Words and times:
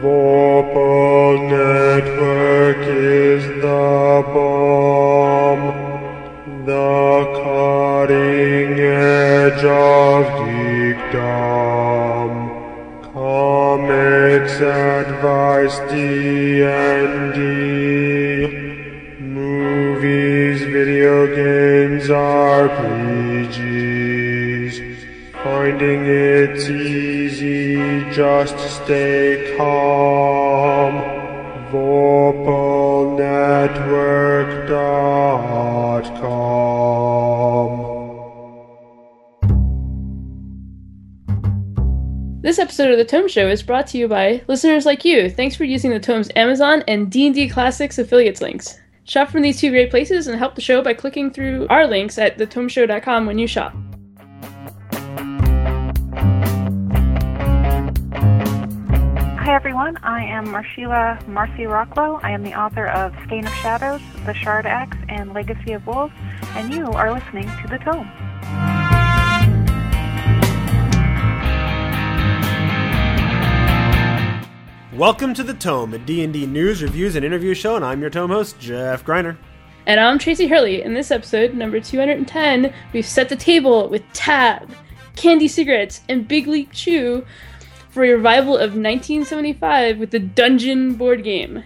Vorpal 0.00 1.36
Network 1.50 2.78
is 2.86 3.42
the 3.60 4.22
bomb, 4.32 5.62
the 6.64 7.26
cutting 7.42 8.78
edge 8.78 9.64
of 9.64 10.24
geekdom. 10.46 12.30
Comics, 13.12 14.56
advice, 14.60 15.76
D&D, 15.90 17.42
movies, 19.18 20.58
video 20.62 21.26
games, 21.34 22.08
RPGs. 22.08 23.48
Finding 25.42 26.00
it's 26.06 26.68
easy 26.68 27.88
just 28.12 28.58
stay 28.82 29.54
calm. 29.56 29.77
Episode 42.78 42.92
of 42.92 42.98
the 42.98 43.04
Tome 43.04 43.26
Show 43.26 43.48
is 43.48 43.60
brought 43.60 43.88
to 43.88 43.98
you 43.98 44.06
by 44.06 44.40
listeners 44.46 44.86
like 44.86 45.04
you. 45.04 45.28
Thanks 45.28 45.56
for 45.56 45.64
using 45.64 45.90
the 45.90 45.98
Tome's 45.98 46.30
Amazon 46.36 46.84
and 46.86 47.10
D&D 47.10 47.48
Classics 47.48 47.98
affiliates 47.98 48.40
links. 48.40 48.78
Shop 49.02 49.30
from 49.30 49.42
these 49.42 49.58
two 49.58 49.70
great 49.70 49.90
places 49.90 50.28
and 50.28 50.38
help 50.38 50.54
the 50.54 50.60
show 50.60 50.80
by 50.80 50.94
clicking 50.94 51.32
through 51.32 51.66
our 51.70 51.88
links 51.88 52.18
at 52.18 52.38
thetomeshow.com 52.38 53.26
when 53.26 53.36
you 53.36 53.48
shop. 53.48 53.74
Hi 59.40 59.52
everyone, 59.56 59.96
I 60.04 60.22
am 60.22 60.46
Marsheila 60.46 61.26
Marcy 61.26 61.66
Rockwell. 61.66 62.20
I 62.22 62.30
am 62.30 62.44
the 62.44 62.54
author 62.54 62.86
of 62.86 63.12
Skein 63.24 63.44
of 63.44 63.54
Shadows, 63.54 64.02
The 64.24 64.34
Shard 64.34 64.66
Axe, 64.66 64.98
and 65.08 65.34
Legacy 65.34 65.72
of 65.72 65.84
Wolves, 65.84 66.14
and 66.54 66.72
you 66.72 66.86
are 66.86 67.12
listening 67.12 67.50
to 67.60 67.66
The 67.68 67.78
Tome. 67.78 68.27
Welcome 74.98 75.32
to 75.34 75.44
the 75.44 75.54
Tome, 75.54 75.94
a 75.94 75.98
D&D 75.98 76.44
news, 76.46 76.82
reviews, 76.82 77.14
and 77.14 77.24
interview 77.24 77.54
show, 77.54 77.76
and 77.76 77.84
I'm 77.84 78.00
your 78.00 78.10
Tome 78.10 78.30
host, 78.30 78.58
Jeff 78.58 79.04
Greiner. 79.04 79.36
And 79.86 80.00
I'm 80.00 80.18
Tracy 80.18 80.48
Hurley. 80.48 80.82
In 80.82 80.92
this 80.92 81.12
episode, 81.12 81.54
number 81.54 81.78
210, 81.78 82.74
we've 82.92 83.06
set 83.06 83.28
the 83.28 83.36
table 83.36 83.88
with 83.88 84.02
Tab, 84.12 84.68
Candy 85.14 85.46
Cigarettes, 85.46 86.00
and 86.08 86.26
Big 86.26 86.48
League 86.48 86.72
Chew 86.72 87.24
for 87.90 88.02
a 88.02 88.10
revival 88.10 88.56
of 88.56 88.70
1975 88.70 89.98
with 89.98 90.10
the 90.10 90.18
Dungeon 90.18 90.94
board 90.94 91.22
game. 91.22 91.62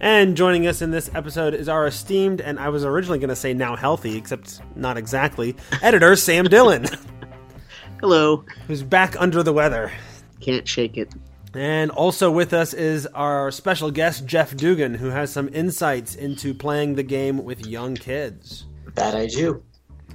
And 0.00 0.34
joining 0.34 0.66
us 0.66 0.80
in 0.80 0.90
this 0.90 1.10
episode 1.14 1.52
is 1.52 1.68
our 1.68 1.86
esteemed, 1.86 2.40
and 2.40 2.58
I 2.58 2.70
was 2.70 2.82
originally 2.82 3.18
going 3.18 3.28
to 3.28 3.36
say 3.36 3.52
now 3.52 3.76
healthy, 3.76 4.16
except 4.16 4.62
not 4.74 4.96
exactly, 4.96 5.54
editor 5.82 6.16
Sam 6.16 6.46
Dillon. 6.46 6.86
Hello. 8.00 8.46
Who's 8.68 8.82
back 8.82 9.20
under 9.20 9.42
the 9.42 9.52
weather. 9.52 9.92
Can't 10.40 10.66
shake 10.66 10.96
it. 10.96 11.12
And 11.54 11.90
also 11.90 12.30
with 12.30 12.52
us 12.52 12.74
is 12.74 13.06
our 13.06 13.50
special 13.50 13.90
guest, 13.90 14.26
Jeff 14.26 14.56
Dugan, 14.56 14.94
who 14.94 15.10
has 15.10 15.32
some 15.32 15.48
insights 15.52 16.16
into 16.16 16.52
playing 16.52 16.96
the 16.96 17.02
game 17.02 17.44
with 17.44 17.66
young 17.66 17.94
kids. 17.94 18.64
That 18.94 19.14
I 19.14 19.26
do. 19.26 19.62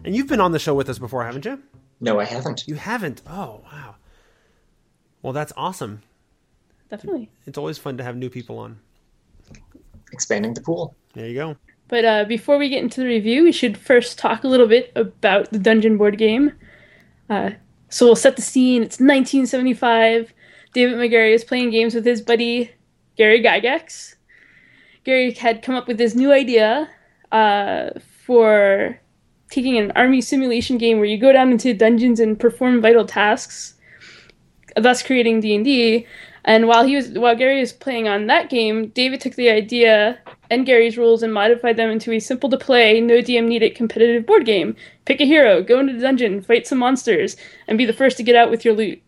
And 0.03 0.15
you've 0.15 0.27
been 0.27 0.41
on 0.41 0.51
the 0.51 0.59
show 0.59 0.73
with 0.73 0.89
us 0.89 0.99
before, 0.99 1.23
haven't 1.23 1.45
you? 1.45 1.61
No, 2.01 2.19
I 2.19 2.25
haven't. 2.25 2.67
You 2.67 2.75
haven't? 2.75 3.21
Oh, 3.27 3.61
wow. 3.71 3.95
Well, 5.21 5.33
that's 5.33 5.53
awesome. 5.55 6.01
Definitely. 6.89 7.29
It's 7.45 7.57
always 7.57 7.77
fun 7.77 7.97
to 7.97 8.03
have 8.03 8.15
new 8.15 8.29
people 8.29 8.57
on. 8.59 8.79
Expanding 10.11 10.53
the 10.53 10.61
pool. 10.61 10.95
There 11.13 11.27
you 11.27 11.35
go. 11.35 11.57
But 11.87 12.05
uh, 12.05 12.25
before 12.25 12.57
we 12.57 12.69
get 12.69 12.83
into 12.83 13.01
the 13.01 13.07
review, 13.07 13.43
we 13.43 13.51
should 13.51 13.77
first 13.77 14.17
talk 14.17 14.43
a 14.43 14.47
little 14.47 14.67
bit 14.67 14.91
about 14.95 15.51
the 15.51 15.59
Dungeon 15.59 15.97
board 15.97 16.17
game. 16.17 16.53
Uh, 17.29 17.51
so 17.89 18.05
we'll 18.05 18.15
set 18.15 18.35
the 18.35 18.41
scene. 18.41 18.81
It's 18.83 18.99
1975. 18.99 20.33
David 20.79 20.95
Megarry 20.95 21.33
was 21.33 21.43
playing 21.43 21.71
games 21.71 21.93
with 21.93 22.05
his 22.05 22.21
buddy 22.21 22.71
Gary 23.17 23.43
Gygax. 23.43 24.15
Gary 25.03 25.33
had 25.33 25.61
come 25.61 25.75
up 25.75 25.89
with 25.89 25.97
this 25.97 26.15
new 26.15 26.31
idea 26.31 26.89
uh, 27.33 27.89
for 28.23 28.97
taking 29.51 29.77
an 29.77 29.91
army 29.97 30.21
simulation 30.21 30.77
game 30.77 30.95
where 30.95 31.05
you 31.05 31.17
go 31.17 31.33
down 31.33 31.51
into 31.51 31.73
dungeons 31.73 32.21
and 32.21 32.39
perform 32.39 32.81
vital 32.81 33.03
tasks, 33.03 33.73
thus 34.77 35.03
creating 35.03 35.41
D 35.41 35.53
and 35.53 35.65
D. 35.65 36.07
And 36.45 36.65
while 36.65 36.87
he 36.87 36.95
was 36.95 37.09
while 37.09 37.35
Gary 37.35 37.59
was 37.59 37.73
playing 37.73 38.07
on 38.07 38.27
that 38.27 38.49
game, 38.49 38.87
David 38.87 39.19
took 39.19 39.35
the 39.35 39.49
idea 39.49 40.17
and 40.49 40.65
Gary's 40.65 40.97
rules 40.97 41.23
and 41.23 41.33
modified 41.33 41.75
them 41.75 41.89
into 41.89 42.13
a 42.13 42.19
simple 42.19 42.49
to 42.51 42.57
play, 42.57 43.01
no 43.01 43.15
DM 43.15 43.49
needed 43.49 43.75
competitive 43.75 44.25
board 44.25 44.45
game. 44.45 44.77
Pick 45.03 45.19
a 45.19 45.25
hero, 45.25 45.61
go 45.61 45.81
into 45.81 45.91
the 45.91 45.99
dungeon, 45.99 46.41
fight 46.41 46.65
some 46.65 46.77
monsters, 46.77 47.35
and 47.67 47.77
be 47.77 47.85
the 47.85 47.91
first 47.91 48.15
to 48.15 48.23
get 48.23 48.37
out 48.37 48.49
with 48.49 48.63
your 48.63 48.73
loot 48.73 49.01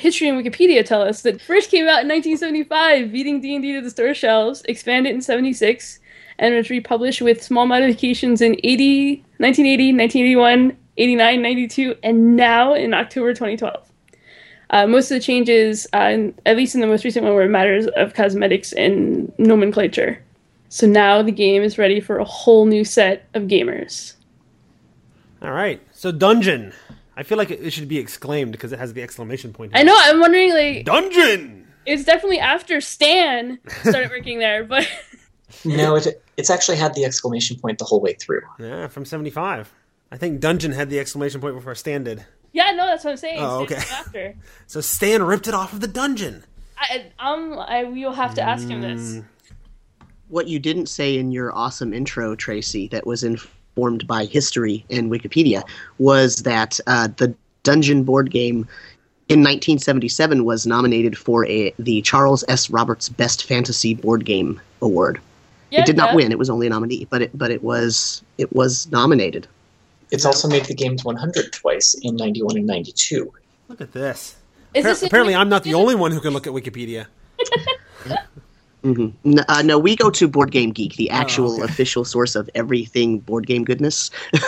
history 0.00 0.28
and 0.28 0.42
Wikipedia 0.42 0.84
tell 0.84 1.02
us 1.02 1.22
that 1.22 1.40
first 1.40 1.70
came 1.70 1.84
out 1.84 2.02
in 2.02 2.08
1975, 2.08 3.12
beating 3.12 3.40
D&D 3.40 3.72
to 3.74 3.80
the 3.80 3.90
store 3.90 4.14
shelves, 4.14 4.62
expanded 4.68 5.14
in 5.14 5.22
76, 5.22 5.98
and 6.38 6.54
was 6.54 6.70
republished 6.70 7.20
with 7.20 7.42
small 7.42 7.66
modifications 7.66 8.40
in 8.40 8.56
80, 8.64 9.16
1980, 9.38 9.92
1981, 9.92 10.76
89, 10.96 11.42
92, 11.42 11.94
and 12.02 12.36
now 12.36 12.74
in 12.74 12.94
October 12.94 13.32
2012. 13.32 13.90
Uh, 14.70 14.86
most 14.86 15.10
of 15.10 15.16
the 15.16 15.20
changes, 15.20 15.86
uh, 15.92 16.16
at 16.46 16.56
least 16.56 16.74
in 16.74 16.80
the 16.80 16.86
most 16.86 17.04
recent 17.04 17.24
one, 17.24 17.34
were 17.34 17.48
matters 17.48 17.86
of 17.88 18.14
cosmetics 18.14 18.72
and 18.72 19.32
nomenclature. 19.38 20.22
So 20.68 20.86
now 20.86 21.22
the 21.22 21.32
game 21.32 21.62
is 21.62 21.78
ready 21.78 22.00
for 22.00 22.18
a 22.18 22.24
whole 22.24 22.66
new 22.66 22.84
set 22.84 23.28
of 23.34 23.44
gamers. 23.44 24.14
All 25.42 25.50
right. 25.50 25.80
So 25.92 26.12
Dungeon. 26.12 26.72
I 27.20 27.22
feel 27.22 27.36
like 27.36 27.50
it 27.50 27.70
should 27.70 27.86
be 27.86 27.98
exclaimed 27.98 28.50
because 28.50 28.72
it 28.72 28.78
has 28.78 28.94
the 28.94 29.02
exclamation 29.02 29.52
point. 29.52 29.72
I 29.74 29.82
know. 29.82 29.94
I'm 29.94 30.20
wondering, 30.20 30.54
like, 30.54 30.86
Dungeon. 30.86 31.68
It's 31.84 32.02
definitely 32.02 32.38
after 32.38 32.80
Stan 32.80 33.58
started 33.82 34.08
working 34.16 34.38
there, 34.38 34.64
but 34.64 34.88
no, 35.66 35.96
it 35.96 36.24
it's 36.38 36.48
actually 36.48 36.78
had 36.78 36.94
the 36.94 37.04
exclamation 37.04 37.58
point 37.58 37.78
the 37.78 37.84
whole 37.84 38.00
way 38.00 38.14
through. 38.14 38.40
Yeah, 38.58 38.88
from 38.88 39.04
'75. 39.04 39.70
I 40.10 40.16
think 40.16 40.40
Dungeon 40.40 40.72
had 40.72 40.88
the 40.88 40.98
exclamation 40.98 41.42
point 41.42 41.56
before 41.56 41.74
Stan 41.74 42.04
did. 42.04 42.24
Yeah, 42.52 42.70
no, 42.70 42.86
that's 42.86 43.04
what 43.04 43.10
I'm 43.10 43.16
saying. 43.18 43.40
Oh, 43.40 43.64
okay. 43.64 43.76
After. 43.76 44.34
so 44.66 44.80
Stan 44.80 45.22
ripped 45.22 45.46
it 45.46 45.52
off 45.52 45.74
of 45.74 45.80
the 45.80 45.88
Dungeon. 45.88 46.42
I, 46.78 47.12
um, 47.18 47.58
I 47.58 47.84
will 47.84 48.12
have 48.12 48.34
to 48.36 48.42
ask 48.42 48.66
him 48.66 48.80
this. 48.80 49.22
What 50.28 50.48
you 50.48 50.58
didn't 50.58 50.86
say 50.86 51.18
in 51.18 51.32
your 51.32 51.54
awesome 51.54 51.92
intro, 51.92 52.34
Tracy, 52.34 52.88
that 52.88 53.06
was 53.06 53.22
in 53.24 53.38
informed 53.80 54.06
by 54.06 54.26
history 54.26 54.84
and 54.90 55.10
Wikipedia 55.10 55.62
was 55.98 56.36
that 56.42 56.78
uh, 56.86 57.08
the 57.16 57.34
Dungeon 57.62 58.04
board 58.04 58.30
game 58.30 58.68
in 59.28 59.40
1977 59.40 60.44
was 60.44 60.66
nominated 60.66 61.16
for 61.16 61.46
a, 61.46 61.72
the 61.78 62.02
Charles 62.02 62.44
S. 62.48 62.68
Roberts 62.68 63.08
Best 63.08 63.44
Fantasy 63.44 63.94
Board 63.94 64.26
Game 64.26 64.60
Award. 64.82 65.18
Yeah, 65.70 65.80
it 65.80 65.86
did 65.86 65.96
not 65.96 66.10
yeah. 66.10 66.16
win; 66.16 66.32
it 66.32 66.38
was 66.38 66.50
only 66.50 66.66
a 66.66 66.70
nominee, 66.70 67.06
but 67.10 67.22
it 67.22 67.30
but 67.32 67.52
it 67.52 67.62
was 67.62 68.22
it 68.38 68.52
was 68.52 68.90
nominated. 68.90 69.46
It's 70.10 70.24
also 70.24 70.48
made 70.48 70.64
the 70.64 70.74
games 70.74 71.04
100 71.04 71.52
twice 71.52 71.94
in 72.02 72.16
91 72.16 72.56
and 72.56 72.66
92. 72.66 73.32
Look 73.68 73.80
at 73.80 73.92
this. 73.92 74.34
Is 74.74 74.84
Appar- 74.84 74.88
this 74.88 75.02
apparently, 75.04 75.36
I'm 75.36 75.48
not 75.48 75.62
the 75.62 75.74
only 75.74 75.94
one 75.94 76.10
who 76.10 76.20
can 76.20 76.32
look 76.32 76.48
at 76.48 76.52
Wikipedia. 76.52 77.06
hmm 78.82 79.08
No, 79.24 79.42
uh, 79.48 79.62
no, 79.62 79.78
we 79.78 79.96
go 79.96 80.10
to 80.10 80.28
Board 80.28 80.50
Game 80.50 80.70
Geek, 80.70 80.96
the 80.96 81.10
actual 81.10 81.54
okay. 81.54 81.64
official 81.64 82.04
source 82.04 82.34
of 82.34 82.48
everything 82.54 83.18
board 83.18 83.46
game 83.46 83.64
goodness. 83.64 84.10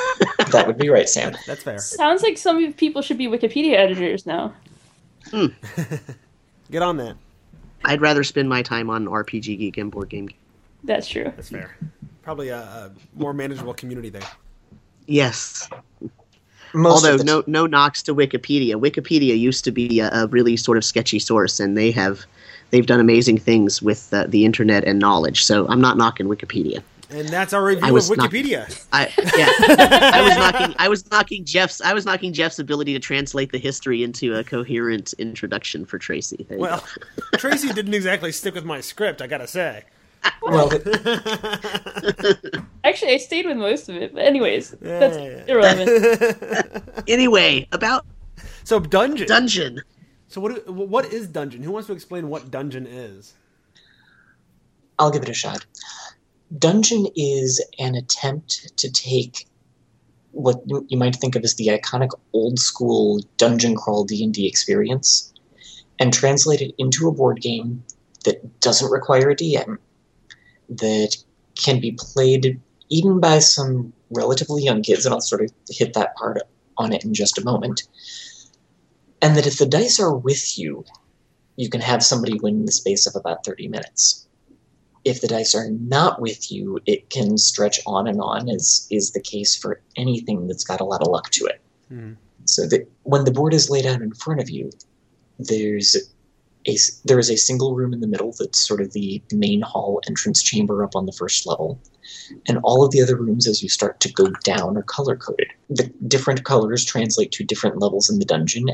That 0.52 0.66
would 0.66 0.76
be 0.76 0.90
right, 0.90 1.08
Sam. 1.08 1.34
That's 1.46 1.62
fair. 1.62 1.78
Sounds 1.78 2.22
like 2.22 2.36
some 2.36 2.74
people 2.74 3.00
should 3.00 3.16
be 3.16 3.26
Wikipedia 3.26 3.74
editors 3.74 4.26
now. 4.26 4.52
Get 6.70 6.82
on 6.82 6.98
that. 6.98 7.16
I'd 7.86 8.02
rather 8.02 8.22
spend 8.22 8.50
my 8.50 8.60
time 8.60 8.90
on 8.90 9.06
RPG 9.06 9.58
Geek 9.58 9.78
and 9.78 9.90
Board 9.90 10.10
Game 10.10 10.26
Geek. 10.26 10.38
That's 10.84 11.08
true. 11.08 11.24
That's 11.24 11.48
fair. 11.48 11.76
Probably 12.22 12.48
a, 12.50 12.58
a 12.58 12.90
more 13.14 13.32
manageable 13.32 13.72
community 13.72 14.10
there. 14.10 14.22
Yes. 15.06 15.68
Most 16.74 16.92
Although 16.96 17.14
of 17.14 17.18
the 17.18 17.24
no 17.24 17.44
no 17.46 17.66
knocks 17.66 18.02
to 18.04 18.14
Wikipedia. 18.14 18.74
Wikipedia 18.74 19.38
used 19.38 19.64
to 19.64 19.70
be 19.70 20.00
a, 20.00 20.10
a 20.10 20.26
really 20.28 20.56
sort 20.56 20.78
of 20.78 20.84
sketchy 20.84 21.18
source, 21.18 21.60
and 21.60 21.76
they 21.76 21.90
have 21.90 22.24
they've 22.72 22.86
done 22.86 22.98
amazing 22.98 23.38
things 23.38 23.80
with 23.80 24.12
uh, 24.12 24.26
the 24.28 24.44
internet 24.44 24.82
and 24.84 24.98
knowledge. 24.98 25.44
So 25.44 25.68
I'm 25.68 25.80
not 25.80 25.96
knocking 25.96 26.26
Wikipedia. 26.26 26.82
And 27.10 27.28
that's 27.28 27.52
our 27.52 27.62
review 27.62 27.84
I 27.84 27.88
of 27.88 27.94
was 27.94 28.10
not- 28.10 28.30
Wikipedia. 28.30 28.86
I 28.92 29.12
yeah, 29.36 30.10
I 30.14 30.22
was 30.22 30.36
knocking 30.38 30.74
I 30.78 30.88
was 30.88 31.10
knocking 31.10 31.44
Jeff's 31.44 31.80
I 31.82 31.92
was 31.92 32.06
knocking 32.06 32.32
Jeff's 32.32 32.58
ability 32.58 32.94
to 32.94 32.98
translate 32.98 33.52
the 33.52 33.58
history 33.58 34.02
into 34.02 34.34
a 34.34 34.42
coherent 34.42 35.12
introduction 35.18 35.84
for 35.84 35.98
Tracy. 35.98 36.46
There 36.48 36.58
Well. 36.58 36.82
Tracy 37.36 37.70
didn't 37.72 37.92
exactly 37.94 38.32
stick 38.32 38.54
with 38.54 38.64
my 38.64 38.80
script, 38.80 39.20
I 39.20 39.26
gotta 39.26 39.46
say. 39.46 39.84
well, 40.40 40.70
Actually, 42.84 43.12
I 43.12 43.16
stayed 43.18 43.46
with 43.46 43.56
most 43.56 43.88
of 43.88 43.96
it. 43.96 44.14
But 44.14 44.24
anyways, 44.24 44.70
that's 44.80 45.16
Yeah. 45.16 45.44
irrelevant. 45.48 47.04
anyway, 47.08 47.66
about 47.72 48.04
So 48.64 48.78
Dungeon. 48.80 49.26
Dungeon. 49.26 49.82
So 50.32 50.40
what 50.40 50.66
what 50.66 51.12
is 51.12 51.26
dungeon? 51.26 51.62
Who 51.62 51.72
wants 51.72 51.88
to 51.88 51.92
explain 51.92 52.30
what 52.30 52.50
dungeon 52.50 52.86
is? 52.86 53.34
I'll 54.98 55.10
give 55.10 55.22
it 55.22 55.28
a 55.28 55.34
shot. 55.34 55.66
Dungeon 56.58 57.06
is 57.14 57.62
an 57.78 57.94
attempt 57.96 58.78
to 58.78 58.90
take 58.90 59.46
what 60.30 60.62
you 60.88 60.96
might 60.96 61.16
think 61.16 61.36
of 61.36 61.44
as 61.44 61.56
the 61.56 61.66
iconic 61.66 62.12
old 62.32 62.58
school 62.58 63.20
dungeon 63.36 63.76
crawl 63.76 64.04
D&D 64.04 64.46
experience 64.46 65.34
and 65.98 66.14
translate 66.14 66.62
it 66.62 66.74
into 66.78 67.08
a 67.08 67.12
board 67.12 67.42
game 67.42 67.84
that 68.24 68.58
doesn't 68.60 68.90
require 68.90 69.28
a 69.28 69.36
DM 69.36 69.76
that 70.70 71.14
can 71.62 71.78
be 71.78 71.92
played 71.98 72.58
even 72.88 73.20
by 73.20 73.38
some 73.38 73.92
relatively 74.08 74.62
young 74.62 74.82
kids 74.82 75.04
and 75.04 75.12
I'll 75.12 75.20
sort 75.20 75.42
of 75.42 75.52
hit 75.68 75.92
that 75.92 76.16
part 76.16 76.40
on 76.78 76.94
it 76.94 77.04
in 77.04 77.12
just 77.12 77.36
a 77.36 77.44
moment. 77.44 77.82
And 79.22 79.36
that 79.36 79.46
if 79.46 79.58
the 79.58 79.66
dice 79.66 80.00
are 80.00 80.14
with 80.14 80.58
you, 80.58 80.84
you 81.56 81.70
can 81.70 81.80
have 81.80 82.02
somebody 82.02 82.38
win 82.40 82.56
in 82.56 82.66
the 82.66 82.72
space 82.72 83.06
of 83.06 83.14
about 83.16 83.44
30 83.44 83.68
minutes 83.68 84.26
if 85.04 85.20
the 85.20 85.28
dice 85.28 85.54
are 85.54 85.70
not 85.70 86.20
with 86.20 86.50
you, 86.50 86.78
it 86.86 87.10
can 87.10 87.36
stretch 87.36 87.80
on 87.86 88.06
and 88.06 88.20
on, 88.20 88.48
as 88.48 88.86
is 88.90 89.12
the 89.12 89.20
case 89.20 89.56
for 89.56 89.80
anything 89.96 90.46
that's 90.46 90.64
got 90.64 90.80
a 90.80 90.84
lot 90.84 91.02
of 91.02 91.08
luck 91.08 91.30
to 91.30 91.46
it. 91.46 91.60
Mm. 91.90 92.16
So 92.44 92.66
that 92.68 92.90
when 93.02 93.24
the 93.24 93.32
board 93.32 93.54
is 93.54 93.70
laid 93.70 93.86
out 93.86 94.02
in 94.02 94.12
front 94.14 94.40
of 94.40 94.50
you, 94.50 94.70
there's 95.38 95.96
a 95.96 96.78
there 97.04 97.18
is 97.18 97.28
a 97.28 97.36
single 97.36 97.74
room 97.74 97.92
in 97.92 98.00
the 98.00 98.06
middle 98.06 98.32
that's 98.38 98.64
sort 98.64 98.80
of 98.80 98.92
the 98.92 99.20
main 99.32 99.62
hall 99.62 100.00
entrance 100.06 100.40
chamber 100.40 100.84
up 100.84 100.94
on 100.94 101.06
the 101.06 101.12
first 101.12 101.44
level, 101.44 101.80
and 102.46 102.58
all 102.62 102.84
of 102.84 102.92
the 102.92 103.02
other 103.02 103.16
rooms 103.16 103.48
as 103.48 103.62
you 103.62 103.68
start 103.68 103.98
to 104.00 104.12
go 104.12 104.26
down 104.44 104.76
are 104.76 104.82
color 104.82 105.16
coded. 105.16 105.48
The 105.70 105.92
different 106.06 106.44
colors 106.44 106.84
translate 106.84 107.32
to 107.32 107.44
different 107.44 107.80
levels 107.80 108.08
in 108.08 108.20
the 108.20 108.24
dungeon. 108.24 108.68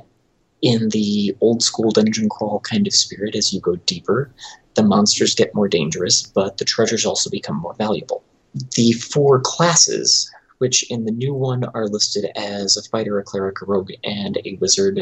In 0.60 0.88
the 0.88 1.36
old 1.40 1.62
school 1.62 1.90
dungeon 1.90 2.28
crawl 2.28 2.60
kind 2.60 2.86
of 2.86 2.94
spirit, 2.94 3.36
as 3.36 3.52
you 3.52 3.60
go 3.60 3.76
deeper, 3.76 4.30
the 4.74 4.82
monsters 4.82 5.34
get 5.34 5.54
more 5.54 5.68
dangerous, 5.68 6.22
but 6.22 6.58
the 6.58 6.64
treasures 6.64 7.06
also 7.06 7.30
become 7.30 7.56
more 7.56 7.74
valuable. 7.74 8.24
The 8.74 8.92
four 8.92 9.40
classes, 9.40 10.30
which 10.58 10.82
in 10.90 11.04
the 11.04 11.12
new 11.12 11.32
one 11.32 11.64
are 11.74 11.86
listed 11.86 12.30
as 12.36 12.76
a 12.76 12.82
fighter, 12.88 13.18
a 13.18 13.22
cleric, 13.22 13.62
a 13.62 13.66
rogue, 13.66 13.92
and 14.02 14.38
a 14.44 14.56
wizard. 14.60 15.00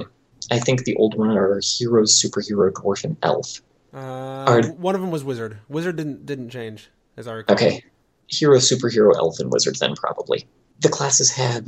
I 0.51 0.59
think 0.59 0.85
the 0.85 0.95
old 0.97 1.17
one 1.17 1.31
are 1.31 1.61
heroes, 1.63 2.21
superhero, 2.23 2.71
dwarf, 2.71 3.05
and 3.05 3.17
elf. 3.23 3.63
Uh, 3.95 3.99
Are- 3.99 4.69
one 4.73 4.95
of 4.95 5.01
them 5.01 5.11
was 5.11 5.25
wizard. 5.25 5.59
Wizard 5.69 5.97
didn't 5.97 6.27
didn't 6.27 6.51
change 6.51 6.91
as 7.17 7.27
I 7.27 7.33
recall. 7.33 7.55
Okay, 7.55 7.83
hero, 8.27 8.59
superhero, 8.59 9.15
elf, 9.17 9.41
and 9.41 9.51
wizard. 9.51 9.77
Then 9.77 9.95
probably 9.95 10.47
the 10.81 10.91
classes 10.91 11.31
have 11.33 11.67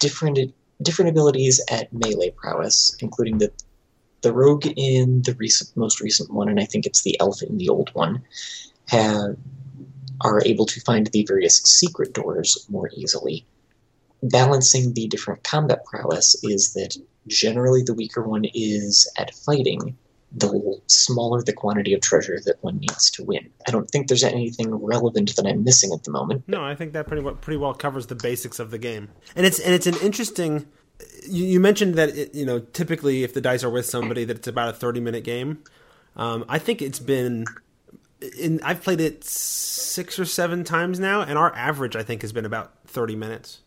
different 0.00 0.38
different 0.82 1.10
abilities 1.10 1.60
at 1.70 1.92
melee 1.92 2.30
prowess, 2.30 2.96
including 3.00 3.38
the 3.38 3.52
the 4.22 4.32
rogue 4.32 4.66
in 4.76 5.22
the 5.22 5.34
recent 5.34 5.76
most 5.76 6.00
recent 6.00 6.32
one, 6.32 6.48
and 6.48 6.58
I 6.58 6.64
think 6.64 6.86
it's 6.86 7.02
the 7.02 7.18
elf 7.20 7.42
in 7.42 7.58
the 7.58 7.68
old 7.68 7.90
one, 7.94 8.24
have 8.88 9.36
are 10.22 10.42
able 10.44 10.66
to 10.66 10.80
find 10.80 11.06
the 11.06 11.24
various 11.24 11.58
secret 11.58 12.14
doors 12.14 12.66
more 12.70 12.90
easily. 12.94 13.46
Balancing 14.22 14.94
the 14.94 15.06
different 15.08 15.44
combat 15.44 15.84
prowess 15.84 16.34
is 16.42 16.72
that 16.72 16.96
generally 17.26 17.82
the 17.82 17.94
weaker 17.94 18.22
one 18.22 18.46
is 18.54 19.10
at 19.18 19.34
fighting, 19.34 19.96
the 20.32 20.80
smaller 20.86 21.42
the 21.42 21.52
quantity 21.52 21.94
of 21.94 22.00
treasure 22.00 22.38
that 22.44 22.62
one 22.62 22.78
needs 22.78 23.10
to 23.12 23.24
win. 23.24 23.48
I 23.66 23.70
don't 23.70 23.90
think 23.90 24.08
there's 24.08 24.24
anything 24.24 24.74
relevant 24.74 25.36
that 25.36 25.46
I'm 25.46 25.64
missing 25.64 25.92
at 25.92 26.04
the 26.04 26.10
moment. 26.10 26.44
No, 26.46 26.62
I 26.62 26.74
think 26.74 26.92
that 26.92 27.06
pretty 27.06 27.22
well, 27.22 27.34
pretty 27.34 27.56
well 27.56 27.74
covers 27.74 28.06
the 28.06 28.14
basics 28.14 28.58
of 28.58 28.70
the 28.70 28.78
game, 28.78 29.08
and 29.34 29.46
it's 29.46 29.58
and 29.58 29.72
it's 29.72 29.86
an 29.86 29.96
interesting. 30.02 30.66
You, 31.28 31.44
you 31.44 31.60
mentioned 31.60 31.94
that 31.94 32.10
it, 32.10 32.34
you 32.34 32.44
know 32.44 32.58
typically 32.58 33.22
if 33.22 33.34
the 33.34 33.40
dice 33.40 33.62
are 33.62 33.70
with 33.70 33.86
somebody 33.86 34.24
that 34.24 34.38
it's 34.38 34.48
about 34.48 34.70
a 34.70 34.72
thirty 34.72 35.00
minute 35.00 35.24
game. 35.24 35.62
Um, 36.16 36.44
I 36.48 36.58
think 36.58 36.82
it's 36.82 37.00
been. 37.00 37.44
In, 38.38 38.60
I've 38.62 38.82
played 38.82 39.00
it 39.00 39.24
six 39.24 40.18
or 40.18 40.24
seven 40.24 40.64
times 40.64 40.98
now, 40.98 41.20
and 41.20 41.38
our 41.38 41.54
average 41.54 41.94
I 41.96 42.02
think 42.02 42.22
has 42.22 42.32
been 42.32 42.46
about 42.46 42.72
thirty 42.86 43.14
minutes. 43.14 43.60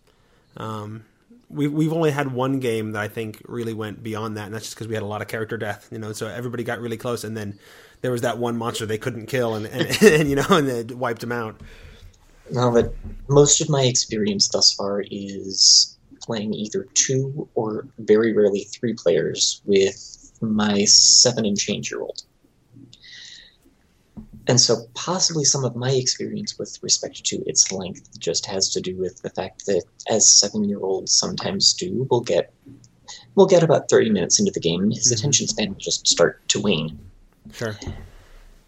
Um, 0.57 1.05
we, 1.49 1.67
we've 1.67 1.93
only 1.93 2.11
had 2.11 2.31
one 2.31 2.59
game 2.59 2.91
that 2.91 3.01
I 3.01 3.07
think 3.07 3.41
really 3.45 3.73
went 3.73 4.03
beyond 4.03 4.37
that, 4.37 4.45
and 4.45 4.53
that's 4.53 4.65
just 4.65 4.75
because 4.75 4.87
we 4.87 4.93
had 4.93 5.03
a 5.03 5.07
lot 5.07 5.21
of 5.21 5.27
character 5.27 5.57
death, 5.57 5.87
you 5.91 5.99
know. 5.99 6.13
So 6.13 6.27
everybody 6.27 6.63
got 6.63 6.79
really 6.79 6.97
close, 6.97 7.23
and 7.23 7.35
then 7.35 7.57
there 8.01 8.11
was 8.11 8.21
that 8.21 8.37
one 8.37 8.57
monster 8.57 8.85
they 8.85 8.97
couldn't 8.97 9.25
kill, 9.25 9.55
and, 9.55 9.65
and, 9.65 10.03
and 10.03 10.29
you 10.29 10.35
know, 10.35 10.45
and 10.49 10.67
they 10.67 10.93
wiped 10.93 11.21
them 11.21 11.31
out. 11.31 11.59
Now 12.51 12.71
that 12.71 12.93
most 13.27 13.61
of 13.61 13.69
my 13.69 13.83
experience 13.83 14.47
thus 14.47 14.73
far 14.73 15.03
is 15.09 15.97
playing 16.21 16.53
either 16.53 16.87
two 16.93 17.47
or 17.55 17.87
very 17.99 18.33
rarely 18.33 18.63
three 18.65 18.93
players 18.93 19.61
with 19.65 20.31
my 20.41 20.85
seven 20.85 21.45
and 21.45 21.57
change 21.57 21.91
year 21.91 22.01
old. 22.01 22.23
And 24.49 24.59
so 24.59 24.77
possibly 24.95 25.43
some 25.43 25.63
of 25.63 25.75
my 25.75 25.91
experience 25.91 26.57
with 26.57 26.79
respect 26.81 27.23
to 27.25 27.37
its 27.45 27.71
length 27.71 28.19
just 28.19 28.47
has 28.47 28.67
to 28.69 28.81
do 28.81 28.97
with 28.97 29.21
the 29.21 29.29
fact 29.29 29.67
that 29.67 29.83
as 30.09 30.27
seven 30.27 30.63
year 30.63 30.79
olds 30.81 31.13
sometimes 31.13 31.71
do, 31.71 32.07
we'll 32.09 32.21
get 32.21 32.51
we'll 33.35 33.45
get 33.45 33.61
about 33.61 33.89
thirty 33.91 34.09
minutes 34.09 34.39
into 34.39 34.51
the 34.51 34.59
game 34.59 34.81
and 34.81 34.91
his 34.91 35.05
mm-hmm. 35.05 35.19
attention 35.19 35.47
span 35.47 35.69
will 35.69 35.75
just 35.75 36.07
start 36.07 36.45
to 36.49 36.59
wane. 36.59 36.97
Sure. 37.53 37.77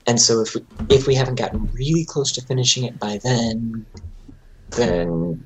And 0.05 0.21
so 0.21 0.41
if 0.41 0.53
we, 0.53 0.61
if 0.89 1.07
we 1.07 1.15
haven't 1.15 1.35
gotten 1.35 1.67
really 1.73 2.05
close 2.05 2.31
to 2.33 2.41
finishing 2.41 2.83
it 2.83 2.99
by 2.99 3.19
then, 3.23 3.83
then 4.69 5.43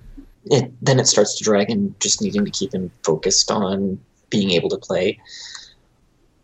it 0.48 0.70
then 0.82 1.00
it 1.00 1.08
starts 1.08 1.38
to 1.38 1.46
drag 1.46 1.70
and 1.70 1.98
just 2.02 2.22
needing 2.22 2.44
to 2.44 2.52
keep 2.52 2.74
him 2.74 2.92
focused 3.04 3.52
on 3.52 4.00
being 4.30 4.52
able 4.52 4.68
to 4.68 4.78
play, 4.78 5.18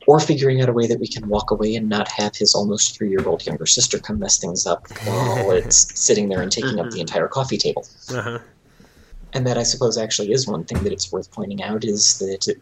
or 0.08 0.20
figuring 0.20 0.62
out 0.62 0.70
a 0.70 0.74
way 0.74 0.88
that 0.88 1.00
we 1.00 1.08
can 1.08 1.28
walk 1.28 1.52
away 1.52 1.76
and 1.76 1.88
not 1.88 2.08
have 2.10 2.36
his 2.36 2.56
almost 2.56 2.98
three 2.98 3.10
year 3.10 3.28
old 3.28 3.46
younger 3.46 3.66
sister 3.66 4.00
come 4.00 4.20
mess 4.20 4.40
things 4.40 4.66
up 4.66 4.88
while 5.06 5.52
it's 5.62 6.00
sitting 6.00 6.30
there 6.30 6.42
and 6.42 6.52
taking 6.52 6.80
up 6.80 6.90
the 6.92 7.00
entire 7.00 7.28
coffee 7.28 7.58
table. 7.58 7.86
Uh 8.10 8.22
huh. 8.22 8.40
And 9.34 9.48
that 9.48 9.58
I 9.58 9.64
suppose 9.64 9.98
actually 9.98 10.32
is 10.32 10.48
one 10.48 10.66
thing 10.66 10.84
that 10.84 10.92
it's 10.92 11.12
worth 11.12 11.32
pointing 11.32 11.64
out 11.64 11.86
is 11.86 12.20
that 12.20 12.48
it, 12.48 12.62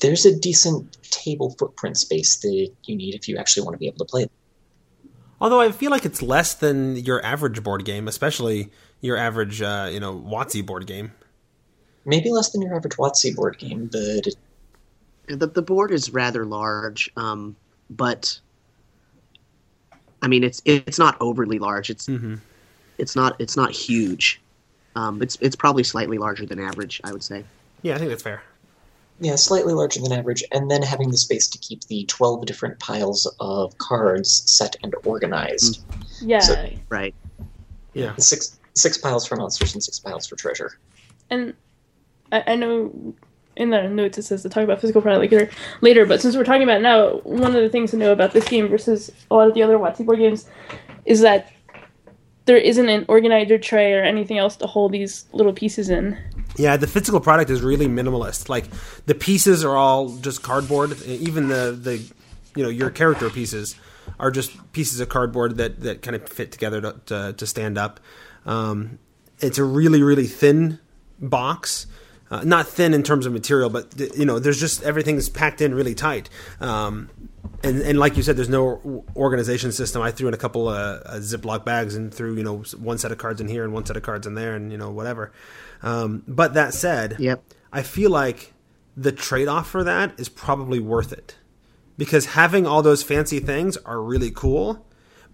there's 0.00 0.26
a 0.26 0.36
decent 0.36 0.96
table 1.10 1.54
footprint 1.58 1.96
space 1.96 2.36
that 2.38 2.70
you 2.84 2.96
need 2.96 3.14
if 3.14 3.28
you 3.28 3.36
actually 3.36 3.64
want 3.64 3.74
to 3.74 3.78
be 3.78 3.86
able 3.86 3.98
to 3.98 4.04
play 4.04 4.28
Although 5.40 5.60
I 5.60 5.70
feel 5.70 5.90
like 5.90 6.04
it's 6.04 6.20
less 6.20 6.54
than 6.54 6.96
your 6.96 7.24
average 7.24 7.62
board 7.62 7.84
game, 7.84 8.08
especially 8.08 8.70
your 9.00 9.16
average, 9.16 9.62
uh, 9.62 9.88
you 9.90 10.00
know, 10.00 10.14
WotC 10.14 10.66
board 10.66 10.86
game. 10.86 11.12
maybe 12.04 12.30
less 12.30 12.50
than 12.50 12.62
your 12.62 12.74
average 12.74 12.96
WotC 12.96 13.36
board 13.36 13.58
game, 13.58 13.88
but 13.92 14.26
it, 14.26 14.34
The 15.28 15.46
the 15.46 15.62
board 15.62 15.90
is 15.90 16.10
rather 16.12 16.44
large, 16.44 17.10
um, 17.16 17.56
but 17.90 18.38
I 20.22 20.28
mean 20.28 20.42
it's 20.44 20.62
it's 20.64 20.98
not 20.98 21.16
overly 21.20 21.58
large. 21.58 21.90
It's 21.90 22.06
Mm-hmm. 22.06 22.36
it's 22.98 23.14
not 23.14 23.36
it's 23.38 23.56
not 23.56 23.70
huge. 23.70 24.40
Um, 24.96 25.22
it's 25.22 25.36
it's 25.40 25.54
probably 25.56 25.84
slightly 25.84 26.18
larger 26.18 26.46
than 26.46 26.58
average, 26.58 27.00
I 27.04 27.12
would 27.12 27.22
say. 27.22 27.44
Yeah, 27.82 27.94
I 27.94 27.98
think 27.98 28.10
that's 28.10 28.22
fair. 28.22 28.42
yeah, 29.20 29.36
slightly 29.36 29.72
larger 29.74 30.00
than 30.00 30.12
average, 30.12 30.42
and 30.52 30.70
then 30.70 30.82
having 30.82 31.10
the 31.10 31.16
space 31.16 31.46
to 31.48 31.58
keep 31.58 31.82
the 31.84 32.04
12 32.06 32.46
different 32.46 32.78
piles 32.80 33.32
of 33.38 33.76
cards 33.78 34.42
set 34.50 34.74
and 34.82 34.94
organized. 35.04 35.82
Yeah, 36.20 36.40
So- 36.40 36.70
Right. 36.88 37.14
Yeah. 37.94 38.14
Six 38.16 38.58
six 38.74 38.96
piles 38.98 39.26
for 39.26 39.36
monsters 39.36 39.74
and 39.74 39.82
six 39.82 39.98
piles 39.98 40.26
for 40.26 40.36
treasure. 40.36 40.78
and 41.30 41.52
I, 42.32 42.44
I 42.48 42.54
know 42.56 43.14
in 43.58 43.70
the 43.70 43.88
notes 43.88 44.16
it 44.16 44.22
says 44.22 44.42
to 44.42 44.48
talk 44.48 44.64
about 44.64 44.80
physical 44.80 45.02
product 45.02 45.20
later, 45.30 45.50
later, 45.80 46.06
but 46.06 46.20
since 46.22 46.36
we're 46.36 46.44
talking 46.44 46.62
about 46.62 46.80
now, 46.80 47.18
one 47.18 47.54
of 47.54 47.62
the 47.62 47.68
things 47.68 47.90
to 47.90 47.96
know 47.96 48.12
about 48.12 48.32
this 48.32 48.48
game 48.48 48.68
versus 48.68 49.10
a 49.30 49.34
lot 49.34 49.48
of 49.48 49.54
the 49.54 49.62
other 49.62 49.76
WotC 49.76 50.06
board 50.06 50.18
games 50.18 50.46
is 51.04 51.20
that 51.20 51.52
there 52.48 52.56
isn't 52.56 52.88
an 52.88 53.04
organizer 53.08 53.58
tray 53.58 53.92
or 53.92 54.02
anything 54.02 54.38
else 54.38 54.56
to 54.56 54.66
hold 54.66 54.92
these 54.92 55.26
little 55.32 55.52
pieces 55.52 55.90
in. 55.90 56.16
Yeah, 56.56 56.78
the 56.78 56.86
physical 56.86 57.20
product 57.20 57.50
is 57.50 57.60
really 57.60 57.86
minimalist. 57.86 58.48
Like 58.48 58.66
the 59.04 59.14
pieces 59.14 59.64
are 59.64 59.76
all 59.76 60.16
just 60.16 60.42
cardboard. 60.42 61.00
Even 61.02 61.48
the 61.48 61.78
the 61.78 61.98
you 62.56 62.62
know 62.62 62.70
your 62.70 62.90
character 62.90 63.28
pieces 63.28 63.76
are 64.18 64.30
just 64.30 64.72
pieces 64.72 64.98
of 65.00 65.10
cardboard 65.10 65.58
that 65.58 65.80
that 65.80 66.00
kind 66.00 66.16
of 66.16 66.26
fit 66.26 66.50
together 66.50 66.80
to 66.80 67.00
to, 67.06 67.34
to 67.34 67.46
stand 67.46 67.76
up. 67.76 68.00
Um, 68.46 68.98
it's 69.40 69.58
a 69.58 69.64
really 69.64 70.02
really 70.02 70.26
thin 70.26 70.78
box. 71.20 71.86
Uh, 72.30 72.42
not 72.44 72.68
thin 72.68 72.92
in 72.92 73.02
terms 73.02 73.24
of 73.24 73.32
material, 73.32 73.70
but 73.70 73.86
you 74.16 74.26
know, 74.26 74.38
there's 74.38 74.60
just 74.60 74.82
everything's 74.82 75.28
packed 75.28 75.60
in 75.60 75.74
really 75.74 75.94
tight. 75.94 76.28
Um, 76.60 77.08
and, 77.62 77.80
and 77.80 77.98
like 77.98 78.16
you 78.16 78.22
said, 78.22 78.36
there's 78.36 78.48
no 78.50 79.04
organization 79.16 79.72
system. 79.72 80.02
I 80.02 80.10
threw 80.10 80.28
in 80.28 80.34
a 80.34 80.38
couple 80.38 80.68
of 80.68 81.02
uh, 81.06 81.14
Ziploc 81.16 81.64
bags 81.64 81.94
and 81.96 82.12
threw 82.12 82.34
you 82.34 82.42
know 82.44 82.58
one 82.78 82.98
set 82.98 83.12
of 83.12 83.18
cards 83.18 83.40
in 83.40 83.48
here 83.48 83.64
and 83.64 83.72
one 83.72 83.86
set 83.86 83.96
of 83.96 84.02
cards 84.02 84.26
in 84.26 84.34
there, 84.34 84.54
and 84.54 84.70
you 84.70 84.78
know 84.78 84.90
whatever. 84.90 85.32
Um, 85.82 86.22
but 86.28 86.54
that 86.54 86.74
said, 86.74 87.16
Yep. 87.18 87.42
I 87.72 87.82
feel 87.82 88.10
like 88.10 88.52
the 88.96 89.12
trade 89.12 89.48
off 89.48 89.68
for 89.68 89.84
that 89.84 90.18
is 90.18 90.28
probably 90.28 90.80
worth 90.80 91.12
it 91.12 91.36
because 91.96 92.26
having 92.26 92.66
all 92.66 92.82
those 92.82 93.02
fancy 93.02 93.40
things 93.40 93.76
are 93.78 94.00
really 94.00 94.30
cool. 94.30 94.84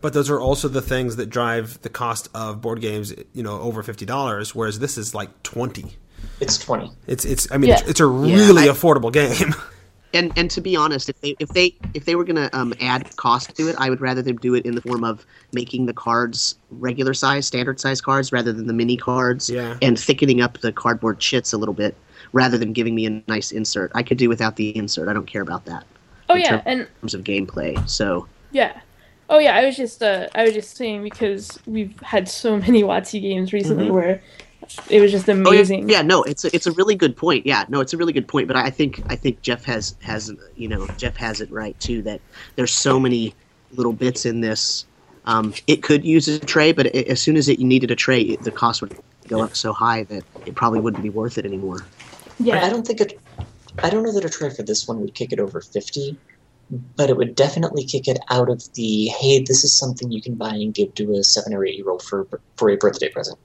But 0.01 0.13
those 0.13 0.29
are 0.29 0.39
also 0.39 0.69
the 0.69 0.83
things 0.83 1.17
that 1.17 1.31
drive 1.31 1.81
the 1.81 1.89
cost 1.89 2.29
of 2.35 2.61
board 2.61 2.83
games, 2.83 3.15
you 3.33 3.43
know, 3.43 3.59
over 3.61 3.83
fifty 3.83 4.05
dollars. 4.05 4.55
Whereas 4.55 4.79
this 4.79 4.99
is 4.99 5.15
like 5.15 5.43
twenty. 5.43 5.97
It's 6.41 6.59
20. 6.59 6.91
It's 7.07 7.25
it's. 7.25 7.51
I 7.53 7.57
mean, 7.59 7.69
Yeah. 7.71 7.79
it's, 7.81 7.91
it's 7.91 8.01
a 8.01 8.07
really 8.07 8.65
I- 8.69 8.73
affordable 8.73 9.13
game. 9.13 9.55
and 10.15 10.33
and 10.37 10.51
to 10.53 10.61
be 10.61 10.77
honest, 10.77 11.09
if 11.09 11.21
they 11.21 11.35
if 11.39 11.49
they 11.51 11.75
if 11.95 12.05
they 12.05 12.15
were 12.15 12.25
gonna 12.25 12.49
um, 12.53 12.73
add 12.81 13.15
cost 13.17 13.55
to 13.57 13.69
it, 13.69 13.77
I 13.79 13.91
would 13.91 14.01
rather 14.01 14.23
them 14.23 14.37
do 14.37 14.55
it 14.55 14.65
in 14.65 14.75
the 14.75 14.83
form 14.83 15.05
of 15.05 15.27
making 15.53 15.87
the 15.87 15.93
cards 15.93 16.57
regular 16.71 17.15
size, 17.15 17.47
standard 17.47 17.81
size 17.81 18.01
cards, 18.01 18.33
rather 18.33 18.53
than 18.53 18.67
the 18.67 18.73
mini 18.73 18.97
cards, 18.97 19.51
Yeah. 19.51 19.77
and 19.83 19.99
thickening 19.99 20.41
up 20.41 20.59
the 20.59 20.73
cardboard 20.73 21.19
chits 21.19 21.53
a 21.53 21.59
little 21.59 21.75
bit, 21.75 21.97
rather 22.33 22.57
than 22.59 22.73
giving 22.73 22.95
me 22.95 23.07
a 23.07 23.23
nice 23.29 23.51
insert. 23.53 23.91
I 23.95 24.03
could 24.03 24.19
do 24.19 24.29
without 24.29 24.57
the 24.57 24.77
insert. 24.77 25.09
I 25.09 25.13
don't 25.13 25.27
care 25.27 25.43
about 25.43 25.65
that 25.67 25.85
Oh 26.29 26.35
in 26.35 26.41
yeah, 26.43 26.49
terms- 26.51 26.63
and 26.67 26.81
in 26.81 26.87
terms 27.01 27.15
of 27.15 27.23
gameplay. 27.25 27.89
So 27.89 28.27
yeah. 28.53 28.81
Oh 29.31 29.39
yeah, 29.39 29.57
I 29.57 29.65
was 29.65 29.75
just 29.77 30.03
uh, 30.03 30.29
I 30.35 30.45
was 30.45 30.53
just 30.53 30.77
saying 30.77 31.03
because 31.03 31.59
we've 31.67 31.99
had 32.01 32.29
so 32.29 32.59
many 32.59 32.83
WotC 32.85 33.21
games 33.23 33.53
recently 33.55 33.91
where 33.91 34.23
it 34.91 35.01
was 35.01 35.11
just 35.13 35.29
Oh, 35.29 35.33
yeah, 35.33 35.49
amazing. 35.49 35.89
yeah, 35.89 36.03
no, 36.03 36.23
it's 36.23 36.45
a, 36.45 36.55
it's 36.55 36.67
a 36.67 36.73
really 36.73 36.95
good 36.95 37.17
point. 37.17 37.47
Yeah, 37.47 37.65
no, 37.69 37.81
it's 37.81 37.93
a 37.93 37.97
really 37.97 38.13
good 38.13 38.29
point. 38.29 38.49
But 38.49 38.57
I 38.57 38.71
think 38.71 39.03
I 39.09 39.17
think 39.17 39.43
Jeff 39.43 39.65
has 39.65 39.97
has 40.03 40.33
you 40.57 40.69
know 40.69 40.87
Jeff 40.99 41.17
has 41.17 41.41
it 41.41 41.51
right 41.51 41.79
too. 41.81 42.03
That 42.03 42.21
there's 42.57 42.73
so 42.73 42.99
many 43.01 43.35
little 43.73 43.93
bits 43.93 44.25
in 44.27 44.41
this. 44.41 44.85
Um, 45.27 45.55
it 45.67 45.83
could 45.83 46.05
use 46.05 46.29
a 46.29 46.39
tray, 46.39 46.73
but 46.73 46.87
it, 46.87 47.09
as 47.09 47.21
soon 47.21 47.37
as 47.37 47.49
it 47.49 47.59
needed 47.59 47.91
a 47.91 47.97
tray, 47.97 48.21
it, 48.21 48.43
the 48.43 48.51
cost 48.51 48.83
would 48.83 48.95
go 49.29 49.43
up 49.43 49.57
so 49.57 49.73
high 49.73 50.03
that 50.05 50.23
it 50.45 50.55
probably 50.55 50.81
wouldn't 50.81 51.03
be 51.03 51.09
worth 51.11 51.39
it 51.39 51.47
anymore. 51.47 51.79
Yeah. 52.39 52.65
I 52.65 52.69
don't 52.69 52.87
think 52.87 53.01
it. 53.01 53.19
I 53.83 53.91
don't 53.91 54.03
know 54.03 54.13
that 54.13 54.25
a 54.25 54.29
tray 54.31 54.51
for 54.51 54.63
this 54.63 54.87
one 54.87 55.01
would 55.01 55.15
kick 55.15 55.33
it 55.33 55.41
over 55.41 55.61
fifty, 55.61 56.17
but 56.97 57.11
it 57.11 57.17
would 57.17 57.35
definitely 57.35 57.85
kick 57.85 58.07
it 58.07 58.19
out 58.31 58.49
of 58.51 58.63
the 58.75 59.07
hey, 59.07 59.43
this 59.43 59.65
is 59.65 59.77
something 59.77 60.13
you 60.13 60.21
can 60.23 60.35
buy 60.35 60.55
and 60.55 60.75
give 60.75 60.95
to 60.95 61.13
a 61.15 61.25
seven 61.25 61.55
or 61.55 61.65
eight 61.65 61.77
year 61.77 61.89
old 61.89 62.03
for 62.03 62.27
for 62.57 62.69
a 62.71 62.77
birthday 62.77 63.09
present, 63.09 63.39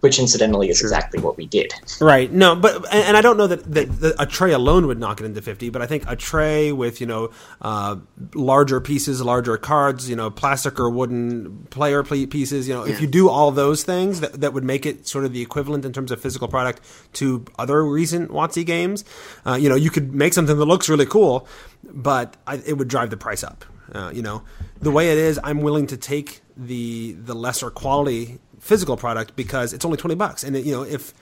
which 0.00 0.18
incidentally 0.18 0.68
is 0.68 0.80
exactly 0.80 1.20
what 1.20 1.36
we 1.36 1.46
did. 1.46 1.72
Right. 2.00 2.30
No, 2.32 2.56
but 2.56 2.76
and, 2.92 3.04
and 3.08 3.16
I 3.16 3.20
don't 3.20 3.36
know 3.36 3.46
that, 3.46 3.64
that, 3.72 4.00
that 4.00 4.14
a 4.18 4.26
tray 4.26 4.52
alone 4.52 4.86
would 4.86 4.98
knock 4.98 5.20
it 5.20 5.24
into 5.24 5.42
fifty, 5.42 5.70
but 5.70 5.82
I 5.82 5.86
think 5.86 6.04
a 6.06 6.16
tray 6.16 6.72
with 6.72 7.00
you 7.00 7.06
know 7.06 7.30
uh, 7.60 7.96
larger 8.34 8.80
pieces, 8.80 9.22
larger 9.22 9.56
cards, 9.56 10.08
you 10.08 10.16
know, 10.16 10.30
plastic 10.30 10.80
or 10.80 10.90
wooden 10.90 11.66
player 11.70 12.02
pieces. 12.02 12.68
You 12.68 12.74
know, 12.74 12.84
if 12.84 13.00
you 13.00 13.06
do 13.06 13.28
all 13.28 13.50
those 13.50 13.82
things, 13.82 14.20
that 14.20 14.40
that 14.40 14.52
would 14.52 14.64
make 14.64 14.86
it 14.86 15.06
sort 15.06 15.24
of 15.24 15.32
the 15.32 15.42
equivalent 15.42 15.84
in 15.84 15.92
terms 15.92 16.10
of 16.10 16.20
physical 16.20 16.48
product 16.48 16.80
to 17.14 17.44
other 17.58 17.84
recent 17.84 18.30
WotC 18.30 18.64
games. 18.64 19.04
Uh, 19.46 19.54
you 19.54 19.68
know, 19.68 19.76
you 19.76 19.90
could 19.90 20.14
make 20.14 20.32
something 20.32 20.56
that 20.56 20.64
looks 20.64 20.88
really 20.88 21.06
cool, 21.06 21.46
but 21.84 22.36
I, 22.46 22.56
it 22.66 22.78
would 22.78 22.88
drive 22.88 23.10
the 23.10 23.16
price 23.16 23.44
up. 23.44 23.64
Uh, 23.92 24.10
you 24.14 24.22
know, 24.22 24.42
the 24.80 24.90
way 24.90 25.10
it 25.10 25.18
is, 25.18 25.40
I'm 25.42 25.62
willing 25.62 25.86
to 25.88 25.96
take 25.96 26.42
the 26.56 27.12
the 27.12 27.34
lesser 27.34 27.70
quality 27.70 28.38
physical 28.60 28.96
product 28.96 29.34
because 29.34 29.72
it's 29.72 29.84
only 29.84 29.96
twenty 29.96 30.14
bucks, 30.14 30.44
and 30.44 30.54
it, 30.54 30.64
you 30.64 30.72
know 30.72 30.82
if 30.82 31.12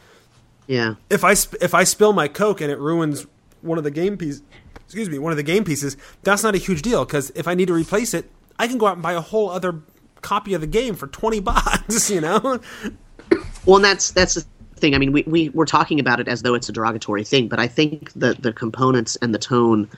Yeah, 0.66 0.96
if 1.08 1.24
I 1.24 1.32
sp- 1.34 1.56
if 1.62 1.72
I 1.74 1.84
spill 1.84 2.12
my 2.12 2.28
coke 2.28 2.60
and 2.60 2.70
it 2.70 2.78
ruins 2.78 3.26
one 3.62 3.78
of 3.78 3.84
the 3.84 3.90
game 3.90 4.16
pieces, 4.18 4.42
excuse 4.84 5.08
me, 5.08 5.18
one 5.18 5.32
of 5.32 5.36
the 5.36 5.42
game 5.42 5.64
pieces, 5.64 5.96
that's 6.22 6.42
not 6.42 6.54
a 6.54 6.58
huge 6.58 6.82
deal 6.82 7.04
because 7.04 7.30
if 7.30 7.48
I 7.48 7.54
need 7.54 7.68
to 7.68 7.74
replace 7.74 8.12
it, 8.14 8.30
I 8.58 8.68
can 8.68 8.76
go 8.78 8.86
out 8.86 8.94
and 8.94 9.02
buy 9.02 9.14
a 9.14 9.20
whole 9.20 9.50
other 9.50 9.80
copy 10.20 10.52
of 10.54 10.60
the 10.60 10.66
game 10.66 10.94
for 10.94 11.06
twenty 11.06 11.40
bucks. 11.50 12.10
You 12.10 12.20
know, 12.20 12.60
Well, 13.64 13.76
and 13.76 13.84
that's 13.84 14.10
that's 14.12 14.34
the 14.34 14.44
thing. 14.76 14.94
I 14.94 14.98
mean, 14.98 15.12
we, 15.12 15.22
we 15.26 15.48
we're 15.50 15.66
talking 15.66 16.00
about 16.00 16.20
it 16.20 16.28
as 16.28 16.42
though 16.42 16.54
it's 16.54 16.68
a 16.68 16.72
derogatory 16.72 17.24
thing, 17.24 17.48
but 17.48 17.58
I 17.58 17.66
think 17.68 18.12
the 18.14 18.34
the 18.34 18.52
components 18.52 19.16
and 19.16 19.34
the 19.34 19.38
tone, 19.38 19.88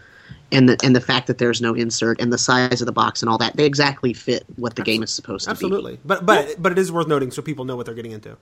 and 0.53 0.69
the 0.69 0.77
and 0.83 0.95
the 0.95 1.01
fact 1.01 1.27
that 1.27 1.39
there's 1.39 1.61
no 1.61 1.75
insert 1.75 2.21
and 2.21 2.33
the 2.33 2.39
size 2.39 2.81
of 2.81 2.87
the 2.87 2.93
box 2.93 3.23
and 3.23 3.29
all 3.29 3.39
that, 3.39 3.57
they 3.57 3.67
exactly 3.67 4.13
fit 4.13 4.45
what 4.57 4.77
the 4.77 4.83
game 4.83 5.03
is 5.03 5.13
supposed 5.13 5.45
to 5.45 5.51
be. 5.51 5.53
absolutely. 5.53 5.99
But 6.05 6.27
but 6.27 6.57
but 6.59 6.73
it 6.73 6.79
is 6.79 6.91
worth 6.91 7.09
noting 7.09 7.31
so 7.31 7.43
people 7.43 7.65
know 7.65 7.77
what 7.77 7.87
they're 7.87 7.95
getting 7.95 8.13
into. 8.13 8.37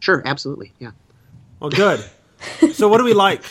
Sure, 0.00 0.22
absolutely, 0.24 0.72
yeah. 0.78 0.90
Well, 1.60 1.70
good. 1.70 2.04
so 2.72 2.88
what 2.88 2.98
do 2.98 3.04
we 3.04 3.14
like? 3.26 3.42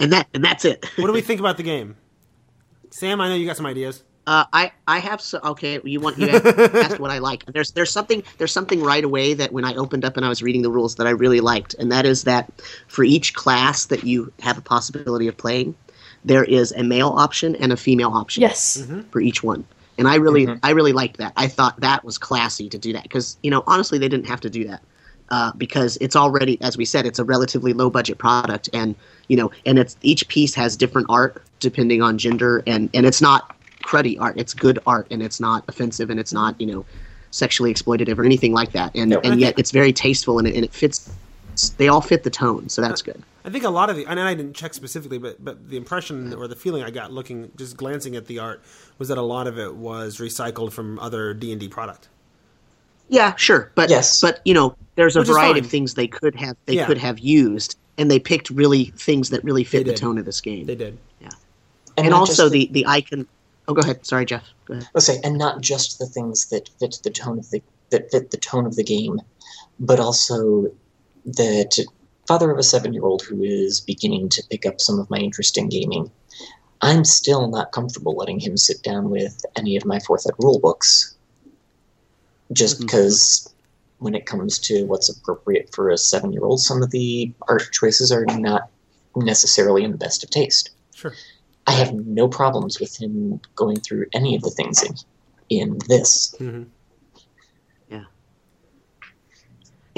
And 0.00 0.12
that 0.12 0.28
and 0.34 0.44
that's 0.44 0.64
it. 0.64 0.84
What 0.96 1.06
do 1.06 1.12
we 1.12 1.20
think 1.20 1.40
about 1.40 1.56
the 1.56 1.62
game? 1.62 1.96
Sam, 2.90 3.20
I 3.20 3.28
know 3.28 3.34
you 3.34 3.46
got 3.46 3.56
some 3.56 3.66
ideas. 3.66 4.02
Uh, 4.26 4.44
I 4.52 4.72
I 4.86 4.98
have 4.98 5.22
so 5.22 5.40
okay. 5.42 5.80
You 5.82 6.00
want 6.00 6.18
you 6.18 6.28
asked 6.28 7.00
what 7.00 7.10
I 7.10 7.18
like. 7.18 7.46
There's 7.46 7.70
there's 7.72 7.90
something 7.90 8.22
there's 8.36 8.52
something 8.52 8.82
right 8.82 9.02
away 9.02 9.32
that 9.32 9.52
when 9.52 9.64
I 9.64 9.74
opened 9.74 10.04
up 10.04 10.18
and 10.18 10.26
I 10.26 10.28
was 10.28 10.42
reading 10.42 10.60
the 10.60 10.70
rules 10.70 10.96
that 10.96 11.06
I 11.06 11.10
really 11.10 11.40
liked, 11.40 11.74
and 11.78 11.90
that 11.90 12.04
is 12.04 12.24
that 12.24 12.52
for 12.88 13.04
each 13.04 13.32
class 13.32 13.86
that 13.86 14.04
you 14.04 14.30
have 14.40 14.58
a 14.58 14.60
possibility 14.60 15.28
of 15.28 15.36
playing, 15.38 15.74
there 16.24 16.44
is 16.44 16.72
a 16.72 16.82
male 16.82 17.08
option 17.08 17.54
and 17.56 17.72
a 17.72 17.76
female 17.76 18.10
option. 18.10 18.42
Yes. 18.42 18.86
for 19.10 19.20
each 19.20 19.42
one. 19.42 19.64
And 19.98 20.06
I 20.06 20.16
really, 20.16 20.46
I 20.62 20.70
really 20.70 20.92
liked 20.92 21.16
that. 21.16 21.32
I 21.36 21.48
thought 21.48 21.80
that 21.80 22.04
was 22.04 22.18
classy 22.18 22.68
to 22.68 22.78
do 22.78 22.92
that 22.92 23.02
because, 23.02 23.36
you 23.42 23.50
know, 23.50 23.64
honestly, 23.66 23.98
they 23.98 24.08
didn't 24.08 24.26
have 24.26 24.40
to 24.42 24.50
do 24.50 24.64
that 24.68 24.80
uh, 25.30 25.52
because 25.56 25.98
it's 26.00 26.16
already, 26.16 26.60
as 26.62 26.76
we 26.76 26.84
said, 26.84 27.04
it's 27.06 27.18
a 27.18 27.24
relatively 27.24 27.72
low 27.72 27.90
budget 27.90 28.18
product, 28.18 28.68
and 28.72 28.94
you 29.28 29.36
know, 29.36 29.50
and 29.66 29.78
it's 29.78 29.96
each 30.02 30.26
piece 30.28 30.54
has 30.54 30.76
different 30.76 31.06
art 31.10 31.42
depending 31.60 32.00
on 32.00 32.16
gender, 32.16 32.62
and 32.66 32.88
and 32.94 33.04
it's 33.06 33.20
not 33.20 33.56
cruddy 33.82 34.18
art. 34.20 34.38
It's 34.38 34.54
good 34.54 34.78
art, 34.86 35.06
and 35.10 35.22
it's 35.22 35.40
not 35.40 35.64
offensive, 35.68 36.10
and 36.10 36.18
it's 36.18 36.32
not 36.32 36.58
you 36.60 36.66
know, 36.66 36.86
sexually 37.30 37.72
exploitative 37.72 38.18
or 38.18 38.24
anything 38.24 38.52
like 38.52 38.72
that. 38.72 38.94
And 38.94 39.10
No. 39.10 39.20
and 39.20 39.40
yet 39.40 39.58
it's 39.58 39.70
very 39.70 39.92
tasteful, 39.92 40.38
and 40.38 40.48
it, 40.48 40.54
and 40.54 40.64
it 40.64 40.72
fits. 40.72 41.10
They 41.76 41.88
all 41.88 42.00
fit 42.00 42.22
the 42.22 42.30
tone, 42.30 42.68
so 42.68 42.80
that's 42.80 43.02
good. 43.02 43.22
I 43.48 43.50
think 43.50 43.64
a 43.64 43.70
lot 43.70 43.88
of 43.88 43.96
the, 43.96 44.04
and 44.04 44.20
I 44.20 44.34
didn't 44.34 44.52
check 44.52 44.74
specifically, 44.74 45.16
but 45.16 45.42
but 45.42 45.70
the 45.70 45.78
impression 45.78 46.34
or 46.34 46.46
the 46.48 46.54
feeling 46.54 46.82
I 46.82 46.90
got 46.90 47.12
looking, 47.14 47.50
just 47.56 47.78
glancing 47.78 48.14
at 48.14 48.26
the 48.26 48.38
art, 48.38 48.62
was 48.98 49.08
that 49.08 49.16
a 49.16 49.22
lot 49.22 49.46
of 49.46 49.58
it 49.58 49.74
was 49.74 50.18
recycled 50.18 50.70
from 50.70 50.98
other 50.98 51.32
D 51.32 51.50
and 51.50 51.58
D 51.58 51.66
product. 51.66 52.08
Yeah, 53.08 53.34
sure, 53.36 53.72
but 53.74 53.88
Yes. 53.88 54.20
but 54.20 54.42
you 54.44 54.52
know, 54.52 54.76
there's 54.96 55.16
a 55.16 55.20
Which 55.20 55.28
variety 55.28 55.60
of 55.60 55.66
things 55.66 55.94
they 55.94 56.06
could 56.08 56.34
have 56.34 56.58
they 56.66 56.74
Yeah. 56.74 56.84
could 56.86 56.98
have 56.98 57.18
used, 57.20 57.78
and 57.96 58.10
they 58.10 58.18
picked 58.18 58.50
really 58.50 58.92
things 58.98 59.30
that 59.30 59.42
really 59.42 59.64
fit 59.64 59.86
the 59.86 59.94
tone 59.94 60.18
of 60.18 60.26
this 60.26 60.42
game. 60.42 60.66
They 60.66 60.74
did. 60.74 60.98
Yeah. 61.18 61.30
And 61.96 62.10
not 62.10 62.18
also 62.20 62.50
just 62.50 62.52
the 62.52 62.68
the 62.72 62.84
icon. 62.86 63.26
Oh, 63.66 63.72
go 63.72 63.80
ahead. 63.80 64.04
Sorry, 64.04 64.26
Jeff. 64.26 64.44
Go 64.66 64.74
ahead. 64.74 64.88
let's 64.92 65.06
say, 65.06 65.20
and 65.24 65.38
not 65.38 65.62
just 65.62 65.98
the 65.98 66.04
things 66.06 66.48
that 66.50 66.68
fit 66.78 67.00
the 67.02 67.08
tone 67.10 67.38
of 67.38 67.48
the 67.48 67.62
that 67.88 68.10
fit 68.10 68.30
the 68.30 68.36
tone 68.36 68.66
of 68.66 68.76
the 68.76 68.84
game, 68.84 69.22
but 69.80 69.98
also 69.98 70.70
that 71.24 71.78
father 72.28 72.50
of 72.50 72.58
a 72.58 72.62
seven-year-old 72.62 73.22
who 73.22 73.42
is 73.42 73.80
beginning 73.80 74.28
to 74.28 74.44
pick 74.50 74.66
up 74.66 74.80
some 74.80 75.00
of 75.00 75.08
my 75.08 75.16
interest 75.16 75.56
in 75.56 75.68
gaming. 75.70 76.10
I'm 76.82 77.04
still 77.04 77.48
not 77.48 77.72
comfortable 77.72 78.14
letting 78.14 78.38
him 78.38 78.56
sit 78.56 78.82
down 78.82 79.10
with 79.10 79.44
any 79.56 79.76
of 79.76 79.86
my 79.86 79.98
fourth 80.00 80.26
ed 80.28 80.34
rule 80.38 80.60
books, 80.60 81.16
just 82.52 82.76
Mhm. 82.76 82.80
because 82.82 83.52
when 83.98 84.14
it 84.14 84.26
comes 84.26 84.58
to 84.60 84.84
what's 84.84 85.08
appropriate 85.08 85.74
for 85.74 85.90
a 85.90 85.98
seven-year-old, 85.98 86.60
some 86.60 86.82
of 86.82 86.90
the 86.90 87.32
art 87.48 87.72
choices 87.72 88.12
are 88.12 88.26
not 88.26 88.70
necessarily 89.16 89.82
in 89.82 89.90
the 89.90 89.98
best 89.98 90.22
of 90.22 90.30
taste. 90.30 90.70
Sure. 90.94 91.14
I 91.66 91.72
have 91.72 91.92
no 91.94 92.28
problems 92.28 92.78
with 92.78 92.94
him 93.00 93.40
going 93.56 93.80
through 93.80 94.06
any 94.12 94.36
of 94.36 94.42
the 94.42 94.50
things 94.50 94.82
in 94.82 94.94
in 95.48 95.78
this. 95.88 96.34
hmm 96.38 96.64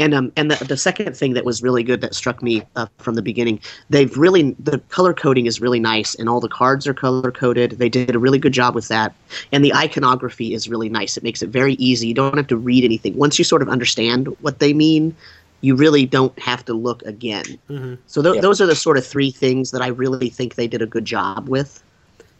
And 0.01 0.15
um 0.15 0.33
and 0.37 0.51
the 0.51 0.65
the 0.65 0.77
second 0.77 1.17
thing 1.17 1.35
that 1.35 1.45
was 1.45 1.63
really 1.63 1.83
good 1.83 2.01
that 2.01 2.15
struck 2.15 2.43
me 2.43 2.63
uh, 2.77 2.87
from 2.99 3.15
the 3.15 3.23
beginning, 3.23 3.61
they've 3.91 4.17
really 4.17 4.57
the 4.59 4.79
color 4.89 5.13
coding 5.15 5.47
is 5.47 5.61
really 5.61 5.81
nice, 5.81 6.15
and 6.15 6.29
all 6.29 6.41
the 6.41 6.49
cards 6.49 6.87
are 6.87 6.95
color 6.95 7.31
coded. 7.31 7.73
They 7.73 7.89
did 7.89 8.15
a 8.15 8.19
really 8.19 8.39
good 8.39 8.53
job 8.53 8.75
with 8.75 8.89
that, 8.89 9.15
and 9.53 9.65
the 9.65 9.75
iconography 9.75 10.55
is 10.55 10.69
really 10.69 10.89
nice. 10.89 11.17
It 11.17 11.23
makes 11.23 11.43
it 11.43 11.51
very 11.51 11.75
easy. 11.75 12.09
You 12.09 12.15
don't 12.15 12.37
have 12.37 12.47
to 12.49 12.57
read 12.57 12.83
anything. 12.85 13.17
Once 13.17 13.39
you 13.39 13.45
sort 13.45 13.63
of 13.63 13.69
understand 13.69 14.29
what 14.41 14.59
they 14.59 14.73
mean, 14.73 15.15
you 15.61 15.77
really 15.77 16.07
don't 16.07 16.37
have 16.39 16.65
to 16.65 16.73
look 16.75 17.03
again. 17.03 17.45
hmm 17.69 17.95
So 18.07 18.23
th- 18.23 18.37
Yeah. 18.37 18.41
those 18.41 18.61
are 18.63 18.67
the 18.67 18.75
sort 18.77 18.97
of 18.97 19.07
three 19.07 19.31
things 19.31 19.71
that 19.73 19.83
I 19.83 19.89
really 19.89 20.31
think 20.31 20.55
they 20.55 20.67
did 20.67 20.81
a 20.83 20.87
good 20.87 21.05
job 21.05 21.49
with. 21.49 21.83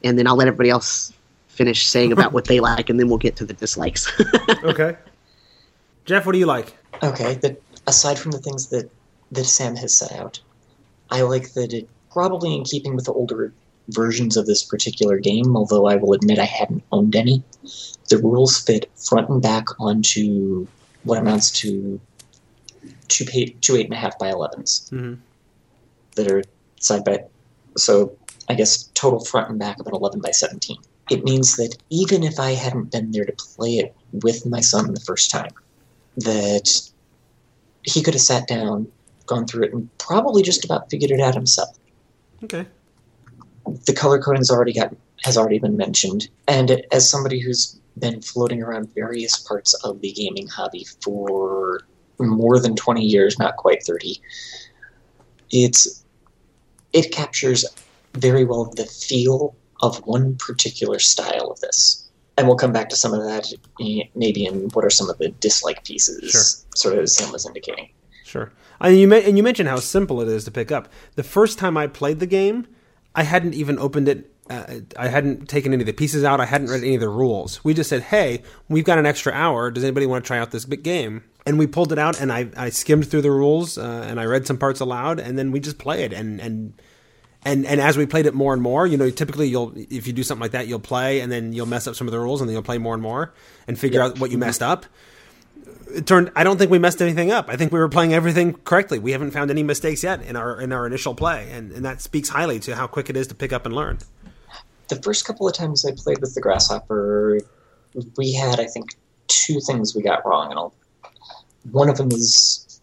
And 0.03 0.19
then 0.19 0.27
I'll 0.27 0.37
let 0.37 0.49
everybody 0.49 0.71
else 0.71 1.13
finish 1.49 1.87
saying 1.87 2.13
about 2.13 2.33
what 2.37 2.47
they 2.47 2.61
like, 2.61 2.89
and 2.89 2.99
then 2.99 3.09
we'll 3.11 3.19
get 3.19 3.37
to 3.37 3.45
the 3.45 3.53
dislikes. 3.53 4.11
Okay. 4.65 4.97
Jeff, 6.07 6.25
what 6.27 6.33
do 6.33 6.39
you 6.39 6.47
like? 6.47 6.75
Okay, 7.03 7.35
that 7.35 7.63
aside 7.87 8.19
from 8.19 8.33
the 8.33 8.39
things 8.39 8.69
that 8.69 8.91
that 9.33 9.45
Sam 9.45 9.77
has 9.77 9.97
set 9.97 10.13
out, 10.13 10.41
I 11.11 11.23
like 11.23 11.53
that 11.55 11.73
it 11.73 11.89
probably 12.13 12.55
in 12.55 12.65
keeping 12.65 12.97
with 12.97 13.05
the 13.05 13.13
older 13.13 13.53
versions 13.91 14.37
of 14.37 14.47
this 14.47 14.63
particular 14.63 15.19
game, 15.19 15.57
although 15.57 15.87
I 15.87 15.97
will 15.97 16.13
admit 16.13 16.39
I 16.39 16.45
hadn't 16.45 16.85
owned 16.93 17.17
any. 17.17 17.43
The 18.09 18.19
rules 18.19 18.59
fit 18.59 18.91
front 18.97 19.29
and 19.29 19.41
back 19.43 19.67
onto 19.81 20.67
what 21.05 21.19
amounts 21.19 21.51
to 21.61 22.01
two 23.09 23.25
pa- 23.25 23.53
two 23.61 23.77
eight 23.77 23.87
and 23.87 23.95
a 23.95 23.97
half 23.97 24.19
by 24.19 24.29
elevens 24.29 24.89
hmm 24.91 25.15
that 26.17 26.31
are 26.31 26.43
side 26.81 27.05
by 27.05 27.23
so 27.77 28.17
I 28.49 28.55
guess 28.55 28.91
total 28.95 29.25
front 29.25 29.49
and 29.49 29.59
back 29.59 29.79
of 29.79 29.87
an 29.87 29.95
11 29.95 30.21
by 30.21 30.33
17. 30.33 30.77
It 31.09 31.23
means 31.23 31.55
that 31.57 31.77
even 31.89 32.25
if 32.25 32.41
I 32.41 32.51
hadn't 32.51 32.91
been 32.91 33.13
there 33.13 33.25
to 33.25 33.33
play 33.33 33.75
it 33.75 33.95
with 34.13 34.45
my 34.45 34.61
son 34.61 34.93
the 34.93 35.01
first 35.01 35.31
time, 35.31 35.53
that 36.17 36.91
he 37.83 38.03
could 38.03 38.15
have 38.15 38.21
sat 38.21 38.47
down, 38.47 38.91
gone 39.27 39.47
through 39.47 39.65
it, 39.65 39.73
and 39.73 39.89
probably 39.99 40.43
just 40.43 40.65
about 40.65 40.91
figured 40.91 41.11
it 41.11 41.21
out 41.21 41.35
himself. 41.35 41.79
Okay. 42.45 42.67
The 43.87 43.93
color 43.93 44.19
coding's 44.21 44.51
already 44.51 44.73
got 44.73 44.95
has 45.25 45.37
already 45.37 45.59
been 45.59 45.77
mentioned, 45.77 46.29
and 46.49 46.83
as 46.93 47.09
somebody 47.09 47.41
who's 47.41 47.79
been 47.99 48.23
floating 48.23 48.63
around 48.63 48.95
various 48.95 49.37
parts 49.37 49.75
of 49.85 50.01
the 50.01 50.13
gaming 50.13 50.47
hobby 50.47 50.87
for 51.03 51.81
more 52.19 52.59
than 52.59 52.75
20 52.75 53.03
years, 53.05 53.39
not 53.39 53.57
quite 53.57 53.83
30, 53.83 54.21
it's 55.51 56.05
it 56.93 57.13
captures 57.13 57.65
very 58.15 58.45
well 58.45 58.65
the 58.65 58.87
feel 58.87 59.55
of 59.83 59.99
one 60.07 60.37
particular 60.37 60.99
style 60.99 61.51
of 61.51 61.61
this. 61.61 62.10
And 62.37 62.47
we'll 62.47 62.57
come 62.57 62.73
back 62.73 62.89
to 62.89 62.97
some 62.97 63.13
of 63.13 63.23
that 63.25 63.53
eh, 63.83 64.05
maybe 64.15 64.47
in 64.47 64.69
what 64.71 64.85
are 64.85 64.91
some 64.91 65.11
of 65.11 65.19
the 65.19 65.29
dislike 65.29 65.85
pieces, 65.85 66.31
Sure. 66.31 66.43
sort 66.75 66.95
of 66.97 67.03
as 67.05 67.15
Sam 67.15 67.31
was 67.33 67.45
indicating. 67.47 67.91
Sure. 68.25 68.51
And 68.81 68.99
you 68.99 69.13
and 69.13 69.37
you 69.37 69.43
mentioned 69.43 69.69
how 69.69 69.77
simple 69.81 70.21
it 70.23 70.29
is 70.29 70.45
to 70.45 70.51
pick 70.51 70.73
up. 70.73 70.89
The 71.17 71.23
first 71.23 71.59
time 71.59 71.77
I 71.77 71.87
played 71.87 72.19
the 72.21 72.27
game, 72.27 72.67
I 73.15 73.25
hadn't 73.25 73.55
even 73.55 73.79
opened 73.79 74.09
it. 74.09 74.33
Uh, 74.49 74.81
I 74.97 75.09
hadn't 75.09 75.49
taken 75.49 75.73
any 75.73 75.83
of 75.83 75.87
the 75.87 75.93
pieces 75.93 76.25
out. 76.25 76.41
I 76.41 76.47
hadn't 76.47 76.69
read 76.71 76.83
any 76.83 76.95
of 76.95 77.01
the 77.01 77.09
rules. 77.09 77.63
We 77.63 77.75
just 77.75 77.91
said, 77.91 78.03
"Hey, 78.03 78.43
we've 78.69 78.85
got 78.85 78.99
an 78.99 79.07
extra 79.07 79.33
hour. 79.33 79.71
Does 79.71 79.85
anybody 79.85 80.07
want 80.07 80.25
to 80.25 80.27
try 80.27 80.39
out 80.39 80.51
this 80.51 80.65
big 80.65 80.83
game?" 80.83 81.23
And 81.47 81.59
we 81.59 81.67
pulled 81.67 81.93
it 81.93 81.99
out, 81.99 82.21
and 82.21 82.33
I, 82.33 82.49
I 82.57 82.71
skimmed 82.71 83.09
through 83.11 83.23
the 83.23 83.31
rules, 83.31 83.77
uh, 83.79 84.07
and 84.09 84.19
I 84.21 84.25
read 84.25 84.47
some 84.47 84.59
parts 84.59 84.81
aloud, 84.81 85.19
and 85.21 85.39
then 85.39 85.51
we 85.53 85.61
just 85.61 85.79
played. 85.79 86.13
And 86.13 86.41
and 86.41 86.73
and 87.45 87.67
and 87.67 87.81
as 87.81 87.97
we 87.97 88.07
played 88.07 88.27
it 88.27 88.35
more 88.35 88.53
and 88.53 88.63
more, 88.63 88.87
you 88.87 88.97
know, 88.97 89.11
typically 89.11 89.49
you'll 89.49 89.73
if 89.77 90.07
you 90.07 90.13
do 90.13 90.23
something 90.23 90.43
like 90.43 90.53
that, 90.53 90.69
you'll 90.69 90.79
play, 90.79 91.21
and 91.21 91.31
then 91.31 91.53
you'll 91.53 91.67
mess 91.67 91.87
up 91.87 91.95
some 91.95 92.07
of 92.07 92.13
the 92.13 92.21
rules, 92.21 92.41
and 92.41 92.49
then 92.49 92.55
you'll 92.55 92.63
play 92.63 92.79
more 92.79 92.95
and 92.95 93.03
more, 93.03 93.33
and 93.67 93.79
figure 93.79 94.01
out 94.01 94.19
what 94.19 94.31
you 94.31 94.37
mm-hmm. 94.37 94.47
messed 94.47 94.63
up 94.63 94.87
it 95.95 96.07
turned 96.07 96.31
I 96.37 96.45
don't 96.45 96.59
think 96.59 96.71
we 96.71 96.79
messed 96.79 97.03
anything 97.03 97.31
up. 97.31 97.49
I 97.49 97.57
think 97.57 97.73
we 97.73 97.79
were 97.79 97.89
playing 97.89 98.15
everything 98.15 98.55
correctly. 98.55 98.99
We 98.99 99.13
haven't 99.13 99.33
found 99.33 99.51
any 99.51 99.63
mistakes 99.63 100.03
yet 100.03 100.23
in 100.23 100.37
our 100.37 100.61
in 100.61 100.73
our 100.73 100.87
initial 100.87 101.15
play, 101.15 101.51
and, 101.51 101.73
and 101.73 101.85
that 101.85 102.01
speaks 102.01 102.29
highly 102.29 102.59
to 102.61 102.77
how 102.77 102.87
quick 102.87 103.11
it 103.11 103.17
is 103.17 103.27
to 103.29 103.35
pick 103.35 103.53
up 103.53 103.67
and 103.67 103.75
learn. 103.75 103.99
The 104.89 104.97
first 104.97 105.25
couple 105.25 105.47
of 105.47 105.55
times 105.55 105.85
I 105.85 105.93
played 105.93 106.21
with 106.21 106.35
the 106.35 106.41
Grasshopper, 106.41 107.39
we 108.17 108.33
had, 108.33 108.59
I 108.59 108.67
think, 108.67 108.97
two 109.29 109.61
things 109.61 109.95
we 109.95 110.03
got 110.03 110.27
wrong. 110.27 110.51
And 110.51 110.59
I'll, 110.59 110.75
one 111.71 111.89
of 111.89 111.97
them 111.97 112.11
is 112.11 112.81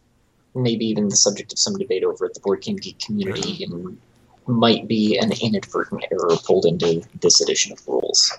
maybe 0.56 0.86
even 0.86 1.10
the 1.10 1.18
subject 1.18 1.52
of 1.52 1.60
some 1.60 1.78
debate 1.78 2.06
over 2.06 2.26
at 2.26 2.34
the 2.34 2.40
Board 2.40 2.62
Game 2.62 2.78
Geek 2.78 3.00
community 3.00 3.64
and 3.64 4.00
might 4.48 4.88
be 4.88 5.18
an 5.18 5.32
inadvertent 5.42 6.06
error 6.12 6.36
pulled 6.46 6.66
into 6.66 7.04
this 7.22 7.42
edition 7.42 7.74
of 7.74 7.88
rules. 7.88 8.38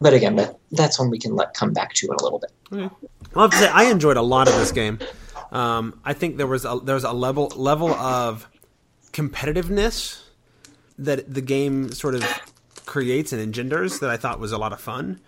But 0.00 0.14
again, 0.14 0.36
that, 0.36 0.58
that's 0.72 0.98
one 0.98 1.10
we 1.10 1.18
can 1.18 1.34
let 1.34 1.54
come 1.54 1.72
back 1.72 1.94
to 1.94 2.06
in 2.06 2.14
a 2.14 2.22
little 2.22 2.38
bit. 2.38 2.90
I'll 3.34 3.42
have 3.42 3.50
to 3.50 3.56
say 3.56 3.68
I 3.68 3.84
enjoyed 3.84 4.16
a 4.16 4.22
lot 4.22 4.48
of 4.48 4.54
this 4.54 4.72
game. 4.72 4.98
Um, 5.50 6.00
I 6.04 6.12
think 6.12 6.36
there 6.36 6.46
was 6.46 6.64
a, 6.64 6.78
there 6.82 6.94
was 6.94 7.04
a 7.04 7.12
level 7.12 7.52
level 7.56 7.90
of 7.90 8.48
competitiveness 9.12 10.22
that 10.98 11.32
the 11.32 11.40
game 11.40 11.90
sort 11.92 12.14
of 12.14 12.24
creates 12.84 13.32
and 13.32 13.40
engenders 13.40 14.00
that 14.00 14.10
I 14.10 14.16
thought 14.16 14.40
was 14.40 14.52
a 14.52 14.58
lot 14.58 14.72
of 14.72 14.80
fun. 14.80 15.20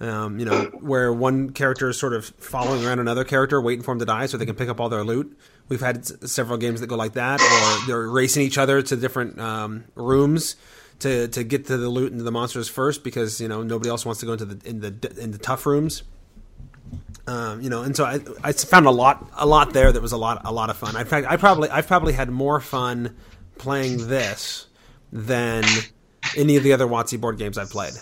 Um, 0.00 0.38
you 0.38 0.44
know, 0.44 0.66
where 0.80 1.12
one 1.12 1.50
character 1.50 1.88
is 1.88 1.98
sort 1.98 2.12
of 2.12 2.24
following 2.38 2.84
around 2.86 3.00
another 3.00 3.24
character, 3.24 3.60
waiting 3.60 3.82
for 3.82 3.90
him 3.90 3.98
to 3.98 4.04
die 4.04 4.26
so 4.26 4.36
they 4.36 4.46
can 4.46 4.54
pick 4.54 4.68
up 4.68 4.78
all 4.80 4.88
their 4.88 5.02
loot. 5.02 5.36
We've 5.68 5.80
had 5.80 5.98
s- 5.98 6.12
several 6.30 6.56
games 6.56 6.80
that 6.80 6.86
go 6.86 6.94
like 6.94 7.14
that, 7.14 7.40
or 7.40 7.86
they're 7.88 8.08
racing 8.08 8.44
each 8.44 8.58
other 8.58 8.80
to 8.80 8.96
different 8.96 9.40
um, 9.40 9.86
rooms 9.96 10.54
to 11.00 11.26
to 11.28 11.42
get 11.42 11.66
to 11.66 11.76
the 11.76 11.88
loot 11.88 12.12
and 12.12 12.20
the 12.20 12.30
monsters 12.30 12.68
first 12.68 13.02
because 13.02 13.40
you 13.40 13.48
know 13.48 13.64
nobody 13.64 13.90
else 13.90 14.06
wants 14.06 14.20
to 14.20 14.26
go 14.26 14.32
into 14.34 14.44
the 14.44 14.68
in 14.68 14.80
the 14.80 15.14
in 15.18 15.32
the 15.32 15.38
tough 15.38 15.66
rooms. 15.66 16.04
Um, 17.26 17.60
you 17.60 17.68
know, 17.68 17.82
and 17.82 17.94
so 17.94 18.04
I, 18.04 18.20
I 18.42 18.52
found 18.52 18.86
a 18.86 18.90
lot, 18.90 19.28
a 19.36 19.44
lot 19.44 19.74
there 19.74 19.92
that 19.92 20.00
was 20.00 20.12
a 20.12 20.16
lot, 20.16 20.40
a 20.44 20.52
lot 20.52 20.70
of 20.70 20.78
fun. 20.78 20.96
In 20.96 21.04
fact, 21.06 21.26
I 21.28 21.36
probably, 21.36 21.68
I've 21.68 21.86
probably 21.86 22.14
had 22.14 22.30
more 22.30 22.58
fun 22.58 23.16
playing 23.58 24.08
this 24.08 24.66
than 25.12 25.64
any 26.36 26.56
of 26.56 26.62
the 26.62 26.72
other 26.72 26.86
WotC 26.86 27.20
board 27.20 27.36
games 27.36 27.58
I've 27.58 27.68
played. 27.68 27.92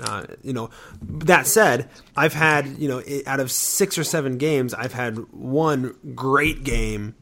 Uh, 0.00 0.26
you 0.42 0.52
know, 0.52 0.70
that 1.02 1.46
said, 1.46 1.88
I've 2.16 2.34
had, 2.34 2.66
you 2.78 2.88
know, 2.88 3.02
out 3.26 3.40
of 3.40 3.50
six 3.50 3.98
or 3.98 4.04
seven 4.04 4.38
games, 4.38 4.74
I've 4.74 4.92
had 4.92 5.18
one 5.32 5.96
great 6.14 6.64
game 6.64 7.14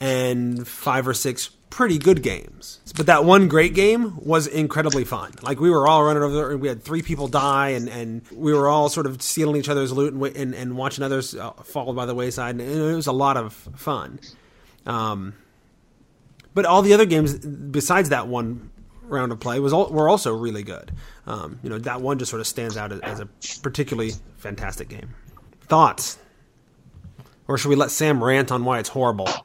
and 0.00 0.66
five 0.66 1.06
or 1.06 1.14
six 1.14 1.50
pretty 1.70 1.96
good 1.96 2.22
games. 2.22 2.80
But 2.96 3.06
that 3.06 3.24
one 3.24 3.48
great 3.48 3.72
game 3.72 4.18
was 4.18 4.46
incredibly 4.46 5.04
fun. 5.04 5.32
Like 5.42 5.60
we 5.60 5.70
were 5.70 5.86
all 5.88 6.04
running 6.04 6.22
over 6.22 6.56
we 6.56 6.68
had 6.68 6.82
three 6.82 7.02
people 7.02 7.28
die, 7.28 7.70
and, 7.70 7.88
and 7.88 8.22
we 8.30 8.52
were 8.52 8.68
all 8.68 8.88
sort 8.88 9.06
of 9.06 9.22
stealing 9.22 9.56
each 9.56 9.68
other's 9.68 9.92
loot 9.92 10.12
and, 10.12 10.24
and, 10.36 10.54
and 10.54 10.76
watching 10.76 11.02
others 11.04 11.34
uh, 11.34 11.50
fall 11.52 11.92
by 11.94 12.04
the 12.04 12.14
wayside. 12.14 12.56
And 12.56 12.60
it 12.60 12.94
was 12.94 13.06
a 13.06 13.12
lot 13.12 13.36
of 13.36 13.54
fun. 13.54 14.18
Um, 14.84 15.34
but 16.52 16.66
all 16.66 16.82
the 16.82 16.92
other 16.94 17.06
games 17.06 17.34
besides 17.38 18.08
that 18.08 18.26
one 18.26 18.71
round 19.02 19.32
of 19.32 19.40
play 19.40 19.60
was 19.60 19.72
all, 19.72 19.88
were 19.90 20.08
also 20.08 20.34
really 20.34 20.62
good. 20.62 20.92
Um, 21.26 21.58
you 21.62 21.70
know, 21.70 21.78
that 21.78 22.00
one 22.00 22.18
just 22.18 22.30
sort 22.30 22.40
of 22.40 22.46
stands 22.46 22.76
out 22.76 22.92
as, 22.92 23.00
as 23.00 23.20
a 23.20 23.26
particularly 23.62 24.12
fantastic 24.36 24.88
game. 24.88 25.10
Thoughts? 25.62 26.18
Or 27.48 27.58
should 27.58 27.68
we 27.68 27.76
let 27.76 27.90
Sam 27.90 28.22
rant 28.22 28.50
on 28.52 28.64
why 28.64 28.78
it's 28.78 28.88
horrible? 28.88 29.28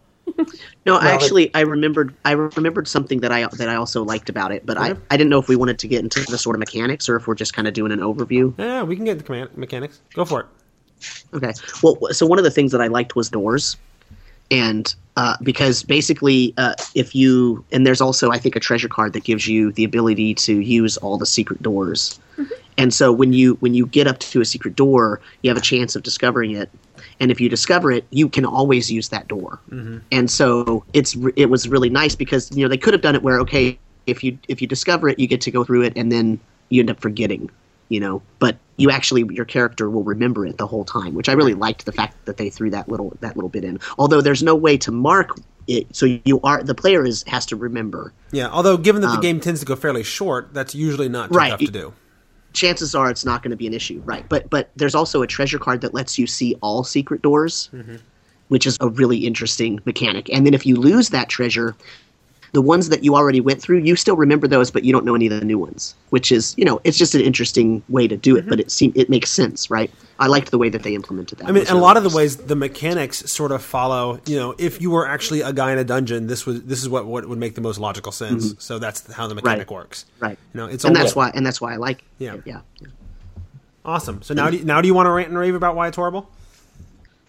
No, 0.86 0.94
Well, 0.94 1.02
actually, 1.02 1.54
I 1.56 1.62
remembered. 1.62 2.14
I 2.24 2.32
remembered 2.32 2.88
something 2.88 3.20
that 3.22 3.32
I 3.32 3.48
that 3.48 3.68
I 3.70 3.76
also 3.76 4.04
liked 4.04 4.30
about 4.30 4.52
it, 4.52 4.66
but 4.66 4.78
I, 4.78 4.92
Okay. 4.92 5.02
I 5.10 5.18
didn't 5.18 5.30
know 5.30 5.40
if 5.40 5.48
we 5.50 5.56
wanted 5.56 5.80
to 5.80 5.88
get 5.88 6.02
into 6.04 6.22
the 6.30 6.38
sort 6.38 6.56
of 6.56 6.60
mechanics 6.60 7.10
or 7.10 7.16
if 7.16 7.28
we're 7.28 7.36
just 7.36 7.54
kind 7.54 7.68
of 7.68 7.74
doing 7.74 7.92
an 7.92 8.00
overview. 8.00 8.54
Yeah, 8.58 8.84
we 8.84 8.96
can 8.96 9.04
get 9.04 9.18
the 9.18 9.24
command- 9.24 9.50
mechanics. 9.58 10.00
Go 10.14 10.24
for 10.26 10.42
it. 10.42 10.46
Okay. 11.34 11.52
Well, 11.82 11.98
so 12.12 12.26
one 12.26 12.38
of 12.38 12.46
the 12.46 12.52
things 12.52 12.72
that 12.72 12.82
I 12.82 12.88
liked 12.88 13.16
was 13.16 13.30
doors, 13.30 13.76
and 14.52 14.96
uh, 15.18 15.36
because 15.42 15.82
basically, 15.82 16.54
uh, 16.58 16.76
if 16.94 17.16
you 17.16 17.66
and 17.72 17.88
there's 17.88 18.02
also 18.02 18.30
I 18.30 18.38
think 18.38 18.56
a 18.56 18.60
treasure 18.60 18.88
card 18.88 19.14
that 19.14 19.24
gives 19.24 19.48
you 19.48 19.72
the 19.72 19.84
ability 19.84 20.36
to 20.36 20.60
use 20.60 20.96
all 20.98 21.18
the 21.18 21.26
secret 21.26 21.62
doors, 21.62 22.20
and 22.78 22.94
so 22.94 23.12
when 23.12 23.34
you 23.34 23.56
when 23.56 23.74
you 23.74 23.88
get 23.88 24.06
up 24.06 24.20
to 24.20 24.42
a 24.42 24.46
secret 24.46 24.76
door, 24.76 25.20
you 25.42 25.50
have 25.50 25.58
a 25.58 25.62
chance 25.62 25.96
of 25.96 26.04
discovering 26.04 26.52
it, 26.52 26.70
and 27.20 27.32
if 27.32 27.42
you 27.42 27.50
discover 27.50 27.92
it, 27.92 28.06
you 28.12 28.30
can 28.30 28.46
always 28.46 28.92
use 28.92 29.10
that 29.10 29.28
door, 29.28 29.60
and 30.12 30.30
so 30.30 30.86
it's 30.94 31.18
it 31.36 31.48
was 31.48 31.68
really 31.68 31.90
nice 31.90 32.14
because 32.16 32.56
you 32.56 32.64
know 32.64 32.70
they 32.70 32.78
could 32.78 32.94
have 32.94 33.02
done 33.02 33.16
it 33.16 33.24
where 33.24 33.40
okay 33.40 33.80
if 34.06 34.24
you 34.24 34.38
if 34.48 34.62
you 34.62 34.68
discover 34.68 35.10
it, 35.10 35.18
you 35.18 35.28
get 35.28 35.42
to 35.42 35.52
go 35.52 35.64
through 35.64 35.82
it, 35.82 35.94
and 35.96 36.12
then 36.12 36.40
you 36.70 36.82
end 36.82 36.92
up 36.92 37.00
forgetting 37.00 37.50
you 37.90 38.00
know 38.00 38.22
but 38.40 38.58
you 38.78 38.90
actually 38.92 39.24
your 39.32 39.46
character 39.46 39.90
will 39.90 40.04
remember 40.04 40.46
it 40.46 40.58
the 40.58 40.68
whole 40.68 40.84
time 40.86 41.14
which 41.14 41.30
i 41.30 41.34
really 41.34 41.54
liked 41.54 41.86
the 41.86 41.92
fact 41.92 42.16
that 42.26 42.38
they 42.38 42.50
threw 42.50 42.70
that 42.70 42.88
little 42.90 43.16
that 43.22 43.36
little 43.36 43.50
bit 43.50 43.64
in 43.64 43.80
although 43.98 44.22
there's 44.22 44.44
no 44.44 44.56
way 44.56 44.78
to 44.78 44.92
mark 44.92 45.32
it 45.68 45.88
so 45.96 46.06
you 46.26 46.40
are 46.44 46.62
the 46.64 46.76
player 46.76 47.06
is 47.06 47.24
has 47.28 47.46
to 47.46 47.56
remember 47.56 48.14
Yeah, 48.32 48.48
although 48.50 48.78
given 48.78 49.02
that 49.02 49.08
the 49.10 49.14
Um, 49.16 49.22
game 49.22 49.40
tends 49.40 49.60
to 49.62 49.66
go 49.66 49.76
fairly 49.76 50.04
short, 50.04 50.54
that's 50.54 50.74
usually 50.74 51.10
not 51.10 51.30
too 51.30 51.38
Right. 51.38 51.50
tough 51.50 51.60
to 51.60 51.68
do. 51.72 51.94
chances 52.54 52.96
are 52.96 53.10
it's 53.10 53.26
not 53.26 53.44
going 53.44 53.52
to 53.52 53.58
be 53.58 53.68
an 53.68 53.74
issue 53.74 54.02
right 54.06 54.28
but 54.30 54.50
but 54.50 54.70
there's 54.76 54.96
also 54.96 55.22
a 55.22 55.28
treasure 55.28 55.60
card 55.60 55.82
that 55.82 55.94
lets 55.94 56.18
you 56.18 56.26
see 56.28 56.56
all 56.62 56.84
secret 56.84 57.22
doors 57.22 57.70
which 58.48 58.66
is 58.66 58.78
a 58.80 58.88
really 58.88 59.18
interesting 59.26 59.80
mechanic 59.86 60.30
and 60.34 60.46
then 60.46 60.54
if 60.54 60.66
you 60.66 60.76
lose 60.78 61.10
that 61.10 61.28
treasure 61.28 61.76
the 62.54 62.62
ones 62.62 62.90
that 62.90 63.04
you 63.04 63.16
already 63.16 63.40
went 63.42 63.62
through 63.62 63.78
you 63.80 63.96
still 63.96 64.16
remember 64.16 64.48
those 64.48 64.72
but 64.72 64.84
you 64.84 64.92
don't 64.94 65.06
know 65.06 65.16
any 65.16 65.28
of 65.28 65.40
the 65.40 65.46
new 65.46 65.60
ones 65.60 65.96
which 66.10 66.32
is 66.32 66.54
you 66.58 66.66
know 66.66 66.80
it's 66.84 66.98
just 66.98 67.14
an 67.16 67.22
interesting 67.22 67.84
way 67.90 68.08
to 68.08 68.16
do 68.18 68.36
it 68.38 68.48
but 68.48 68.60
it 68.60 68.72
seems 68.72 68.96
it 68.96 69.10
makes 69.10 69.30
sense 69.30 69.70
right 69.70 69.92
i 70.20 70.28
liked 70.28 70.50
the 70.52 70.58
way 70.58 70.70
that 70.70 70.84
they 70.84 70.96
implemented 70.96 71.38
that 71.38 71.46
I 71.46 71.48
mean, 71.48 71.58
It 71.58 71.60
was 71.62 71.70
in 71.72 71.76
a 71.78 71.80
lot 71.82 71.98
of 71.98 72.04
the 72.04 72.10
ways, 72.16 72.38
the 72.38 72.56
mechanics 72.56 73.30
sort 73.32 73.52
of 73.52 73.62
follow. 73.64 74.20
You 74.26 74.38
know, 74.38 74.56
if 74.58 74.82
you 74.82 74.90
were 74.92 75.08
actually 75.08 75.42
a 75.42 75.54
guy 75.54 75.72
in 75.72 75.78
a 75.78 75.84
dungeon, 75.84 76.28
this 76.28 76.46
was 76.46 76.64
this 76.64 76.82
is 76.82 76.90
what 76.90 77.06
what 77.06 77.28
would 77.30 77.38
make 77.38 77.54
the 77.56 77.62
most 77.62 77.80
logical 77.80 78.12
sense. 78.12 78.56
So 78.58 78.80
that's 78.80 79.12
how 79.14 79.28
the 79.28 79.36
mechanic 79.36 79.70
works. 79.70 80.06
Mm-hmm. 80.16 80.26
right 80.26 80.40
You 80.54 80.58
know, 80.62 80.66
it's 80.68 80.84
and 80.86 80.98
all 80.98 81.04
that's 81.04 81.16
why 81.16 81.32
and 81.36 81.46
that's 81.46 81.62
why 81.62 81.74
i 81.74 81.76
like 81.76 82.04
Yeah. 82.18 82.36
it. 82.36 82.42
yeah 82.46 82.62
yeah. 82.82 82.88
awesome. 83.86 84.22
So 84.24 84.34
now, 84.34 84.50
do 84.50 84.58
you, 84.58 84.64
now 84.66 84.82
do 84.82 84.88
you 84.88 84.94
want 84.94 85.06
to 85.08 85.12
rant 85.12 85.30
and 85.30 85.38
rave 85.38 85.54
about 85.56 85.76
why 85.76 85.88
it's 85.88 85.98
horrible? 85.98 86.30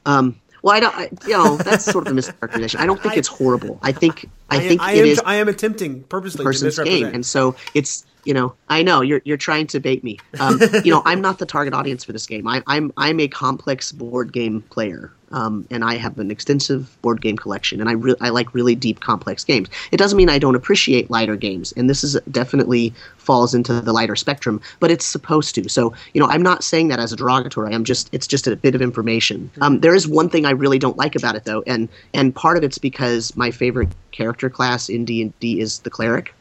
um 0.07 0.41
well 0.63 0.77
i 0.77 0.81
don't 0.81 0.95
I, 0.95 1.09
you 1.27 1.37
know 1.37 1.57
that's 1.57 1.85
sort 1.85 2.07
of 2.07 2.13
a 2.13 2.17
mischaracterization 2.17 2.81
i 2.81 2.87
don't 2.87 3.01
think 3.03 3.17
it's 3.17 3.29
horrible. 3.29 3.79
I 3.83 3.93
think 3.93 4.29
i, 4.51 4.59
think 4.59 4.81
I 4.81 4.93
it 4.93 5.01
am, 5.01 5.07
is 5.07 5.21
I 5.25 5.35
am 5.37 5.49
attempting 5.49 6.03
purposely 6.05 6.39
to 6.39 6.45
person's 6.45 6.79
game. 6.79 7.07
and 7.07 7.25
so 7.25 7.57
it's 7.75 8.05
you 8.29 8.35
know 8.35 8.55
i 8.69 8.83
know 8.83 9.01
you're 9.01 9.23
you're 9.25 9.39
trying 9.39 9.67
to 9.67 9.81
bait 9.81 10.05
me. 10.05 10.19
Um, 10.39 10.61
you 10.85 10.93
know 10.93 11.01
i'm 11.07 11.23
not 11.23 11.39
the 11.39 11.47
target 11.47 11.73
audience 11.73 12.05
for 12.05 12.13
this 12.13 12.27
game. 12.27 12.47
I, 12.47 12.63
i'm 12.67 12.93
i'm 12.99 13.19
a 13.19 13.27
complex 13.27 13.91
board 13.91 14.33
game 14.35 14.61
player 14.69 15.11
um, 15.33 15.67
and 15.71 15.83
i 15.83 15.97
have 15.97 16.19
an 16.19 16.31
extensive 16.31 17.01
board 17.01 17.23
game 17.23 17.39
collection 17.39 17.81
and 17.81 17.89
i 17.89 17.95
re- 17.95 18.15
i 18.21 18.29
like 18.29 18.53
really 18.53 18.75
deep 18.75 19.01
complex 19.01 19.45
games. 19.45 19.69
It 19.93 19.97
doesn't 19.97 20.19
mean 20.19 20.29
i 20.29 20.39
don't 20.39 20.55
appreciate 20.55 21.11
lighter 21.11 21.37
games 21.37 21.73
and 21.73 21.89
this 21.89 22.05
is 22.05 22.19
definitely 22.31 22.93
falls 23.17 23.55
into 23.55 23.81
the 23.81 23.95
lighter 23.95 24.17
spectrum 24.17 24.61
but 24.79 24.91
it's 24.91 25.07
supposed 25.07 25.55
to. 25.55 25.67
So 25.67 25.95
you 26.13 26.21
know 26.21 26.29
i'm 26.29 26.43
not 26.43 26.63
saying 26.63 26.89
that 26.89 27.01
as 27.01 27.15
a 27.15 27.17
derogatory. 27.17 27.75
I'm 27.75 27.85
just 27.85 28.11
it's 28.13 28.27
just 28.27 28.47
a 28.47 28.55
bit 28.57 28.75
of 28.75 28.83
information. 28.83 29.51
Um, 29.63 29.81
there 29.81 29.95
is 29.95 30.07
one 30.07 30.29
thing 30.29 30.45
i 30.45 30.51
really 30.51 30.79
don't 30.79 30.99
like 30.99 31.17
about 31.17 31.35
it 31.35 31.45
though 31.45 31.63
and 31.67 31.89
and 32.13 32.35
part 32.35 32.59
of 32.59 32.63
it's 32.63 32.77
because 32.77 33.35
my 33.39 33.51
favorite 33.51 33.89
character 34.13 34.51
class 34.51 34.91
in 34.91 35.07
d&d 35.07 35.61
is 35.61 35.79
the 35.81 35.91
cleric 35.91 36.35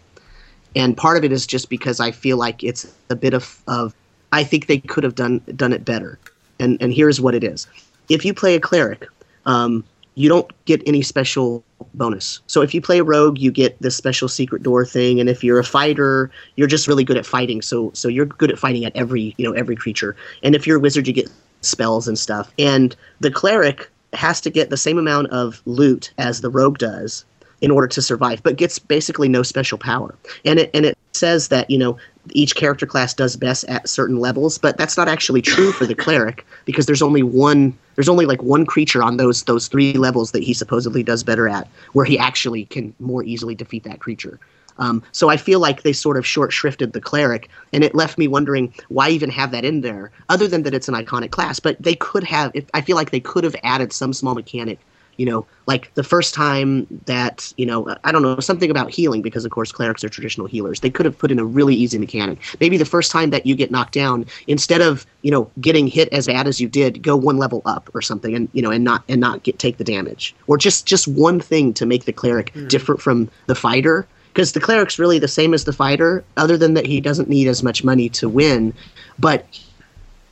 and 0.77 0.95
part 0.95 1.17
of 1.17 1.23
it 1.23 1.31
is 1.31 1.47
just 1.47 1.69
because 1.69 1.99
I 1.99 2.11
feel 2.11 2.37
like 2.37 2.63
it's 2.63 2.93
a 3.09 3.15
bit 3.15 3.33
of, 3.33 3.61
of 3.67 3.95
I 4.31 4.43
think 4.43 4.67
they 4.67 4.77
could 4.77 5.03
have 5.03 5.15
done 5.15 5.41
done 5.55 5.73
it 5.73 5.83
better. 5.83 6.19
And 6.59 6.77
and 6.81 6.93
here's 6.93 7.19
what 7.19 7.33
it 7.33 7.43
is: 7.43 7.65
if 8.09 8.23
you 8.23 8.33
play 8.33 8.53
a 8.55 8.59
cleric, 8.59 9.07
um, 9.47 9.83
you 10.13 10.29
don't 10.29 10.49
get 10.65 10.83
any 10.85 11.01
special 11.01 11.63
bonus. 11.95 12.41
So 12.45 12.61
if 12.61 12.75
you 12.75 12.81
play 12.81 12.99
a 12.99 13.03
rogue, 13.03 13.39
you 13.39 13.51
get 13.51 13.81
this 13.81 13.97
special 13.97 14.27
secret 14.27 14.61
door 14.61 14.85
thing, 14.85 15.19
and 15.19 15.29
if 15.29 15.43
you're 15.43 15.59
a 15.59 15.63
fighter, 15.63 16.29
you're 16.57 16.67
just 16.67 16.87
really 16.87 17.03
good 17.03 17.17
at 17.17 17.25
fighting. 17.25 17.63
So 17.63 17.89
so 17.93 18.07
you're 18.07 18.27
good 18.27 18.51
at 18.51 18.59
fighting 18.59 18.85
at 18.85 18.95
every 18.95 19.33
you 19.37 19.45
know 19.45 19.53
every 19.53 19.75
creature. 19.75 20.15
And 20.43 20.53
if 20.53 20.67
you're 20.67 20.77
a 20.77 20.79
wizard, 20.79 21.07
you 21.07 21.13
get 21.13 21.29
spells 21.61 22.07
and 22.07 22.19
stuff. 22.19 22.53
And 22.59 22.95
the 23.19 23.31
cleric 23.31 23.89
has 24.13 24.39
to 24.41 24.51
get 24.51 24.69
the 24.69 24.77
same 24.77 24.99
amount 24.99 25.27
of 25.31 25.61
loot 25.65 26.13
as 26.19 26.41
the 26.41 26.51
rogue 26.51 26.77
does, 26.77 27.25
in 27.61 27.71
order 27.71 27.87
to 27.87 28.01
survive, 28.01 28.43
but 28.43 28.57
gets 28.57 28.79
basically 28.79 29.27
no 29.27 29.43
special 29.43 29.77
power. 29.77 30.15
And 30.45 30.59
it 30.59 30.69
and 30.73 30.85
it 30.85 30.97
says 31.11 31.47
that 31.47 31.69
you 31.69 31.77
know 31.77 31.97
each 32.31 32.55
character 32.55 32.85
class 32.85 33.13
does 33.13 33.35
best 33.35 33.63
at 33.65 33.87
certain 33.89 34.19
levels, 34.19 34.57
but 34.57 34.77
that's 34.77 34.97
not 34.97 35.07
actually 35.07 35.41
true 35.41 35.71
for 35.71 35.85
the 35.85 35.95
cleric 35.95 36.45
because 36.65 36.85
there's 36.85 37.01
only 37.01 37.23
one 37.23 37.77
there's 37.95 38.09
only 38.09 38.25
like 38.25 38.43
one 38.43 38.65
creature 38.65 39.01
on 39.01 39.17
those 39.17 39.43
those 39.43 39.67
three 39.67 39.93
levels 39.93 40.31
that 40.31 40.43
he 40.43 40.53
supposedly 40.53 41.03
does 41.03 41.23
better 41.23 41.47
at, 41.47 41.67
where 41.93 42.05
he 42.05 42.17
actually 42.17 42.65
can 42.65 42.93
more 42.99 43.23
easily 43.23 43.55
defeat 43.55 43.83
that 43.83 43.99
creature. 43.99 44.39
Um, 44.79 45.01
so 45.11 45.29
I 45.29 45.37
feel 45.37 45.59
like 45.59 45.81
they 45.81 45.93
sort 45.93 46.17
of 46.17 46.25
short 46.25 46.51
shrifted 46.51 46.93
the 46.93 47.01
cleric, 47.01 47.49
and 47.73 47.83
it 47.83 47.95
left 47.95 48.17
me 48.17 48.27
wondering 48.27 48.73
why 48.89 49.09
even 49.09 49.29
have 49.31 49.51
that 49.51 49.65
in 49.65 49.81
there, 49.81 50.11
other 50.29 50.47
than 50.47 50.63
that 50.63 50.73
it's 50.73 50.87
an 50.87 50.93
iconic 50.93 51.31
class. 51.31 51.59
But 51.59 51.81
they 51.81 51.95
could 51.95 52.23
have. 52.23 52.51
I 52.73 52.81
feel 52.81 52.95
like 52.95 53.11
they 53.11 53.19
could 53.19 53.43
have 53.43 53.55
added 53.63 53.91
some 53.91 54.13
small 54.13 54.35
mechanic. 54.35 54.79
You 55.17 55.25
know, 55.25 55.45
like 55.65 55.93
the 55.95 56.03
first 56.03 56.33
time 56.33 56.87
that 57.05 57.53
you 57.57 57.65
know, 57.65 57.95
I 58.03 58.11
don't 58.11 58.21
know 58.21 58.39
something 58.39 58.71
about 58.71 58.89
healing 58.89 59.21
because 59.21 59.45
of 59.45 59.51
course 59.51 59.71
clerics 59.71 60.03
are 60.03 60.09
traditional 60.09 60.47
healers. 60.47 60.79
They 60.79 60.89
could 60.89 61.05
have 61.05 61.17
put 61.17 61.31
in 61.31 61.39
a 61.39 61.45
really 61.45 61.75
easy 61.75 61.97
mechanic. 61.97 62.39
Maybe 62.59 62.77
the 62.77 62.85
first 62.85 63.11
time 63.11 63.31
that 63.31 63.45
you 63.45 63.55
get 63.55 63.71
knocked 63.71 63.93
down, 63.93 64.25
instead 64.47 64.81
of 64.81 65.05
you 65.23 65.31
know 65.31 65.49
getting 65.59 65.87
hit 65.87 66.09
as 66.13 66.27
bad 66.27 66.47
as 66.47 66.61
you 66.61 66.67
did, 66.67 67.01
go 67.01 67.15
one 67.15 67.37
level 67.37 67.61
up 67.65 67.89
or 67.93 68.01
something, 68.01 68.35
and 68.35 68.49
you 68.53 68.61
know, 68.61 68.71
and 68.71 68.83
not 68.83 69.03
and 69.09 69.19
not 69.19 69.43
get 69.43 69.59
take 69.59 69.77
the 69.77 69.83
damage, 69.83 70.35
or 70.47 70.57
just 70.57 70.85
just 70.85 71.07
one 71.07 71.39
thing 71.39 71.73
to 71.73 71.85
make 71.85 72.05
the 72.05 72.13
cleric 72.13 72.51
hmm. 72.51 72.67
different 72.67 73.01
from 73.01 73.29
the 73.47 73.55
fighter 73.55 74.07
because 74.37 74.51
the 74.51 74.59
cleric's 74.59 74.99
really 74.99 75.17
the 75.17 75.27
same 75.27 75.51
as 75.51 75.63
the 75.63 75.73
fighter, 75.73 76.23
other 76.37 76.57
than 76.57 76.75
that 76.75 76.85
he 76.85 77.01
doesn't 77.01 77.27
need 77.27 77.47
as 77.47 77.63
much 77.63 77.83
money 77.83 78.07
to 78.07 78.29
win, 78.29 78.71
but 79.17 79.47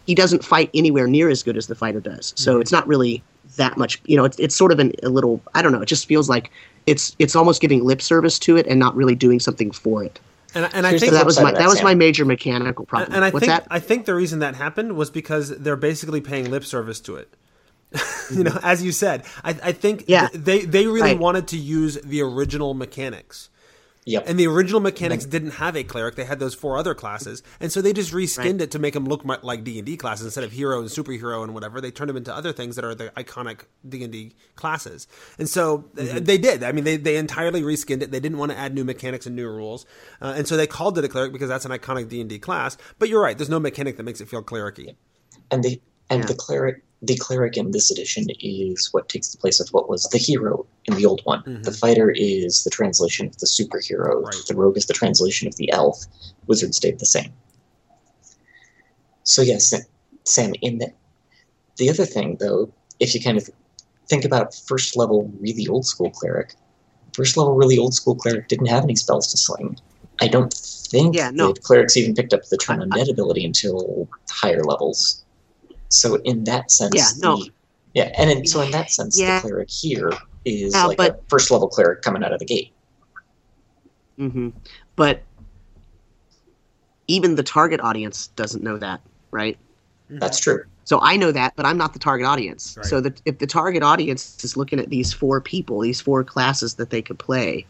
he 0.05 0.13
doesn't 0.13 0.45
fight 0.45 0.69
anywhere 0.75 1.07
near 1.07 1.27
as 1.27 1.41
good 1.41 1.57
as 1.57 1.65
the 1.65 1.73
fighter 1.73 1.99
does. 1.99 2.31
So 2.37 2.55
hmm. 2.55 2.61
it's 2.61 2.71
not 2.71 2.87
really 2.87 3.23
that 3.55 3.77
much. 3.77 4.01
You 4.05 4.17
know, 4.17 4.25
it's 4.25 4.39
it's 4.39 4.55
sort 4.55 4.71
of 4.71 4.79
an, 4.79 4.93
a 5.03 5.09
little. 5.09 5.41
I 5.53 5.61
don't 5.61 5.71
know. 5.71 5.81
It 5.81 5.87
just 5.87 6.07
feels 6.07 6.29
like 6.29 6.51
it's 6.85 7.15
it's 7.19 7.35
almost 7.35 7.61
giving 7.61 7.83
lip 7.83 8.01
service 8.01 8.39
to 8.39 8.57
it 8.57 8.67
and 8.67 8.79
not 8.79 8.95
really 8.95 9.15
doing 9.15 9.39
something 9.39 9.71
for 9.71 10.03
it. 10.03 10.19
And, 10.53 10.69
and 10.73 10.87
I 10.87 10.91
Here's 10.91 11.01
think 11.01 11.11
So 11.11 11.17
that 11.17 11.25
was 11.25 11.39
my 11.39 11.51
that 11.51 11.59
that, 11.59 11.67
was 11.67 11.83
my 11.83 11.95
major 11.95 12.23
mechanical 12.25 12.85
problem. 12.85 13.13
and 13.13 13.25
I 13.25 13.29
What's 13.29 13.45
think 13.45 13.49
that? 13.57 13.67
I 13.69 13.79
think 13.79 14.05
the 14.05 14.15
reason 14.15 14.39
that 14.39 14.55
happened 14.55 14.95
was 14.95 15.09
because 15.09 15.49
they're 15.49 15.75
basically 15.75 16.21
paying 16.21 16.49
lip 16.49 16.63
service 16.63 16.99
to 17.01 17.15
it. 17.17 17.33
you 17.93 17.99
mm-hmm. 17.99 18.41
know, 18.43 18.59
as 18.63 18.83
you 18.83 18.91
said, 18.91 19.23
I, 19.43 19.49
I 19.63 19.71
think 19.71 20.05
Yeah. 20.07 20.27
th- 20.27 20.43
they 20.43 20.65
they 20.65 20.87
really 20.87 21.01
Right. 21.11 21.19
wanted 21.19 21.47
to 21.49 21.57
use 21.57 21.95
the 22.03 22.21
original 22.21 22.73
mechanics. 22.73 23.49
Yep. 24.07 24.25
And 24.27 24.39
the 24.39 24.45
original 24.45 24.79
mechanics 24.79 25.25
didn't 25.25 25.51
have 25.51 25.75
a 25.75 25.83
cleric; 25.83 26.13
they 26.13 26.25
had 26.25 26.37
those 26.39 26.53
four 26.53 26.77
other 26.77 26.93
classes, 26.93 27.41
and 27.59 27.71
so 27.71 27.81
they 27.81 27.91
just 27.91 28.13
reskinned 28.13 28.61
it 28.61 28.69
to 28.71 28.77
make 28.77 28.93
them 28.93 29.05
look 29.05 29.23
like 29.43 29.63
D 29.63 29.79
and 29.79 29.85
D 29.85 29.97
classes 29.97 30.25
instead 30.25 30.43
of 30.43 30.51
hero 30.51 30.79
and 30.79 30.89
superhero 30.89 31.43
and 31.43 31.55
whatever. 31.55 31.81
They 31.81 31.89
turned 31.89 32.09
them 32.09 32.17
into 32.17 32.33
other 32.33 32.53
things 32.53 32.75
that 32.75 32.85
are 32.85 32.93
the 32.93 33.09
iconic 33.17 33.61
D 33.87 34.03
and 34.03 34.13
D 34.13 34.33
classes, 34.55 35.07
and 35.39 35.49
so 35.49 35.85
uh, 35.97 36.19
they 36.19 36.37
did. 36.37 36.61
I 36.61 36.71
mean, 36.71 36.83
they 36.83 36.97
they 36.97 37.17
entirely 37.17 37.63
reskinned 37.63 38.03
it. 38.03 38.11
They 38.11 38.19
didn't 38.19 38.37
want 38.37 38.51
to 38.51 38.57
add 38.57 38.75
new 38.75 38.83
mechanics 38.83 39.25
and 39.25 39.35
new 39.35 39.49
rules, 39.49 39.87
uh, 40.21 40.35
and 40.37 40.47
so 40.47 40.55
they 40.55 40.67
called 40.67 40.99
it 40.99 41.03
a 41.03 41.07
cleric 41.09 41.33
because 41.33 41.49
that's 41.49 41.65
an 41.65 41.71
iconic 41.71 42.07
D 42.07 42.21
and 42.21 42.29
D 42.29 42.37
class. 42.37 42.77
But 42.99 43.09
you're 43.09 43.21
right; 43.23 43.35
there's 43.35 43.49
no 43.49 43.59
mechanic 43.59 43.97
that 43.97 44.03
makes 44.03 44.21
it 44.21 44.27
feel 44.29 44.43
clericy. 44.43 44.95
and 45.49 45.63
the 45.63 45.81
and 46.11 46.19
Yeah. 46.21 46.27
the 46.27 46.35
cleric 46.35 46.83
the 47.05 47.15
cleric 47.17 47.57
in 47.57 47.71
this 47.71 47.91
edition 47.91 48.27
is 48.39 48.89
what 48.93 49.09
takes 49.09 49.29
the 49.29 49.37
place 49.37 49.59
of 49.59 49.69
what 49.69 49.89
was 49.89 50.03
the 50.09 50.17
hero 50.17 50.65
in 50.85 50.95
the 50.95 51.05
old 51.05 51.21
one. 51.23 51.41
Mm-hmm. 51.43 51.63
The 51.63 51.71
fighter 51.71 52.11
is 52.11 52.63
the 52.63 52.69
translation 52.69 53.27
of 53.27 53.37
the 53.37 53.45
superhero. 53.45 54.23
Right. 54.23 54.35
The 54.47 54.55
rogue 54.55 54.77
is 54.77 54.85
the 54.85 54.93
translation 54.93 55.47
of 55.47 55.55
the 55.57 55.71
elf. 55.71 56.05
Wizard 56.47 56.75
stayed 56.75 56.99
the 56.99 57.05
same. 57.05 57.31
So 59.23 59.41
yes, 59.41 59.73
Sam. 60.23 60.53
In 60.61 60.77
that, 60.79 60.93
the 61.77 61.89
other 61.89 62.05
thing 62.05 62.37
though, 62.39 62.71
if 62.99 63.13
you 63.13 63.21
kind 63.21 63.37
of 63.37 63.49
think 64.07 64.23
about 64.23 64.53
first 64.53 64.95
level 64.95 65.31
really 65.39 65.67
old 65.67 65.85
school 65.85 66.11
cleric, 66.11 66.55
first 67.13 67.35
level 67.37 67.55
really 67.55 67.77
old 67.77 67.93
school 67.93 68.15
cleric 68.15 68.47
didn't 68.47 68.67
have 68.67 68.83
any 68.83 68.95
spells 68.95 69.27
to 69.31 69.37
sling. 69.37 69.77
I 70.21 70.27
don't 70.27 70.53
think 70.53 71.15
Yeah, 71.15 71.31
no. 71.33 71.53
clerics 71.53 71.97
even 71.97 72.13
picked 72.13 72.33
up 72.33 72.45
the 72.45 72.57
turn 72.57 72.79
undead 72.79 73.09
ability 73.09 73.43
until 73.43 74.07
higher 74.29 74.63
levels. 74.63 75.24
So 75.89 76.15
in 76.23 76.43
that 76.45 76.71
sense, 76.71 76.93
Yeah, 76.95 77.07
no. 77.19 77.37
the- 77.37 77.49
yeah, 77.93 78.11
and 78.17 78.29
in, 78.29 78.45
so 78.45 78.61
in 78.61 78.71
that 78.71 78.91
sense, 78.91 79.19
Yeah. 79.19 79.39
the 79.41 79.47
cleric 79.47 79.69
here 79.69 80.11
is 80.43 80.73
Yeah, 80.73 80.85
like 80.85 80.97
but- 80.97 81.11
a 81.11 81.29
first 81.29 81.49
level 81.51 81.67
cleric 81.67 82.01
coming 82.01 82.23
out 82.23 82.33
of 82.33 82.39
the 82.39 82.45
gate. 82.45 82.71
hmm 84.17 84.49
But 84.95 85.23
even 87.07 87.35
the 87.35 87.43
target 87.43 87.79
audience 87.81 88.27
doesn't 88.35 88.63
know 88.63 88.77
that, 88.77 89.01
right? 89.31 89.57
That's 90.09 90.39
true. 90.39 90.63
So 90.85 90.99
I 91.01 91.17
know 91.17 91.31
that, 91.31 91.53
but 91.55 91.65
I'm 91.65 91.77
not 91.77 91.93
the 91.93 91.99
target 91.99 92.27
audience. 92.27 92.75
Right. 92.77 92.85
So 92.85 93.01
that 93.01 93.21
if 93.25 93.39
the 93.39 93.47
target 93.47 93.81
audience 93.83 94.43
is 94.43 94.55
looking 94.55 94.79
at 94.79 94.89
these 94.89 95.11
four 95.13 95.41
people, 95.41 95.79
these 95.79 95.99
four 96.01 96.23
classes 96.23 96.75
that 96.75 96.89
they 96.91 97.01
could 97.01 97.17
play, 97.19 97.65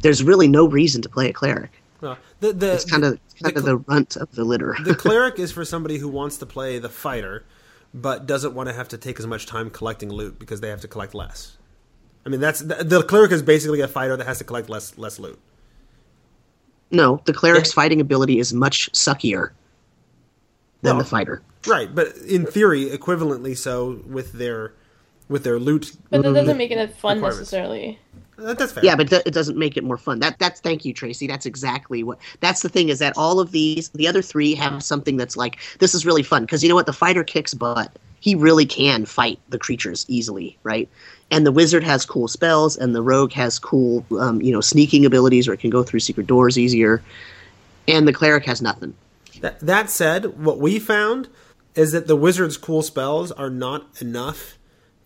there's 0.00 0.22
really 0.22 0.48
no 0.48 0.66
reason 0.68 1.00
to 1.02 1.08
play 1.08 1.28
a 1.28 1.32
cleric. 1.32 1.77
Well, 2.00 2.18
the 2.40 2.52
the 2.52 2.74
It's 2.74 2.84
kind 2.84 3.04
of 3.04 3.18
kind 3.42 3.54
the 3.54 3.58
of 3.60 3.64
the 3.64 3.76
runt 3.78 4.16
of 4.16 4.30
the 4.32 4.44
litter. 4.44 4.76
the 4.84 4.94
cleric 5.04 5.38
is 5.38 5.50
for 5.52 5.64
somebody 5.64 5.98
who 5.98 6.08
wants 6.08 6.36
to 6.38 6.46
play 6.46 6.78
the 6.78 6.88
fighter, 6.88 7.44
but 7.92 8.26
doesn't 8.26 8.54
want 8.54 8.68
to 8.68 8.72
have 8.74 8.88
to 8.88 8.98
take 8.98 9.18
as 9.18 9.26
much 9.26 9.46
time 9.46 9.70
collecting 9.70 10.08
loot 10.10 10.38
because 10.38 10.60
they 10.60 10.68
have 10.68 10.80
to 10.82 10.88
collect 10.88 11.14
less. 11.14 11.56
I 12.24 12.28
mean, 12.28 12.40
that's 12.40 12.60
the, 12.60 12.84
the 12.84 13.02
cleric 13.02 13.32
is 13.32 13.42
basically 13.42 13.80
a 13.80 13.88
fighter 13.88 14.16
that 14.16 14.26
has 14.26 14.38
to 14.38 14.44
collect 14.44 14.68
less 14.68 14.96
less 14.98 15.18
loot. 15.18 15.38
no, 16.90 17.20
the 17.24 17.32
cleric's 17.32 17.72
fighting 17.72 18.00
ability 18.00 18.38
is 18.38 18.52
much 18.52 18.90
suckier 18.92 19.50
than 20.82 20.96
No. 20.96 21.02
the 21.02 21.08
fighter. 21.08 21.42
Right, 21.66 21.92
but 21.92 22.16
in 22.18 22.46
theory, 22.46 22.86
equivalently 22.86 23.56
so 23.56 24.00
with 24.06 24.32
their 24.32 24.74
with 25.28 25.42
their 25.44 25.58
loot. 25.58 25.92
But 26.10 26.22
that 26.22 26.32
doesn't 26.32 26.56
make 26.56 26.70
it 26.70 26.94
fun 26.96 27.20
necessarily. 27.20 27.98
That, 28.38 28.58
that's 28.58 28.72
fair. 28.72 28.84
Yeah, 28.84 28.94
but 28.96 29.12
it 29.12 29.26
it 29.26 29.34
doesn't 29.34 29.58
make 29.58 29.76
it 29.76 29.84
more 29.84 29.96
fun. 29.96 30.20
That 30.20 30.38
that's 30.38 30.60
thank 30.60 30.84
you, 30.84 30.94
Tracy. 30.94 31.26
That's 31.26 31.46
exactly 31.46 32.02
what. 32.02 32.18
That's 32.40 32.62
the 32.62 32.68
thing 32.68 32.88
is 32.88 33.00
that 33.00 33.16
all 33.16 33.40
of 33.40 33.50
these, 33.50 33.88
the 33.90 34.06
other 34.06 34.22
three, 34.22 34.54
have 34.54 34.82
something 34.82 35.16
that's 35.16 35.36
like 35.36 35.58
this 35.80 35.94
is 35.94 36.06
really 36.06 36.22
fun 36.22 36.44
because 36.44 36.62
you 36.62 36.68
know 36.68 36.74
what, 36.74 36.86
the 36.86 36.92
fighter 36.92 37.24
kicks 37.24 37.54
butt. 37.54 37.96
He 38.20 38.34
really 38.34 38.66
can 38.66 39.04
fight 39.04 39.38
the 39.48 39.58
creatures 39.58 40.04
easily, 40.08 40.58
right? 40.64 40.88
And 41.30 41.46
the 41.46 41.52
wizard 41.52 41.84
has 41.84 42.04
cool 42.04 42.26
spells, 42.26 42.76
and 42.76 42.94
the 42.94 43.02
rogue 43.02 43.32
has 43.32 43.58
cool, 43.58 44.04
um, 44.18 44.42
you 44.42 44.52
know, 44.52 44.60
sneaking 44.60 45.04
abilities, 45.04 45.46
or 45.46 45.52
it 45.52 45.60
can 45.60 45.70
go 45.70 45.84
through 45.84 46.00
secret 46.00 46.26
doors 46.26 46.58
easier. 46.58 47.02
And 47.86 48.08
the 48.08 48.12
cleric 48.12 48.44
has 48.46 48.60
nothing. 48.60 48.94
That, 49.40 49.60
that 49.60 49.88
said, 49.88 50.36
what 50.36 50.58
we 50.58 50.80
found 50.80 51.28
is 51.76 51.92
that 51.92 52.08
the 52.08 52.16
wizard's 52.16 52.56
cool 52.56 52.82
spells 52.82 53.30
are 53.30 53.50
not 53.50 53.86
enough 54.00 54.58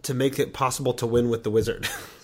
to 0.03 0.15
make 0.15 0.39
it 0.39 0.55
possible 0.55 0.95
to 0.95 1.07
win 1.07 1.29
with 1.29 1.45
the 1.45 1.51
wizard. 1.51 1.89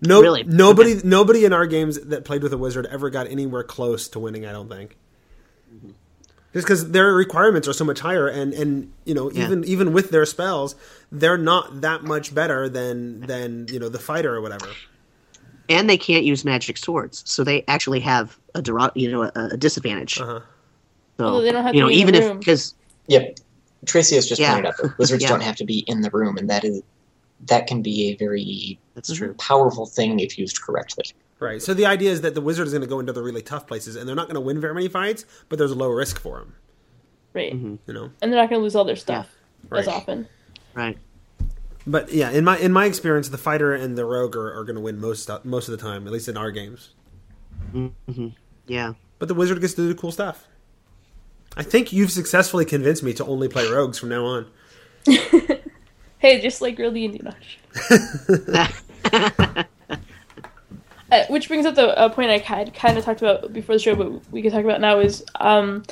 no, 0.00 0.20
Really? 0.20 0.42
nobody, 0.44 1.00
nobody 1.04 1.44
in 1.44 1.52
our 1.52 1.66
games 1.66 1.98
that 2.00 2.24
played 2.24 2.42
with 2.42 2.52
a 2.52 2.58
wizard 2.58 2.86
ever 2.86 3.10
got 3.10 3.26
anywhere 3.28 3.62
close 3.64 4.08
to 4.08 4.18
winning. 4.18 4.46
I 4.46 4.52
don't 4.52 4.68
think. 4.68 4.96
Just 6.52 6.66
because 6.66 6.92
their 6.92 7.12
requirements 7.12 7.66
are 7.66 7.72
so 7.72 7.84
much 7.84 7.98
higher, 7.98 8.28
and 8.28 8.54
and 8.54 8.92
you 9.04 9.12
know 9.14 9.28
Yeah. 9.30 9.44
even 9.46 9.64
even 9.64 9.92
with 9.92 10.10
their 10.10 10.24
spells, 10.24 10.76
they're 11.10 11.36
not 11.38 11.80
that 11.80 12.04
much 12.04 12.32
better 12.32 12.68
than 12.68 13.22
than 13.22 13.66
you 13.68 13.80
know 13.80 13.88
the 13.88 13.98
fighter 13.98 14.34
or 14.36 14.40
whatever. 14.40 14.68
And 15.68 15.90
they 15.90 15.96
can't 15.96 16.24
use 16.24 16.44
magic 16.44 16.76
swords, 16.78 17.22
so 17.26 17.42
they 17.42 17.64
actually 17.66 17.98
have 18.00 18.38
a 18.54 18.62
dero- 18.62 18.92
you 18.94 19.10
know 19.10 19.22
a, 19.24 19.32
a 19.52 19.56
disadvantage. 19.56 20.20
Uh-huh. 20.20 20.40
So 21.18 21.24
Although 21.24 21.42
they 21.42 21.50
don't 21.50 21.64
have 21.64 21.74
you 21.74 21.80
to 21.80 21.86
know 21.86 21.92
even 21.92 22.14
the 22.14 22.30
if 22.30 22.38
because 22.38 22.74
Yep. 23.08 23.36
Tracy 23.86 24.14
has 24.14 24.26
just 24.28 24.40
Yeah. 24.40 24.52
pointed 24.54 24.68
out 24.68 24.76
that 24.80 24.96
wizards 24.98 25.22
Yeah. 25.24 25.30
don't 25.30 25.42
have 25.42 25.56
to 25.56 25.64
be 25.64 25.80
in 25.88 26.02
the 26.02 26.10
room, 26.10 26.36
and 26.36 26.48
that 26.50 26.62
is 26.64 26.82
that 27.46 27.66
can 27.66 27.82
be 27.82 28.10
a 28.10 28.16
very 28.16 28.78
that's 28.94 29.12
true. 29.14 29.34
powerful 29.34 29.86
thing 29.86 30.20
if 30.20 30.38
used 30.38 30.60
correctly. 30.60 31.04
Right. 31.40 31.60
So 31.60 31.74
the 31.74 31.86
idea 31.86 32.10
is 32.10 32.20
that 32.22 32.34
the 32.34 32.40
wizard 32.40 32.66
is 32.66 32.72
going 32.72 32.82
to 32.82 32.88
go 32.88 33.00
into 33.00 33.12
the 33.12 33.22
really 33.22 33.42
tough 33.42 33.66
places, 33.66 33.96
and 33.96 34.08
they're 34.08 34.16
not 34.16 34.26
going 34.28 34.36
to 34.36 34.40
win 34.40 34.60
very 34.60 34.72
many 34.74 34.88
fights, 34.88 35.24
but 35.48 35.58
there's 35.58 35.72
a 35.72 35.74
low 35.74 35.88
risk 35.90 36.20
for 36.20 36.38
them. 36.38 36.54
Right. 37.32 37.52
Mm-hmm. 37.52 37.76
You 37.86 37.94
know. 37.94 38.10
And 38.22 38.32
they're 38.32 38.40
not 38.40 38.48
going 38.48 38.60
to 38.60 38.62
lose 38.62 38.76
all 38.76 38.84
their 38.84 38.96
stuff 38.96 39.28
as 39.72 39.86
Right. 39.86 39.88
often. 39.88 40.28
Right. 40.74 40.96
But 41.86 42.12
yeah, 42.12 42.30
in 42.30 42.44
my 42.44 42.56
in 42.58 42.72
my 42.72 42.86
experience, 42.86 43.28
the 43.28 43.36
fighter 43.38 43.74
and 43.74 43.98
the 43.98 44.04
rogue 44.06 44.36
are, 44.36 44.58
are 44.58 44.64
going 44.64 44.76
to 44.76 44.80
win 44.80 44.98
most 45.00 45.28
most 45.44 45.68
of 45.68 45.72
the 45.76 45.82
time, 45.84 46.06
at 46.06 46.12
least 46.12 46.28
in 46.28 46.36
our 46.36 46.50
games. 46.50 46.90
Yeah. 48.66 48.94
But 49.18 49.28
the 49.28 49.34
wizard 49.34 49.60
gets 49.60 49.74
to 49.74 49.82
do 49.82 49.88
the 49.88 49.94
cool 49.94 50.12
stuff. 50.12 50.46
I 51.56 51.62
think 51.62 51.92
you've 51.92 52.10
successfully 52.10 52.64
convinced 52.64 53.02
me 53.02 53.12
to 53.14 53.24
only 53.26 53.48
play 53.48 53.68
rogues 53.70 53.98
from 53.98 54.08
now 54.08 54.24
on. 54.24 54.46
Hey, 56.24 56.40
just 56.40 56.62
like 56.62 56.78
real 56.78 56.90
D&D 56.90 57.20
Uh, 61.12 61.26
which 61.28 61.48
brings 61.48 61.66
up 61.66 61.74
the 61.74 61.96
uh, 61.98 62.08
point 62.08 62.30
I 62.30 62.38
had 62.38 62.72
kind 62.72 62.96
of 62.96 63.04
talked 63.04 63.20
about 63.20 63.52
before 63.52 63.74
the 63.74 63.78
show, 63.78 63.94
but 63.94 64.10
we 64.32 64.40
can 64.40 64.50
talk 64.50 64.64
about 64.64 64.80
now 64.80 65.00
is 65.00 65.22
um, 65.38 65.84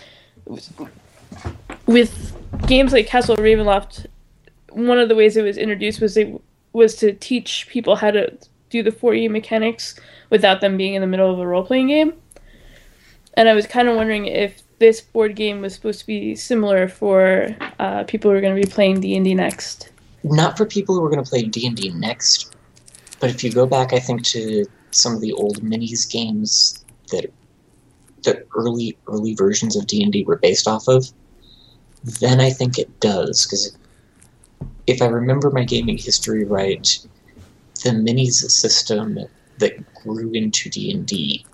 with 1.84 2.34
games 2.66 2.94
like 2.94 3.06
Castle 3.06 3.36
Ravenloft. 3.36 4.06
One 4.70 4.98
of 4.98 5.10
the 5.10 5.14
ways 5.14 5.36
it 5.36 5.42
was 5.42 5.58
introduced 5.58 6.00
was 6.00 6.16
it 6.16 6.40
was 6.72 6.96
to 6.96 7.12
teach 7.12 7.68
people 7.68 7.96
how 7.96 8.10
to 8.10 8.34
do 8.70 8.82
the 8.82 8.90
4E 8.90 9.30
mechanics 9.30 10.00
without 10.30 10.62
them 10.62 10.78
being 10.78 10.94
in 10.94 11.02
the 11.02 11.06
middle 11.06 11.30
of 11.30 11.40
a 11.40 11.46
role 11.46 11.62
playing 11.62 11.88
game. 11.88 12.14
And 13.34 13.50
I 13.50 13.52
was 13.52 13.66
kind 13.66 13.86
of 13.86 13.96
wondering 13.96 14.24
if 14.24 14.62
this 14.78 15.02
board 15.02 15.36
game 15.36 15.60
was 15.60 15.74
supposed 15.74 16.00
to 16.00 16.06
be 16.06 16.34
similar 16.34 16.88
for 16.88 17.54
uh, 17.78 18.04
people 18.04 18.30
who 18.30 18.38
are 18.38 18.40
going 18.40 18.58
to 18.58 18.66
be 18.66 18.72
playing 18.72 19.02
D 19.02 19.14
and 19.14 19.26
D 19.26 19.34
next. 19.34 19.90
Not 20.24 20.56
for 20.56 20.64
people 20.64 20.94
who 20.94 21.04
are 21.04 21.10
going 21.10 21.22
to 21.22 21.28
play 21.28 21.42
D 21.42 21.66
and 21.66 21.76
D 21.76 21.90
next, 21.90 22.54
but 23.20 23.30
if 23.30 23.42
you 23.42 23.52
go 23.52 23.66
back, 23.66 23.92
I 23.92 23.98
think 23.98 24.24
to 24.26 24.66
some 24.90 25.14
of 25.14 25.20
the 25.20 25.32
old 25.32 25.62
minis 25.62 26.10
games 26.10 26.84
that 27.10 27.32
the 28.22 28.44
early 28.56 28.96
early 29.06 29.34
versions 29.34 29.76
of 29.76 29.86
D&D 29.86 30.24
were 30.24 30.36
based 30.36 30.68
off 30.68 30.88
of, 30.88 31.12
then 32.20 32.40
I 32.40 32.50
think 32.50 32.78
it 32.78 33.00
does 33.00 33.46
because 33.46 33.76
if 34.86 35.00
I 35.00 35.06
remember 35.06 35.50
my 35.50 35.64
gaming 35.64 35.98
history 35.98 36.44
right, 36.44 36.98
the 37.84 37.90
minis 37.90 38.50
system 38.50 39.18
that 39.58 39.94
grew 39.94 40.32
into 40.32 40.68
D&D 40.68 41.46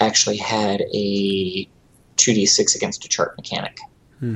actually 0.00 0.36
had 0.36 0.82
a 0.92 1.68
2d6 2.16 2.76
against 2.76 3.04
a 3.04 3.08
chart 3.08 3.36
mechanic. 3.36 3.78
Hmm. 4.20 4.34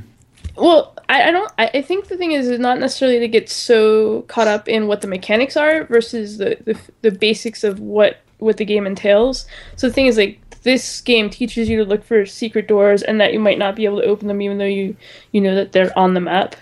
Well, 0.57 0.97
I, 1.09 1.29
I 1.29 1.31
don't. 1.31 1.53
I, 1.59 1.71
I 1.75 1.83
think 1.83 2.09
the 2.09 2.17
thing 2.17 2.33
is, 2.33 2.49
is 2.49 2.59
not 2.59 2.79
necessarily 2.79 3.19
to 3.21 3.29
get 3.29 3.49
so 3.49 4.23
caught 4.23 4.49
up 4.49 4.69
in 4.69 4.87
what 4.87 5.01
the 5.01 5.07
mechanics 5.07 5.57
are 5.57 5.85
versus 5.85 6.39
the, 6.39 6.57
the 6.65 6.79
the 7.03 7.11
basics 7.11 7.65
of 7.65 7.81
what 7.81 8.19
what 8.39 8.57
the 8.57 8.65
game 8.65 8.87
entails. 8.87 9.47
So 9.77 9.89
the 9.89 9.93
thing 9.93 10.07
is, 10.07 10.17
like 10.17 10.39
this 10.63 11.01
game 11.01 11.31
teaches 11.31 11.69
you 11.69 11.79
to 11.79 11.85
look 11.85 12.05
for 12.05 12.27
secret 12.27 12.69
doors 12.69 13.03
and 13.03 13.21
that 13.21 13.33
you 13.33 13.41
might 13.41 13.59
not 13.59 13.77
be 13.77 13.85
able 13.85 14.01
to 14.01 14.07
open 14.07 14.29
them, 14.29 14.43
even 14.43 14.59
though 14.59 14.65
you 14.65 14.97
you 15.33 15.41
know 15.41 15.55
that 15.55 15.73
they're 15.73 15.97
on 15.99 16.15
the 16.15 16.21
map. 16.21 16.57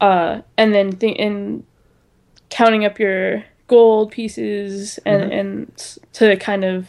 Uh, 0.00 0.42
and 0.56 0.74
then 0.74 0.92
th- 0.96 1.16
and 1.18 1.64
counting 2.48 2.84
up 2.84 2.98
your 2.98 3.44
gold 3.68 4.10
pieces 4.10 4.98
and 5.06 5.32
and 5.32 5.98
to 6.12 6.36
kind 6.36 6.64
of 6.64 6.88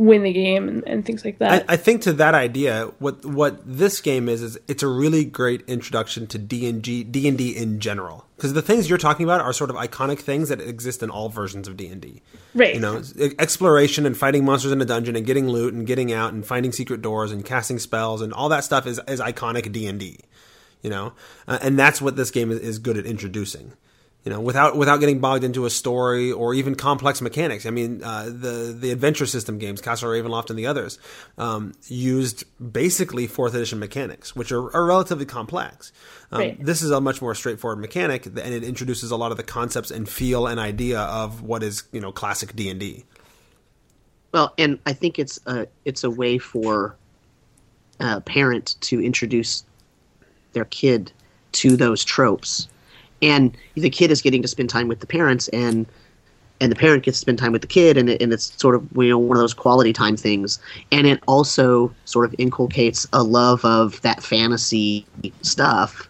win 0.00 0.22
the 0.22 0.32
game 0.32 0.66
and, 0.66 0.82
and 0.86 1.04
things 1.04 1.26
like 1.26 1.38
that. 1.38 1.66
I, 1.68 1.74
I 1.74 1.76
think 1.76 2.00
to 2.02 2.14
that 2.14 2.34
idea, 2.34 2.86
what 2.98 3.24
what 3.24 3.60
this 3.66 4.00
game 4.00 4.30
is 4.30 4.42
is 4.42 4.58
it's 4.66 4.82
a 4.82 4.88
really 4.88 5.26
great 5.26 5.62
introduction 5.68 6.26
to 6.28 6.38
D 6.38 6.66
and 6.68 6.82
G 6.82 7.04
D 7.04 7.28
and 7.28 7.36
D 7.36 7.54
in 7.54 7.80
general 7.80 8.24
because 8.36 8.54
the 8.54 8.62
things 8.62 8.88
you're 8.88 8.98
talking 8.98 9.24
about 9.24 9.42
are 9.42 9.52
sort 9.52 9.68
of 9.68 9.76
iconic 9.76 10.18
things 10.18 10.48
that 10.48 10.60
exist 10.60 11.02
in 11.02 11.10
all 11.10 11.28
versions 11.28 11.68
of 11.68 11.76
D 11.76 11.88
and 11.88 12.00
D. 12.00 12.22
right. 12.54 12.74
You 12.74 12.80
know, 12.80 13.02
exploration 13.38 14.06
and 14.06 14.16
fighting 14.16 14.44
monsters 14.44 14.72
in 14.72 14.80
a 14.80 14.86
dungeon 14.86 15.16
and 15.16 15.26
getting 15.26 15.48
loot 15.48 15.74
and 15.74 15.86
getting 15.86 16.12
out 16.12 16.32
and 16.32 16.46
finding 16.46 16.72
secret 16.72 17.02
doors 17.02 17.30
and 17.30 17.44
casting 17.44 17.78
spells 17.78 18.22
and 18.22 18.32
all 18.32 18.48
that 18.48 18.64
stuff 18.64 18.86
is 18.86 18.98
is 19.06 19.20
iconic 19.20 19.70
D 19.70 19.86
and 19.86 20.00
D. 20.00 20.18
You 20.80 20.88
know, 20.88 21.12
uh, 21.46 21.58
and 21.60 21.78
that's 21.78 22.00
what 22.00 22.16
this 22.16 22.30
game 22.30 22.50
is, 22.50 22.58
is 22.60 22.78
good 22.78 22.96
at 22.96 23.04
introducing. 23.04 23.74
You 24.24 24.30
know, 24.30 24.40
without 24.40 24.76
without 24.76 24.98
getting 24.98 25.18
bogged 25.20 25.44
into 25.44 25.64
a 25.64 25.70
story 25.70 26.30
or 26.30 26.52
even 26.52 26.74
complex 26.74 27.22
mechanics. 27.22 27.64
I 27.64 27.70
mean, 27.70 28.02
uh, 28.04 28.24
the 28.26 28.76
the 28.78 28.90
adventure 28.90 29.24
system 29.24 29.58
games, 29.58 29.80
Castle 29.80 30.10
Ravenloft 30.10 30.50
and 30.50 30.58
the 30.58 30.66
others, 30.66 30.98
um, 31.38 31.72
used 31.88 32.44
basically 32.72 33.26
fourth 33.26 33.54
edition 33.54 33.78
mechanics, 33.78 34.36
which 34.36 34.52
are, 34.52 34.76
are 34.76 34.84
relatively 34.84 35.24
complex. 35.24 35.90
Um, 36.32 36.40
Right. 36.40 36.64
This 36.64 36.82
is 36.82 36.90
a 36.90 37.00
much 37.00 37.22
more 37.22 37.34
straightforward 37.34 37.80
mechanic, 37.80 38.26
and 38.26 38.38
it 38.38 38.62
introduces 38.62 39.10
a 39.10 39.16
lot 39.16 39.30
of 39.30 39.38
the 39.38 39.42
concepts 39.42 39.90
and 39.90 40.08
feel 40.08 40.46
and 40.46 40.60
idea 40.60 41.00
of 41.00 41.42
what 41.42 41.62
is 41.62 41.84
you 41.90 42.00
know 42.00 42.12
classic 42.12 42.54
D 42.54 42.68
and 42.68 42.78
D. 42.78 43.04
Well, 44.32 44.54
and 44.58 44.78
I 44.86 44.92
think 44.92 45.18
it's 45.18 45.40
a 45.46 45.66
it's 45.84 46.04
a 46.04 46.10
way 46.10 46.38
for 46.38 46.94
a 47.98 48.20
parent 48.20 48.76
to 48.82 49.00
introduce 49.02 49.64
their 50.52 50.64
kid 50.66 51.12
to 51.52 51.76
those 51.76 52.04
tropes, 52.04 52.68
and 53.22 53.56
the 53.74 53.90
kid 53.90 54.10
is 54.10 54.22
getting 54.22 54.42
to 54.42 54.48
spend 54.48 54.70
time 54.70 54.88
with 54.88 55.00
the 55.00 55.06
parents, 55.06 55.48
and 55.48 55.86
and 56.60 56.70
the 56.70 56.76
parent 56.76 57.04
gets 57.04 57.18
to 57.18 57.22
spend 57.22 57.38
time 57.38 57.52
with 57.52 57.62
the 57.62 57.68
kid, 57.68 57.96
and 57.96 58.10
it, 58.10 58.22
and 58.22 58.32
it's 58.32 58.58
sort 58.60 58.74
of 58.74 58.86
you 58.96 59.08
know 59.08 59.18
one 59.18 59.36
of 59.36 59.40
those 59.40 59.54
quality 59.54 59.92
time 59.92 60.16
things, 60.16 60.58
and 60.92 61.06
it 61.06 61.22
also 61.26 61.92
sort 62.04 62.26
of 62.26 62.34
inculcates 62.38 63.06
a 63.12 63.22
love 63.22 63.64
of 63.64 64.00
that 64.02 64.22
fantasy 64.22 65.06
stuff, 65.42 66.08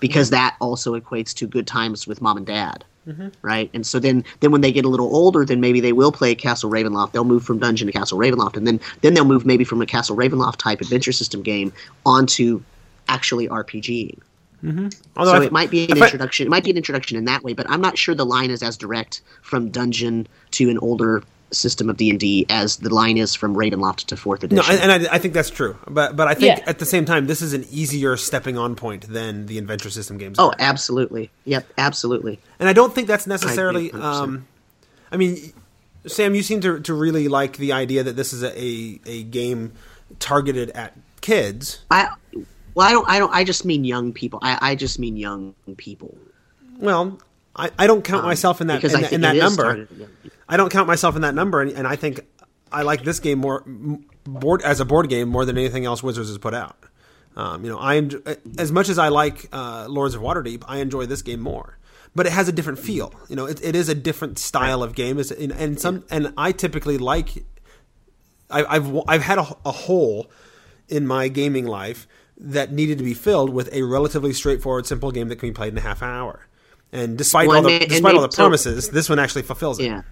because 0.00 0.30
that 0.30 0.56
also 0.60 0.98
equates 0.98 1.34
to 1.34 1.46
good 1.46 1.66
times 1.66 2.06
with 2.06 2.20
mom 2.20 2.36
and 2.36 2.46
dad 2.46 2.84
mm-hmm. 3.08 3.28
right? 3.42 3.70
And 3.74 3.86
so 3.86 3.98
then, 3.98 4.24
then 4.40 4.52
when 4.52 4.60
they 4.60 4.70
get 4.70 4.84
a 4.84 4.88
little 4.88 5.14
older, 5.14 5.44
then 5.44 5.60
maybe 5.60 5.80
they 5.80 5.92
will 5.92 6.12
play 6.12 6.34
Castle 6.34 6.70
Ravenloft. 6.70 7.12
They'll 7.12 7.24
move 7.24 7.44
from 7.44 7.58
dungeon 7.58 7.86
to 7.86 7.92
Castle 7.92 8.18
Ravenloft, 8.18 8.56
and 8.56 8.66
then 8.66 8.80
then 9.00 9.14
they'll 9.14 9.24
move 9.24 9.46
maybe 9.46 9.64
from 9.64 9.80
a 9.82 9.86
Castle 9.86 10.16
Ravenloft 10.16 10.56
type 10.56 10.80
adventure 10.80 11.12
system 11.12 11.42
game 11.42 11.72
onto 12.04 12.62
actually 13.08 13.48
RPGing. 13.48 14.18
Although 14.64 15.32
so 15.32 15.42
I- 15.42 15.44
it 15.44 15.52
might 15.52 15.70
be 15.70 15.84
an 15.84 15.96
if 15.96 16.02
I- 16.02 16.06
introduction. 16.06 16.46
It 16.46 16.50
might 16.50 16.64
be 16.64 16.70
an 16.70 16.76
introduction 16.76 17.16
in 17.16 17.24
that 17.26 17.42
way, 17.44 17.52
but 17.52 17.68
I'm 17.70 17.80
not 17.80 17.96
sure 17.98 18.14
the 18.14 18.26
line 18.26 18.50
is 18.50 18.62
as 18.62 18.76
direct 18.76 19.20
from 19.42 19.70
dungeon 19.70 20.26
to 20.52 20.68
an 20.70 20.78
older 20.78 21.22
system 21.50 21.88
of 21.88 21.96
D 21.96 22.10
and 22.10 22.20
D 22.20 22.44
as 22.50 22.76
the 22.76 22.92
line 22.92 23.16
is 23.16 23.34
from 23.34 23.54
Ravenloft 23.56 24.04
to 24.06 24.16
fourth 24.18 24.42
No, 24.42 24.46
edition. 24.60 24.74
and, 24.82 24.92
and 24.92 25.08
I, 25.08 25.14
I 25.14 25.18
think 25.18 25.32
that's 25.32 25.48
true, 25.48 25.78
but 25.88 26.14
but 26.14 26.28
I 26.28 26.34
think 26.34 26.58
Yeah. 26.58 26.64
at 26.66 26.78
the 26.78 26.84
same 26.84 27.04
time, 27.06 27.26
this 27.26 27.40
is 27.40 27.54
an 27.54 27.64
easier 27.70 28.16
stepping 28.18 28.58
on 28.58 28.74
point 28.74 29.08
than 29.08 29.46
the 29.46 29.56
adventure 29.56 29.88
system 29.88 30.18
games. 30.18 30.38
oh, 30.38 30.48
are. 30.48 30.54
absolutely. 30.58 31.30
Yep, 31.46 31.66
absolutely. 31.78 32.38
and 32.58 32.68
I 32.68 32.74
don't 32.74 32.94
think 32.94 33.08
that's 33.08 33.26
necessarily. 33.26 33.88
100%. 33.90 34.02
Um, 34.02 34.46
I 35.10 35.16
mean, 35.16 35.52
Sam, 36.06 36.34
you 36.34 36.42
seem 36.42 36.60
to 36.60 36.80
to 36.80 36.92
really 36.92 37.28
like 37.28 37.56
the 37.56 37.72
idea 37.72 38.02
that 38.02 38.16
this 38.16 38.32
is 38.34 38.42
a 38.42 38.52
a, 38.60 39.00
a 39.06 39.22
game 39.22 39.72
targeted 40.18 40.68
at 40.70 40.96
kids. 41.22 41.80
I 41.90 42.08
well, 42.78 42.86
I 42.86 42.92
don't. 42.92 43.08
I 43.08 43.18
don't. 43.18 43.34
I 43.34 43.42
just 43.42 43.64
mean 43.64 43.82
young 43.82 44.12
people. 44.12 44.38
I, 44.40 44.70
I 44.70 44.74
just 44.76 45.00
mean 45.00 45.16
young 45.16 45.52
people. 45.76 46.16
Well, 46.78 47.18
I, 47.56 47.72
I 47.76 47.88
don't 47.88 48.04
count 48.04 48.24
myself 48.24 48.60
in 48.60 48.68
that 48.68 48.84
Um, 48.84 49.04
in, 49.04 49.14
in 49.14 49.20
that 49.22 49.34
number. 49.34 49.64
targeted 49.64 49.90
at 49.90 49.98
young 49.98 50.10
people. 50.22 50.38
I 50.48 50.56
don't 50.56 50.70
count 50.70 50.86
myself 50.86 51.16
in 51.16 51.22
that 51.22 51.34
number, 51.34 51.60
and, 51.60 51.72
and 51.72 51.88
I 51.88 51.96
think 51.96 52.20
I 52.70 52.82
like 52.82 53.02
this 53.02 53.18
game 53.18 53.40
more 53.40 53.64
board 54.22 54.62
as 54.62 54.78
a 54.78 54.84
board 54.84 55.08
game 55.08 55.28
more 55.28 55.44
than 55.44 55.58
anything 55.58 55.86
else 55.86 56.04
Wizards 56.04 56.28
has 56.28 56.38
put 56.38 56.54
out. 56.54 56.76
Um, 57.34 57.64
you 57.64 57.70
know, 57.72 57.78
I 57.78 57.94
enjoy, 57.94 58.20
as 58.58 58.70
much 58.70 58.88
as 58.88 58.96
I 58.96 59.08
like 59.08 59.48
uh, 59.52 59.86
Lords 59.88 60.14
of 60.14 60.22
Waterdeep, 60.22 60.62
I 60.68 60.78
enjoy 60.78 61.06
this 61.06 61.22
game 61.22 61.40
more. 61.40 61.78
But 62.14 62.26
it 62.26 62.32
has 62.32 62.46
a 62.48 62.52
different 62.52 62.78
feel. 62.78 63.12
You 63.28 63.34
know, 63.34 63.46
it, 63.46 63.60
it 63.60 63.74
is 63.74 63.88
a 63.88 63.94
different 63.96 64.38
style 64.38 64.84
of 64.84 64.94
game. 64.94 65.18
It's, 65.18 65.32
and, 65.32 65.50
and 65.50 65.80
some 65.80 66.04
and 66.12 66.32
I 66.36 66.52
typically 66.52 66.96
like. 66.96 67.44
I, 68.48 68.64
I've 68.64 68.96
I've 69.08 69.22
had 69.22 69.38
a, 69.38 69.56
a 69.66 69.72
hole 69.72 70.30
in 70.88 71.08
my 71.08 71.26
gaming 71.26 71.66
life 71.66 72.06
that 72.40 72.72
needed 72.72 72.98
to 72.98 73.04
be 73.04 73.14
filled 73.14 73.50
with 73.50 73.68
a 73.72 73.82
relatively 73.82 74.32
straightforward, 74.32 74.86
simple 74.86 75.10
game 75.10 75.28
that 75.28 75.36
can 75.36 75.48
be 75.48 75.52
played 75.54 75.72
in 75.72 75.78
a 75.78 75.82
half 75.82 76.02
hour. 76.02 76.46
And 76.92 77.18
despite 77.18 77.48
Well, 77.48 77.58
all 77.58 77.62
the 77.64 77.80
despite 77.80 78.14
all 78.14 78.22
the 78.22 78.30
so- 78.30 78.42
promises, 78.42 78.88
this 78.90 79.08
one 79.08 79.18
actually 79.18 79.42
fulfills 79.42 79.78
it. 79.78 79.84
Yeah. 79.86 80.02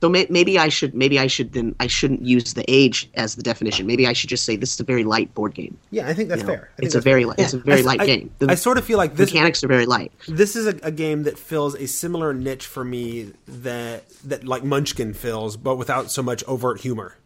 So 0.00 0.08
may, 0.08 0.28
maybe 0.30 0.60
I 0.60 0.68
should 0.68 0.94
maybe 0.94 1.18
I 1.18 1.26
should 1.26 1.52
then 1.54 1.74
I 1.80 1.88
shouldn't 1.88 2.22
use 2.22 2.54
the 2.54 2.64
age 2.68 3.10
as 3.14 3.34
the 3.34 3.42
definition. 3.42 3.84
Maybe 3.86 4.06
I 4.06 4.12
should 4.12 4.30
just 4.30 4.44
say 4.44 4.54
this 4.54 4.72
is 4.74 4.78
a 4.78 4.84
very 4.84 5.02
light 5.02 5.34
board 5.34 5.54
game. 5.54 5.76
Yeah, 5.90 6.06
I 6.06 6.14
think 6.14 6.28
that's 6.28 6.42
You 6.42 6.46
know, 6.46 6.52
fair. 6.54 6.70
Think 6.76 6.86
it's 6.86 6.94
a 6.94 7.00
very 7.00 7.22
fair. 7.22 7.28
light. 7.30 7.38
It's 7.40 7.52
a 7.54 7.58
very 7.58 7.82
light 7.82 8.00
I- 8.02 8.06
game. 8.06 8.30
The 8.38 8.48
I 8.48 8.54
sort 8.54 8.78
of 8.78 8.84
feel 8.84 8.96
like 8.96 9.16
this 9.16 9.32
mechanics 9.32 9.64
are 9.64 9.66
very 9.68 9.86
light. 9.86 10.12
this 10.28 10.54
is 10.54 10.66
a, 10.68 10.78
a 10.84 10.92
game 10.92 11.24
that 11.24 11.36
fills 11.36 11.74
a 11.74 11.88
similar 11.88 12.32
niche 12.32 12.64
for 12.66 12.84
me 12.84 13.32
that 13.48 14.08
that 14.24 14.44
like 14.44 14.62
Munchkin 14.62 15.14
fills, 15.14 15.56
but 15.56 15.74
without 15.76 16.12
so 16.12 16.22
much 16.22 16.44
overt 16.46 16.80
humor. 16.82 17.16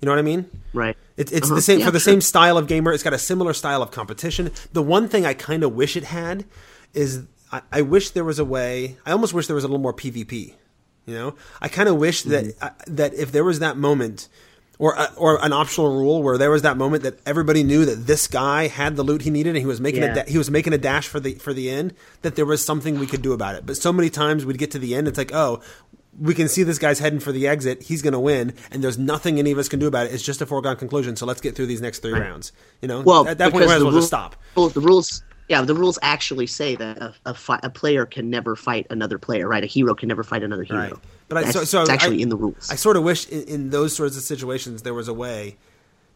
You 0.00 0.06
know 0.06 0.12
what 0.12 0.18
I 0.18 0.22
mean? 0.22 0.50
Right. 0.74 0.96
It's 1.16 1.32
it's 1.32 1.46
Uh-huh. 1.46 1.54
the 1.56 1.62
same 1.62 1.78
Yeah, 1.80 1.86
for 1.86 1.90
the 1.92 1.98
sure. 2.00 2.12
same 2.12 2.20
style 2.20 2.58
of 2.58 2.66
gamer. 2.66 2.92
It's 2.92 3.02
got 3.02 3.12
a 3.14 3.18
similar 3.18 3.52
style 3.54 3.82
of 3.82 3.90
competition. 3.90 4.50
The 4.72 4.82
one 4.82 5.08
thing 5.08 5.24
I 5.24 5.34
kind 5.34 5.62
of 5.62 5.72
wish 5.74 5.96
it 5.96 6.04
had 6.04 6.44
is 6.92 7.22
I, 7.50 7.62
I 7.72 7.82
wish 7.82 8.10
there 8.10 8.24
was 8.24 8.38
a 8.38 8.44
way. 8.44 8.96
I 9.06 9.12
almost 9.12 9.32
wish 9.32 9.46
there 9.46 9.54
was 9.56 9.64
a 9.64 9.68
little 9.68 9.80
more 9.80 9.94
PvP. 9.94 10.54
You 11.06 11.14
know, 11.14 11.34
I 11.62 11.68
kind 11.68 11.88
of 11.88 11.96
wish 11.96 12.22
that 12.22 12.44
Mm-hmm. 12.44 12.64
uh, 12.64 12.70
that 12.88 13.14
if 13.14 13.32
there 13.32 13.44
was 13.44 13.58
that 13.60 13.76
moment. 13.76 14.28
Or, 14.78 14.94
uh, 14.98 15.06
or 15.16 15.42
an 15.42 15.54
optional 15.54 15.88
rule 15.96 16.22
where 16.22 16.36
there 16.36 16.50
was 16.50 16.60
that 16.60 16.76
moment 16.76 17.02
that 17.04 17.18
everybody 17.24 17.62
knew 17.64 17.86
that 17.86 18.06
this 18.06 18.26
guy 18.26 18.66
had 18.66 18.94
the 18.96 19.02
loot 19.02 19.22
he 19.22 19.30
needed 19.30 19.50
and 19.56 19.58
he 19.58 19.64
was 19.64 19.80
making 19.80 20.02
a 20.02 20.14
da- 20.14 20.26
he 20.30 20.36
was 20.36 20.50
making 20.50 20.74
a 20.74 20.76
dash 20.76 21.08
for 21.08 21.18
the 21.18 21.32
for 21.36 21.54
the 21.54 21.70
end 21.70 21.94
that 22.20 22.36
there 22.36 22.44
was 22.44 22.62
something 22.62 22.98
we 22.98 23.06
could 23.06 23.22
do 23.22 23.32
about 23.32 23.54
it. 23.54 23.64
But 23.64 23.78
so 23.78 23.90
many 23.90 24.10
times 24.10 24.44
we'd 24.44 24.58
get 24.58 24.72
to 24.72 24.78
the 24.78 24.94
end, 24.94 25.08
it's 25.08 25.16
like, 25.16 25.32
oh, 25.32 25.62
we 26.20 26.34
can 26.34 26.48
see 26.48 26.62
this 26.62 26.78
guy's 26.78 26.98
heading 26.98 27.20
for 27.20 27.32
the 27.32 27.46
exit. 27.46 27.82
He's 27.82 28.02
going 28.02 28.12
to 28.12 28.18
win, 28.20 28.54
and 28.70 28.82
there's 28.82 28.98
nothing 28.98 29.38
any 29.38 29.52
of 29.52 29.58
us 29.58 29.68
can 29.68 29.78
do 29.78 29.86
about 29.86 30.06
it. 30.06 30.12
It's 30.14 30.22
just 30.22 30.40
a 30.40 30.46
foregone 30.46 30.76
conclusion. 30.76 31.16
So 31.16 31.26
let's 31.26 31.40
get 31.40 31.54
through 31.56 31.66
these 31.66 31.80
next 31.80 32.00
three 32.00 32.12
rounds. 32.12 32.52
You 32.80 32.88
know, 32.88 33.02
Well, 33.02 33.26
at 33.26 33.38
that 33.38 33.52
point, 33.52 33.54
we 33.54 33.60
because 33.60 33.68
might 33.68 33.76
as 33.76 33.82
well 33.82 33.92
rule- 33.92 34.00
just 34.00 34.08
stop. 34.08 34.36
Well, 34.54 34.68
the 34.68 34.80
rules. 34.80 35.22
Yeah, 35.48 35.62
the 35.62 35.76
rules 35.76 35.96
actually 36.02 36.48
say 36.48 36.74
that 36.74 36.98
a, 36.98 37.14
a, 37.24 37.34
fi- 37.34 37.60
a 37.62 37.70
player 37.70 38.04
can 38.04 38.30
never 38.30 38.56
fight 38.56 38.88
another 38.90 39.16
player. 39.16 39.46
Right, 39.46 39.62
a 39.62 39.66
hero 39.68 39.94
can 39.94 40.08
never 40.08 40.24
fight 40.24 40.42
another 40.42 40.64
hero. 40.64 40.80
Right. 40.80 40.92
But 41.28 41.38
I, 41.38 41.42
That's, 41.42 41.52
so, 41.54 41.64
so 41.64 41.80
it's 41.82 41.90
actually 41.90 42.18
I, 42.18 42.22
in 42.22 42.28
the 42.30 42.36
rules. 42.36 42.68
I 42.70 42.74
sort 42.74 42.96
of 42.96 43.04
wish 43.04 43.28
in, 43.28 43.42
in 43.44 43.70
those 43.70 43.94
sorts 43.94 44.16
of 44.16 44.22
situations 44.22 44.82
there 44.82 44.94
was 44.94 45.06
a 45.06 45.14
way 45.14 45.56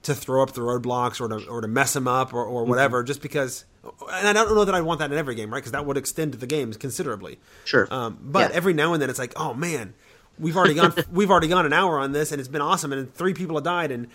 to 0.03 0.15
throw 0.15 0.43
up 0.43 0.53
the 0.53 0.61
roadblocks 0.63 1.21
or 1.21 1.29
to 1.29 1.47
or 1.49 1.61
to 1.61 1.69
mess 1.69 1.93
them 1.93 2.09
up 2.09 2.33
or, 2.33 2.45
Mm-hmm. 2.47 2.55
or 2.55 2.65
whatever. 2.65 3.03
Just 3.03 3.21
because, 3.23 3.65
and 4.13 4.29
I 4.29 4.33
don't 4.33 4.55
know 4.55 4.65
that 4.65 4.75
I 4.75 4.81
want 4.81 5.01
that 5.01 5.13
in 5.13 5.19
every 5.19 5.35
game, 5.35 5.51
right? 5.53 5.59
Because 5.59 5.73
that 5.73 5.85
would 5.87 5.97
extend 5.97 6.35
the 6.35 6.47
games 6.47 6.77
considerably. 6.77 7.39
Sure. 7.65 7.87
Um, 7.91 8.19
but 8.23 8.51
Yeah. 8.51 8.57
every 8.57 8.73
now 8.73 8.93
and 8.95 9.03
then 9.03 9.11
it's 9.11 9.19
like, 9.19 9.33
oh 9.37 9.53
man, 9.55 9.95
we've 10.39 10.57
already 10.57 10.75
gone 10.75 10.95
we've 11.13 11.31
already 11.31 11.49
gone 11.49 11.67
an 11.67 11.73
hour 11.73 11.99
on 11.99 12.13
this 12.13 12.33
and 12.33 12.41
it's 12.41 12.49
been 12.49 12.63
awesome 12.63 12.93
and 12.93 13.13
three 13.15 13.35
people 13.35 13.57
have 13.57 13.65
died 13.65 13.91
and 13.91 14.07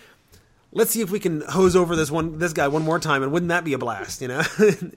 let's 0.72 0.90
see 0.90 1.00
if 1.00 1.10
we 1.10 1.20
can 1.20 1.40
hose 1.42 1.76
over 1.76 1.94
this 1.94 2.10
one 2.10 2.38
this 2.38 2.52
guy 2.52 2.66
one 2.68 2.82
more 2.82 2.98
time 2.98 3.22
and 3.22 3.30
wouldn't 3.32 3.48
that 3.50 3.62
be 3.64 3.72
a 3.72 3.78
blast? 3.78 4.20
You 4.20 4.28
know. 4.28 4.42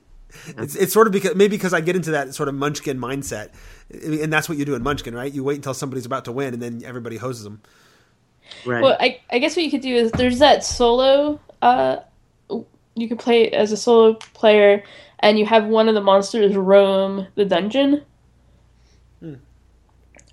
It's, 0.60 0.75
it's 0.75 0.93
sort 0.93 1.08
of 1.08 1.13
because 1.13 1.34
maybe 1.34 1.58
because 1.58 1.73
I 1.73 1.82
get 1.82 1.95
into 1.95 2.12
that 2.12 2.36
sort 2.36 2.49
of 2.49 2.54
Munchkin 2.54 2.99
mindset, 2.99 3.49
and 3.89 4.32
that's 4.32 4.47
what 4.47 4.60
you 4.60 4.63
do 4.65 4.75
in 4.75 4.84
Munchkin, 4.84 5.15
right? 5.15 5.34
You 5.34 5.43
wait 5.43 5.56
until 5.56 5.73
somebody's 5.73 6.06
about 6.06 6.25
to 6.25 6.32
win, 6.32 6.54
and 6.54 6.62
then 6.62 6.84
everybody 6.86 7.17
hoses 7.17 7.43
them. 7.43 7.62
Right. 8.65 8.81
Well, 8.83 8.97
I, 8.99 9.19
I 9.31 9.39
guess 9.39 9.55
what 9.55 9.63
you 9.65 9.71
could 9.71 9.81
do 9.81 9.95
is 9.95 10.12
there's 10.12 10.39
that 10.39 10.63
solo. 10.63 11.39
Uh, 11.62 11.97
you 12.95 13.07
could 13.07 13.19
play 13.19 13.49
as 13.51 13.71
a 13.71 13.77
solo 13.77 14.13
player, 14.33 14.83
and 15.19 15.39
you 15.39 15.45
have 15.45 15.65
one 15.65 15.88
of 15.88 15.95
the 15.95 16.01
monsters 16.01 16.55
roam 16.55 17.27
the 17.35 17.45
dungeon. 17.45 18.03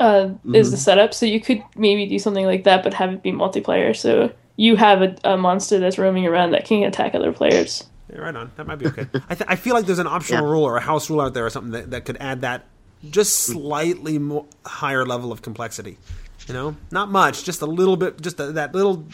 uh, 0.00 0.30
is 0.52 0.70
the 0.70 0.76
setup. 0.76 1.14
So 1.14 1.26
you 1.26 1.40
could 1.40 1.62
maybe 1.76 2.06
do 2.06 2.18
something 2.18 2.44
like 2.44 2.64
that, 2.64 2.82
but 2.82 2.94
have 2.94 3.12
it 3.12 3.22
be 3.22 3.32
multiplayer. 3.32 3.96
So 3.96 4.32
you 4.56 4.76
have 4.76 5.02
a, 5.02 5.16
a 5.24 5.36
monster 5.36 5.78
that's 5.78 5.98
roaming 5.98 6.26
around 6.26 6.50
that 6.52 6.64
can 6.64 6.82
attack 6.82 7.14
other 7.14 7.32
players. 7.32 7.84
Yeah, 8.10 8.18
right 8.18 8.36
on. 8.36 8.52
That 8.56 8.66
might 8.66 8.76
be 8.76 8.86
okay. 8.86 9.06
I, 9.28 9.34
th- 9.34 9.48
I 9.48 9.56
feel 9.56 9.74
like 9.74 9.86
there's 9.86 9.98
an 9.98 10.06
optional 10.06 10.44
Yeah. 10.44 10.50
rule 10.52 10.64
or 10.64 10.76
a 10.76 10.80
house 10.80 11.08
rule 11.10 11.20
out 11.20 11.34
there 11.34 11.46
or 11.46 11.50
something 11.50 11.72
that, 11.72 11.90
that 11.90 12.04
could 12.04 12.16
add 12.20 12.42
that 12.42 12.64
just 13.10 13.34
slightly 13.44 14.18
more 14.18 14.46
higher 14.64 15.04
level 15.04 15.32
of 15.32 15.42
complexity. 15.42 15.98
You 16.46 16.54
know, 16.54 16.76
not 16.90 17.10
much, 17.10 17.44
just 17.44 17.60
a 17.62 17.66
little 17.66 17.96
bit, 17.96 18.20
just 18.20 18.38
a, 18.38 18.52
that 18.52 18.74
little, 18.74 19.04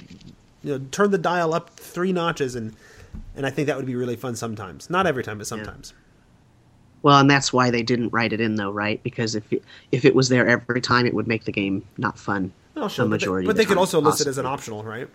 you 0.63 0.79
know, 0.79 0.85
turn 0.91 1.11
the 1.11 1.19
dial 1.19 1.55
up 1.55 1.71
three 1.71 2.13
notches, 2.13 2.55
and 2.55 2.75
and 3.37 3.47
I 3.47 3.51
think 3.51 3.67
that 3.69 3.77
would 3.77 3.87
be 3.87 3.97
really 3.97 4.17
fun 4.17 4.37
sometimes. 4.37 4.91
Not 4.91 5.07
every 5.07 5.23
time, 5.25 5.39
but 5.39 5.47
sometimes. 5.47 5.95
Well, 7.03 7.19
and 7.19 7.29
that's 7.31 7.53
why 7.53 7.71
they 7.71 7.83
didn't 7.83 8.11
write 8.13 8.33
it 8.33 8.41
in, 8.41 8.55
though, 8.57 8.71
right? 8.71 9.03
Because 9.03 9.35
if 9.35 9.51
it, 9.53 9.65
if 9.91 10.05
it 10.05 10.15
was 10.15 10.29
there 10.29 10.47
every 10.47 10.81
time, 10.81 11.05
it 11.07 11.15
would 11.15 11.27
make 11.27 11.45
the 11.45 11.53
game 11.53 11.85
not 11.99 12.19
fun. 12.19 12.53
Well, 12.75 12.89
sure, 12.89 13.05
a 13.05 13.09
but 13.09 13.11
they- 13.21 13.27
majority. 13.27 13.47
but 13.47 13.57
they, 13.57 13.65
could 13.65 13.77
also 13.79 14.01
list 14.01 14.21
it 14.21 14.27
as 14.29 14.39
an 14.39 14.47
optional, 14.47 14.85
right? 14.85 15.09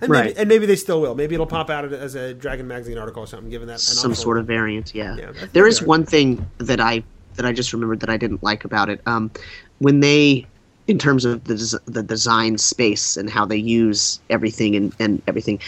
And 0.00 0.10
Right. 0.10 0.24
Maybe, 0.26 0.38
and 0.38 0.48
maybe 0.48 0.66
they 0.66 0.74
still 0.74 1.00
will. 1.00 1.14
Maybe 1.14 1.34
it'll 1.34 1.46
pop 1.46 1.70
out 1.70 1.84
as 1.92 2.16
a 2.16 2.34
Dragon 2.34 2.66
Magazine 2.66 2.98
article 2.98 3.22
or 3.22 3.26
something, 3.28 3.50
given 3.50 3.68
that 3.68 3.78
some 3.78 4.14
sort 4.16 4.36
of 4.38 4.46
variant. 4.46 4.94
Yeah, 4.96 5.14
Yeah, 5.16 5.32
there 5.52 5.66
is 5.68 5.80
one 5.80 6.04
thing 6.04 6.44
that 6.58 6.80
I 6.80 7.04
that 7.36 7.46
I 7.46 7.52
just 7.52 7.72
remembered 7.72 8.00
that 8.00 8.10
I 8.10 8.16
didn't 8.16 8.42
like 8.42 8.64
about 8.64 8.88
it. 8.90 9.00
Um, 9.06 9.30
when 9.78 10.00
they, 10.00 10.46
in 10.88 10.98
terms 10.98 11.24
of 11.24 11.44
the 11.44 11.54
des- 11.56 11.90
the 11.90 12.02
design 12.02 12.58
space 12.58 13.16
and 13.16 13.30
how 13.30 13.44
they 13.46 13.56
use 13.56 14.20
everything 14.30 14.74
and, 14.76 14.92
and 14.98 15.22
everything, 15.26 15.60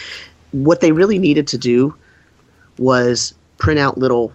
what 0.51 0.81
they 0.81 0.91
really 0.91 1.19
needed 1.19 1.47
to 1.47 1.57
do 1.57 1.93
was 2.77 3.33
print 3.57 3.79
out 3.79 3.97
little 3.97 4.31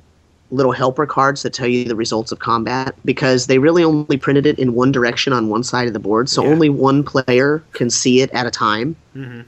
little 0.53 0.73
helper 0.73 1.07
cards 1.07 1.43
that 1.43 1.53
tell 1.53 1.69
you 1.69 1.85
the 1.85 1.95
results 1.95 2.33
of 2.33 2.41
combat 2.41 2.95
because 3.05 3.47
they 3.47 3.59
really 3.59 3.85
only 3.85 4.17
printed 4.17 4.47
it 4.47 4.59
in 4.59 4.75
one 4.75 4.91
direction 4.91 5.33
on 5.33 5.49
one 5.49 5.63
side 5.63 5.87
of 5.87 5.93
the 5.93 6.01
board 6.01 6.29
so 6.29 6.43
Yeah. 6.43 6.51
only 6.51 6.69
one 6.69 7.05
player 7.05 7.63
can 7.73 7.89
see 7.89 8.21
it 8.21 8.31
at 8.33 8.47
a 8.47 8.51
time 8.51 8.97
mm-hmm. 9.15 9.43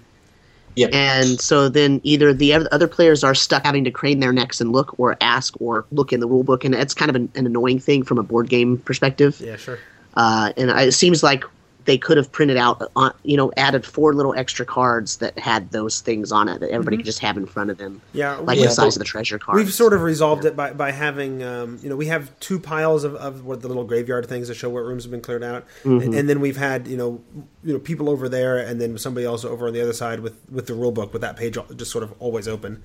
Yep. 0.76 0.90
and 0.94 1.40
so 1.40 1.68
then 1.68 2.00
either 2.04 2.32
the 2.32 2.54
oth- 2.54 2.68
other 2.70 2.86
players 2.86 3.24
are 3.24 3.34
stuck 3.34 3.64
having 3.64 3.82
to 3.84 3.90
crane 3.90 4.20
their 4.20 4.32
necks 4.32 4.60
and 4.60 4.70
look 4.70 4.94
or 5.00 5.16
ask 5.20 5.60
or 5.60 5.84
look 5.90 6.12
in 6.12 6.20
the 6.20 6.28
rule 6.28 6.44
book 6.44 6.64
and 6.64 6.72
it's 6.74 6.94
kind 6.94 7.08
of 7.10 7.16
an, 7.16 7.28
an 7.34 7.46
annoying 7.46 7.80
thing 7.80 8.04
from 8.04 8.18
a 8.18 8.22
board 8.22 8.48
game 8.48 8.78
perspective 8.78 9.40
Yeah, 9.40 9.56
sure. 9.56 9.78
Uh, 10.14 10.52
and 10.56 10.70
I, 10.70 10.82
it 10.84 10.92
seems 10.92 11.22
like 11.22 11.44
they 11.84 11.98
could 11.98 12.16
have 12.16 12.30
printed 12.30 12.56
out 12.56 12.80
on 12.94 13.12
you 13.24 13.36
know 13.36 13.50
added 13.56 13.84
four 13.84 14.14
little 14.14 14.34
extra 14.34 14.64
cards 14.64 15.16
that 15.16 15.36
had 15.38 15.70
those 15.72 16.00
things 16.00 16.30
on 16.30 16.48
it 16.48 16.60
that 16.60 16.70
everybody 16.70 16.96
could 16.96 17.06
just 17.06 17.18
have 17.18 17.36
in 17.36 17.46
front 17.46 17.70
of 17.70 17.78
them 17.78 18.00
Yeah, 18.12 18.36
like 18.36 18.58
Yeah, 18.58 18.66
the 18.66 18.70
size 18.70 18.94
of 18.94 19.00
the 19.00 19.04
treasure 19.04 19.38
cards. 19.38 19.56
We've 19.56 19.72
sort 19.72 19.92
of 19.92 20.02
resolved 20.02 20.44
it 20.44 20.54
by, 20.54 20.72
by 20.72 20.92
having, 20.92 21.42
um, 21.42 21.80
you 21.82 21.88
know, 21.88 21.96
we 21.96 22.06
have 22.06 22.38
two 22.38 22.60
piles 22.60 23.04
of, 23.04 23.16
of 23.16 23.44
what 23.44 23.62
the 23.62 23.68
little 23.68 23.84
graveyard 23.84 24.26
things 24.28 24.48
that 24.48 24.54
show 24.54 24.70
what 24.70 24.84
rooms 24.84 25.04
have 25.04 25.10
been 25.10 25.20
cleared 25.20 25.42
out, 25.42 25.66
Mm-hmm. 25.82 26.00
and, 26.02 26.14
and 26.14 26.28
then 26.28 26.40
we've 26.40 26.56
had, 26.56 26.86
you 26.86 26.96
know, 26.96 27.20
you 27.64 27.72
know, 27.72 27.78
people 27.80 28.08
over 28.08 28.28
there, 28.28 28.58
and 28.58 28.80
then 28.80 28.96
somebody 28.98 29.26
else 29.26 29.44
over 29.44 29.66
on 29.66 29.72
the 29.72 29.80
other 29.80 29.92
side 29.92 30.20
with 30.20 30.36
with 30.50 30.66
the 30.66 30.74
rule 30.74 30.92
book 30.92 31.12
with 31.12 31.22
that 31.22 31.36
page 31.36 31.58
just 31.76 31.90
sort 31.90 32.04
of 32.04 32.14
always 32.20 32.46
open 32.46 32.82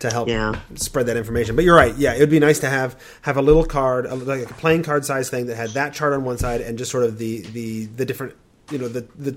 to 0.00 0.10
help 0.10 0.28
Yeah. 0.28 0.58
spread 0.74 1.06
that 1.06 1.16
information. 1.16 1.56
But 1.56 1.64
you're 1.64 1.76
right, 1.76 1.94
yeah, 1.96 2.14
it 2.14 2.20
would 2.20 2.30
be 2.30 2.40
nice 2.40 2.58
to 2.60 2.68
have 2.68 3.00
have 3.22 3.36
a 3.36 3.42
little 3.42 3.64
card, 3.64 4.06
a, 4.06 4.14
like 4.14 4.50
a 4.50 4.54
playing 4.54 4.82
card 4.82 5.04
size 5.04 5.30
thing 5.30 5.46
that 5.46 5.56
had 5.56 5.70
that 5.70 5.92
chart 5.94 6.12
on 6.12 6.24
one 6.24 6.38
side 6.38 6.60
and 6.60 6.76
just 6.78 6.90
sort 6.90 7.04
of 7.04 7.18
the 7.18 7.40
the 7.52 7.86
the 7.86 8.04
different, 8.04 8.34
you 8.70 8.78
know, 8.78 8.88
the 8.88 9.06
the 9.18 9.36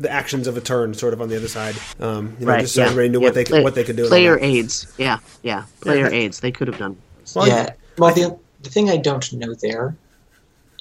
the 0.00 0.10
actions 0.10 0.46
of 0.46 0.56
a 0.56 0.60
turn 0.60 0.94
sort 0.94 1.12
of 1.12 1.20
on 1.20 1.28
the 1.28 1.36
other 1.36 1.48
side. 1.48 1.74
Um, 2.00 2.36
you 2.40 2.46
know, 2.46 2.52
right 2.52 2.60
just 2.62 2.74
so 2.74 2.80
yeah. 2.80 2.86
everybody 2.88 3.08
knew 3.10 3.20
Yeah, 3.20 3.26
what 3.26 3.34
they 3.34 3.44
could, 3.44 3.50
play- 3.52 3.62
what 3.62 3.74
they 3.74 3.84
could 3.84 3.96
do. 3.96 4.08
player 4.08 4.38
aids 4.40 4.86
yeah 4.98 5.18
yeah 5.42 5.64
player 5.80 6.08
Yeah. 6.08 6.16
aids 6.20 6.40
they 6.40 6.50
could 6.50 6.66
have 6.68 6.78
done 6.78 6.96
Well, 7.36 7.46
yeah. 7.46 7.70
Well, 7.98 8.12
the, 8.14 8.36
the 8.62 8.70
thing 8.70 8.90
I 8.90 8.96
don't 8.96 9.30
know 9.34 9.54
there 9.54 9.94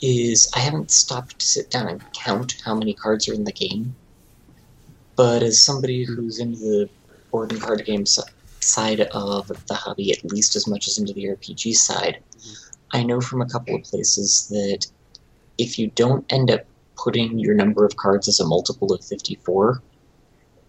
is 0.01 0.49
I 0.55 0.59
haven't 0.59 0.89
stopped 0.91 1.39
to 1.39 1.45
sit 1.45 1.69
down 1.69 1.87
and 1.87 2.01
count 2.13 2.55
how 2.65 2.73
many 2.73 2.93
cards 2.93 3.27
are 3.29 3.33
in 3.33 3.43
the 3.43 3.51
game. 3.51 3.93
But 5.15 5.43
as 5.43 5.63
somebody 5.63 6.03
who's 6.03 6.39
into 6.39 6.57
the 6.59 6.89
board 7.29 7.51
and 7.51 7.61
card 7.61 7.85
game 7.85 8.05
si- 8.07 8.23
side 8.63 9.01
of 9.01 9.47
the 9.67 9.73
hobby 9.73 10.11
at 10.11 10.23
least 10.25 10.55
as 10.55 10.67
much 10.67 10.87
as 10.87 10.97
into 10.97 11.13
the 11.13 11.25
RPG 11.25 11.75
side, 11.75 12.21
I 12.91 13.03
know 13.03 13.21
from 13.21 13.41
a 13.41 13.45
couple 13.47 13.75
of 13.75 13.83
places 13.83 14.47
that 14.49 14.87
if 15.57 15.77
you 15.79 15.87
don't 15.95 16.25
end 16.31 16.51
up 16.51 16.61
putting 16.97 17.39
your 17.39 17.55
number 17.55 17.85
of 17.85 17.95
cards 17.95 18.27
as 18.27 18.39
a 18.39 18.45
multiple 18.45 18.93
of 18.93 19.03
54, 19.03 19.81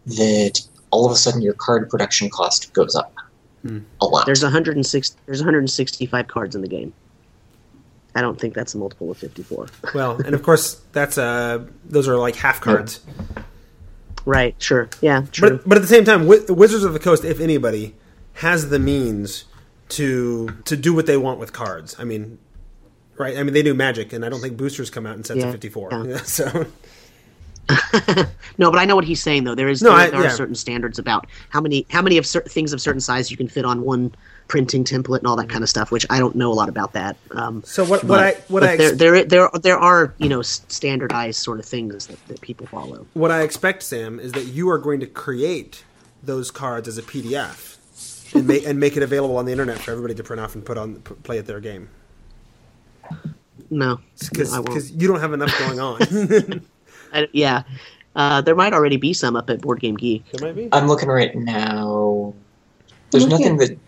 that 0.07 0.61
all 0.91 1.07
of 1.07 1.13
a 1.13 1.17
sudden 1.17 1.43
your 1.43 1.55
card 1.55 1.89
production 1.91 2.29
cost 2.31 2.73
goes 2.73 2.95
up 2.95 3.15
a 4.01 4.07
lot. 4.07 4.27
there's 4.27 4.43
106 4.43 5.17
there's 5.27 5.41
165 5.41 6.27
cards 6.27 6.57
in 6.57 6.63
the 6.63 6.67
game 6.69 6.93
i 8.17 8.21
don't 8.21 8.41
think 8.41 8.55
that's 8.55 8.75
a 8.75 8.79
multiple 8.79 9.09
of 9.11 9.17
54 9.17 9.69
Well, 9.95 10.17
and 10.21 10.35
of 10.35 10.43
course 10.43 10.81
that's 10.91 11.17
uh 11.17 11.65
those 11.85 12.09
are 12.09 12.17
like 12.17 12.35
half 12.35 12.61
cards. 12.61 12.99
Right 14.25 14.55
sure 14.59 14.89
yeah 15.01 15.25
true 15.33 15.51
But 15.59 15.69
but 15.69 15.79
at 15.79 15.81
the 15.83 15.89
same 15.89 16.05
time, 16.05 16.27
Wizards 16.27 16.85
of 16.85 16.93
the 16.93 16.99
Coast, 17.01 17.25
if 17.25 17.41
anybody, 17.41 17.95
has 18.35 18.69
the 18.71 18.79
means 18.79 19.45
to 19.91 20.49
to 20.65 20.77
do 20.77 20.95
what 20.95 21.07
they 21.07 21.17
want 21.17 21.39
with 21.39 21.53
cards. 21.53 21.95
I 21.99 22.05
mean, 22.05 22.39
right? 23.19 23.37
I 23.37 23.43
mean, 23.43 23.53
they 23.55 23.63
do 23.63 23.75
Magic, 23.75 24.13
and 24.13 24.25
I 24.25 24.29
don't 24.29 24.41
think 24.41 24.57
boosters 24.57 24.89
come 24.91 25.07
out 25.07 25.17
in 25.17 25.25
sets 25.25 25.41
Yeah, 25.41 25.47
of 25.47 25.53
fifty 25.53 25.69
four. 25.69 25.89
yeah. 26.07 26.17
so 26.25 26.67
No, 28.59 28.71
but 28.71 28.79
I 28.79 28.85
know 28.85 28.95
what 28.97 29.05
he's 29.05 29.23
saying 29.23 29.45
though. 29.45 29.55
There 29.55 29.69
is 29.69 29.83
No, 29.83 29.91
there, 29.91 29.99
I- 29.99 30.11
there 30.11 30.25
are 30.25 30.31
certain 30.31 30.55
standards 30.55 30.99
about 30.99 31.27
how 31.51 31.61
many 31.61 31.87
how 31.91 32.03
many 32.03 32.19
of 32.19 32.27
certain 32.27 32.51
things 32.51 32.73
of 32.73 32.81
certain 32.81 33.01
size 33.01 33.31
you 33.31 33.37
can 33.37 33.49
fit 33.49 33.65
on 33.65 33.83
one 33.83 34.15
printing 34.49 34.85
template 34.85 35.19
and 35.19 35.27
all 35.27 35.37
that 35.37 35.49
kind 35.49 35.63
of 35.63 35.69
stuff. 35.69 35.91
Which 35.91 36.07
I 36.11 36.19
don't 36.19 36.37
know 36.37 36.51
a 36.53 36.55
lot 36.55 36.69
about 36.69 36.93
that. 36.93 37.17
Um, 37.31 37.63
So 37.65 37.85
what- 37.85 38.05
what 38.05 38.21
I- 38.21 38.37
what 38.49 38.63
I 38.65 38.77
there, 38.77 38.89
ex- 38.91 38.99
there 38.99 39.25
there 39.25 39.51
there 39.63 39.79
are 39.79 40.15
you 40.19 40.29
know 40.29 40.43
standardized 40.43 41.41
sort 41.43 41.59
of 41.59 41.65
things 41.65 42.07
that, 42.09 42.19
that 42.29 42.41
people 42.41 42.67
follow. 42.67 43.07
what 43.15 43.31
I 43.31 43.43
expect, 43.43 43.83
Sam, 43.83 44.19
is 44.21 44.33
that 44.33 44.47
you 44.47 44.69
are 44.71 44.79
going 44.79 45.01
to 45.01 45.07
create 45.07 45.85
those 46.23 46.51
cards 46.51 46.87
as 46.89 46.99
a 46.99 47.03
PDF 47.03 47.79
and 48.35 48.47
make 48.47 48.67
and 48.67 48.79
make 48.79 48.97
it 48.97 49.03
available 49.03 49.37
on 49.37 49.45
the 49.47 49.53
internet 49.53 49.79
for 49.79 49.91
everybody 49.91 50.15
to 50.15 50.23
print 50.23 50.41
off 50.41 50.55
and 50.55 50.65
put 50.65 50.79
on 50.79 50.97
p- 50.97 51.15
play 51.23 51.39
at 51.39 51.47
their 51.47 51.61
game. 51.61 51.89
No, 53.71 54.01
Because 54.31 54.53
I 54.53 54.61
won't. 54.61 54.91
you 54.91 55.09
don't 55.09 55.21
have 55.21 55.33
enough 55.33 55.57
going 55.59 55.81
on. 55.81 55.99
I, 57.13 57.29
yeah, 57.33 57.63
uh, 58.15 58.41
there 58.43 58.55
might 58.55 58.73
already 58.75 58.97
be 58.99 59.13
some 59.15 59.35
up 59.37 59.49
at 59.51 59.61
Board 59.63 59.81
Game 59.81 59.97
Geek. 59.97 60.25
there 60.33 60.47
might 60.47 60.57
be. 60.57 60.69
I'm 60.73 60.89
looking 60.89 61.09
right 61.09 61.35
now. 61.35 62.35
There's 63.11 63.27
Looking 63.27 63.57
nothing 63.57 63.59
that, 63.59 63.79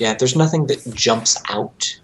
yeah, 0.00 0.14
there's 0.14 0.34
nothing 0.34 0.66
that 0.66 0.82
jumps 0.94 1.36
out. 1.48 2.00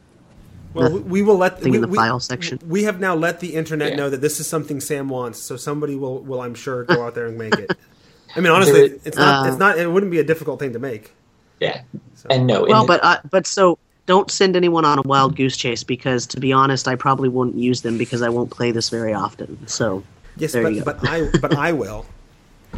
Well, 0.75 0.93
we, 0.93 1.01
we 1.01 1.23
will 1.23 1.39
let 1.39 1.61
Thing 1.61 1.73
we, 1.73 1.79
in 1.79 1.83
the 1.83 1.89
we- 1.89 1.97
file 1.97 2.21
section. 2.21 2.59
We 2.69 2.85
have 2.85 3.01
now 3.01 3.15
let 3.15 3.41
the 3.41 3.55
internet 3.55 3.91
Yeah. 3.93 3.97
know 3.97 4.11
that 4.11 4.21
this 4.21 4.39
is 4.41 4.47
something 4.47 4.81
Sam 4.81 5.09
wants, 5.09 5.39
so 5.41 5.57
somebody 5.57 5.97
will, 5.97 6.21
will 6.21 6.43
I'm 6.43 6.55
sure, 6.55 6.85
go 6.85 7.05
out 7.05 7.15
there 7.15 7.27
and 7.27 7.37
make 7.39 7.55
it. 7.59 7.71
I 8.37 8.41
mean, 8.41 8.53
honestly, 8.53 8.89
There- 8.89 8.99
it's 9.05 9.17
not. 9.17 9.47
uh, 9.47 9.49
it's 9.49 9.59
not. 9.59 9.79
It 9.79 9.91
wouldn't 9.91 10.13
be 10.13 10.19
a 10.21 10.25
difficult 10.25 10.61
thing 10.61 10.73
to 10.75 10.79
make. 10.79 11.13
Yeah, 11.59 11.81
and 12.29 12.47
no, 12.47 12.65
Well, 12.69 12.81
and 12.81 12.87
but 12.87 13.03
uh, 13.03 13.17
but 13.31 13.47
so 13.47 13.79
don't 14.05 14.31
send 14.31 14.55
anyone 14.57 14.85
on 14.85 14.99
a 14.99 15.03
wild 15.03 15.35
goose 15.37 15.57
chase 15.57 15.83
because 15.83 16.27
to 16.27 16.39
be 16.39 16.53
honest, 16.53 16.87
I 16.87 16.97
probably 16.97 17.31
won't 17.31 17.55
use 17.57 17.81
them 17.81 17.97
because 17.97 18.21
I 18.21 18.29
won't 18.29 18.51
play 18.51 18.71
this 18.73 18.91
very 18.91 19.15
often. 19.15 19.67
So. 19.67 20.03
Yes, 20.37 20.53
There 20.53 20.69
you 20.71 20.85
but, 20.85 21.01
go. 21.01 21.03
but 21.03 21.11
I 21.11 21.39
but 21.41 21.57
I 21.57 21.73
will. 21.83 22.05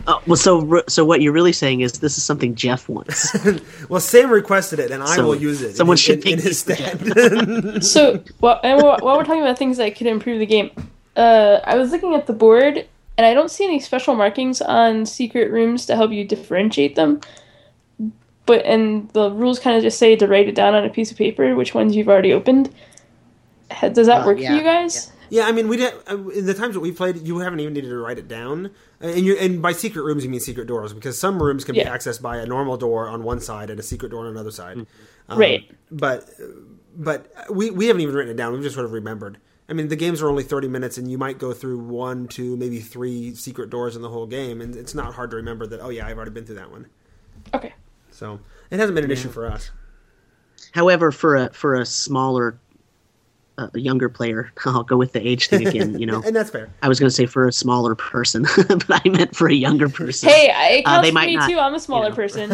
Oh, 0.07 0.23
well, 0.27 0.37
so 0.37 0.83
so 0.89 1.05
what 1.05 1.21
you're 1.21 1.33
really 1.33 1.53
saying 1.53 1.81
is 1.83 1.93
this 2.01 2.17
is 2.17 2.25
something 2.25 2.55
Jeff 2.55 2.89
wants. 2.89 3.35
Well, 3.89 4.01
Sam 4.01 4.31
requested 4.31 4.79
it, 4.79 4.91
and 4.91 5.03
I 5.03 5.17
So, 5.17 5.27
will 5.27 5.35
use 5.35 5.63
it. 5.63 5.77
someone 5.77 5.95
in, 5.95 5.99
should 5.99 6.25
in, 6.27 6.35
in 6.35 6.39
his 6.39 6.63
these 6.65 6.79
stead. 6.79 7.83
So, 7.85 8.23
while, 8.41 8.61
and 8.63 8.83
while 8.83 8.99
while 9.01 9.17
we're 9.17 9.25
talking 9.25 9.43
about 9.43 9.59
things 9.59 9.77
that 9.79 9.97
could 9.97 10.07
improve 10.07 10.39
the 10.39 10.47
game, 10.47 10.71
uh, 11.17 11.61
I 11.65 11.77
was 11.77 11.91
looking 11.91 12.15
at 12.15 12.27
the 12.27 12.33
board, 12.33 12.87
and 13.17 13.27
I 13.27 13.35
don't 13.35 13.51
see 13.51 13.65
any 13.65 13.81
special 13.81 14.15
markings 14.15 14.61
on 14.63 15.07
secret 15.07 15.51
rooms 15.51 15.87
to 15.87 15.97
help 15.97 16.11
you 16.13 16.25
differentiate 16.25 16.95
them. 16.97 17.21
But 18.47 18.65
and 18.65 19.09
the 19.11 19.31
rules 19.31 19.59
kind 19.59 19.77
of 19.77 19.83
just 19.83 19.99
say 19.99 20.17
to 20.17 20.27
write 20.27 20.49
it 20.49 20.55
down 20.55 20.75
on 20.75 20.85
a 20.85 20.91
piece 20.91 21.11
of 21.11 21.17
paper 21.19 21.55
which 21.55 21.75
ones 21.75 21.95
you've 21.97 22.09
already 22.09 22.33
opened. 22.33 22.73
Does 23.93 24.07
that 24.07 24.23
Uh, 24.23 24.27
work 24.27 24.39
yeah, 24.41 24.51
for 24.51 24.57
you 24.57 24.63
guys? 24.63 25.13
yeah, 25.18 25.18
I 25.47 25.53
mean, 25.53 25.69
we 25.69 25.77
did 25.77 25.95
uh, 26.11 26.29
in 26.29 26.47
the 26.47 26.55
times 26.55 26.75
that 26.75 26.81
we 26.81 26.93
played. 26.93 27.27
You 27.27 27.39
haven't 27.39 27.61
even 27.61 27.75
needed 27.75 27.89
to 27.89 27.99
write 27.99 28.19
it 28.19 28.29
down, 28.29 28.71
and 29.01 29.21
you 29.21 29.37
and 29.37 29.61
by 29.61 29.73
secret 29.73 30.03
rooms 30.03 30.25
you 30.25 30.31
mean 30.31 30.41
secret 30.41 30.67
doors 30.67 30.93
because 30.93 31.19
some 31.19 31.43
rooms 31.43 31.65
can 31.65 31.75
be 31.75 31.81
accessed 31.91 32.23
by 32.23 32.39
a 32.39 32.47
normal 32.47 32.77
door 32.77 33.09
on 33.09 33.23
one 33.23 33.41
side 33.41 33.71
and 33.71 33.79
a 33.79 33.83
secret 33.83 34.11
door 34.11 34.21
on 34.21 34.27
another 34.27 34.51
side. 34.51 34.87
Um, 35.29 35.39
Right. 35.39 35.71
But 35.91 36.29
but 36.97 37.33
we 37.51 37.71
we 37.71 37.87
haven't 37.87 38.03
even 38.03 38.15
written 38.15 38.33
it 38.33 38.37
down. 38.37 38.53
We've 38.53 38.63
just 38.63 38.75
sort 38.75 38.87
of 38.87 38.93
remembered. 38.93 39.39
I 39.69 39.75
mean, 39.75 39.89
the 39.89 39.97
games 39.97 40.23
are 40.23 40.29
only 40.29 40.45
thirty 40.45 40.69
minutes, 40.69 40.97
and 40.97 41.11
you 41.11 41.19
might 41.19 41.39
go 41.39 41.53
through 41.53 41.79
one, 41.79 42.27
two, 42.27 42.57
maybe 42.57 42.81
three 42.81 43.35
secret 43.35 43.69
doors 43.69 43.97
in 43.97 44.03
the 44.03 44.09
whole 44.09 44.27
game, 44.27 44.63
and 44.63 44.75
it's 44.75 44.95
not 44.95 45.15
hard 45.15 45.31
to 45.31 45.37
remember 45.37 45.67
that. 45.67 45.81
Oh 45.81 45.91
yeah, 45.91 46.07
I've 46.07 46.17
already 46.17 46.31
been 46.31 46.47
through 46.47 46.57
that 46.57 46.71
one. 46.71 46.87
Okay. 47.53 47.75
So 48.11 48.41
it 48.71 48.79
hasn't 48.79 48.95
been 48.95 49.05
an 49.05 49.11
issue 49.11 49.29
for 49.29 49.47
us. 49.47 49.71
However, 50.73 51.13
for 51.13 51.37
a 51.37 51.53
for 51.53 51.75
a 51.75 51.87
smaller 51.87 52.59
a, 53.59 53.71
a 53.75 53.79
younger 53.81 54.09
player. 54.09 54.51
I'll 54.65 54.83
go 54.83 54.97
with 54.97 55.13
the 55.13 55.27
age 55.27 55.49
thing 55.49 55.67
again. 55.67 55.99
You 55.99 56.07
know, 56.07 56.23
and 56.27 56.35
that's 56.35 56.51
fair. 56.51 56.69
I 56.83 56.89
was 56.89 56.99
going 56.99 57.09
to 57.09 57.15
say 57.15 57.27
for 57.27 57.47
a 57.47 57.53
smaller 57.53 57.95
person, 57.95 58.43
but 58.69 58.87
I 59.05 59.09
meant 59.09 59.37
for 59.37 59.49
a 59.49 59.55
younger 59.55 59.89
person. 59.89 60.29
Hey, 60.31 60.51
I- 60.51 60.69
it 60.79 60.83
Uh, 60.87 61.01
they 61.03 61.09
for 61.11 61.15
might 61.15 61.27
me 61.27 61.37
not, 61.37 61.51
too. 61.51 61.59
I'm 61.59 61.75
a 61.75 61.81
smaller 61.81 62.11
know. 62.11 62.15
person. 62.17 62.51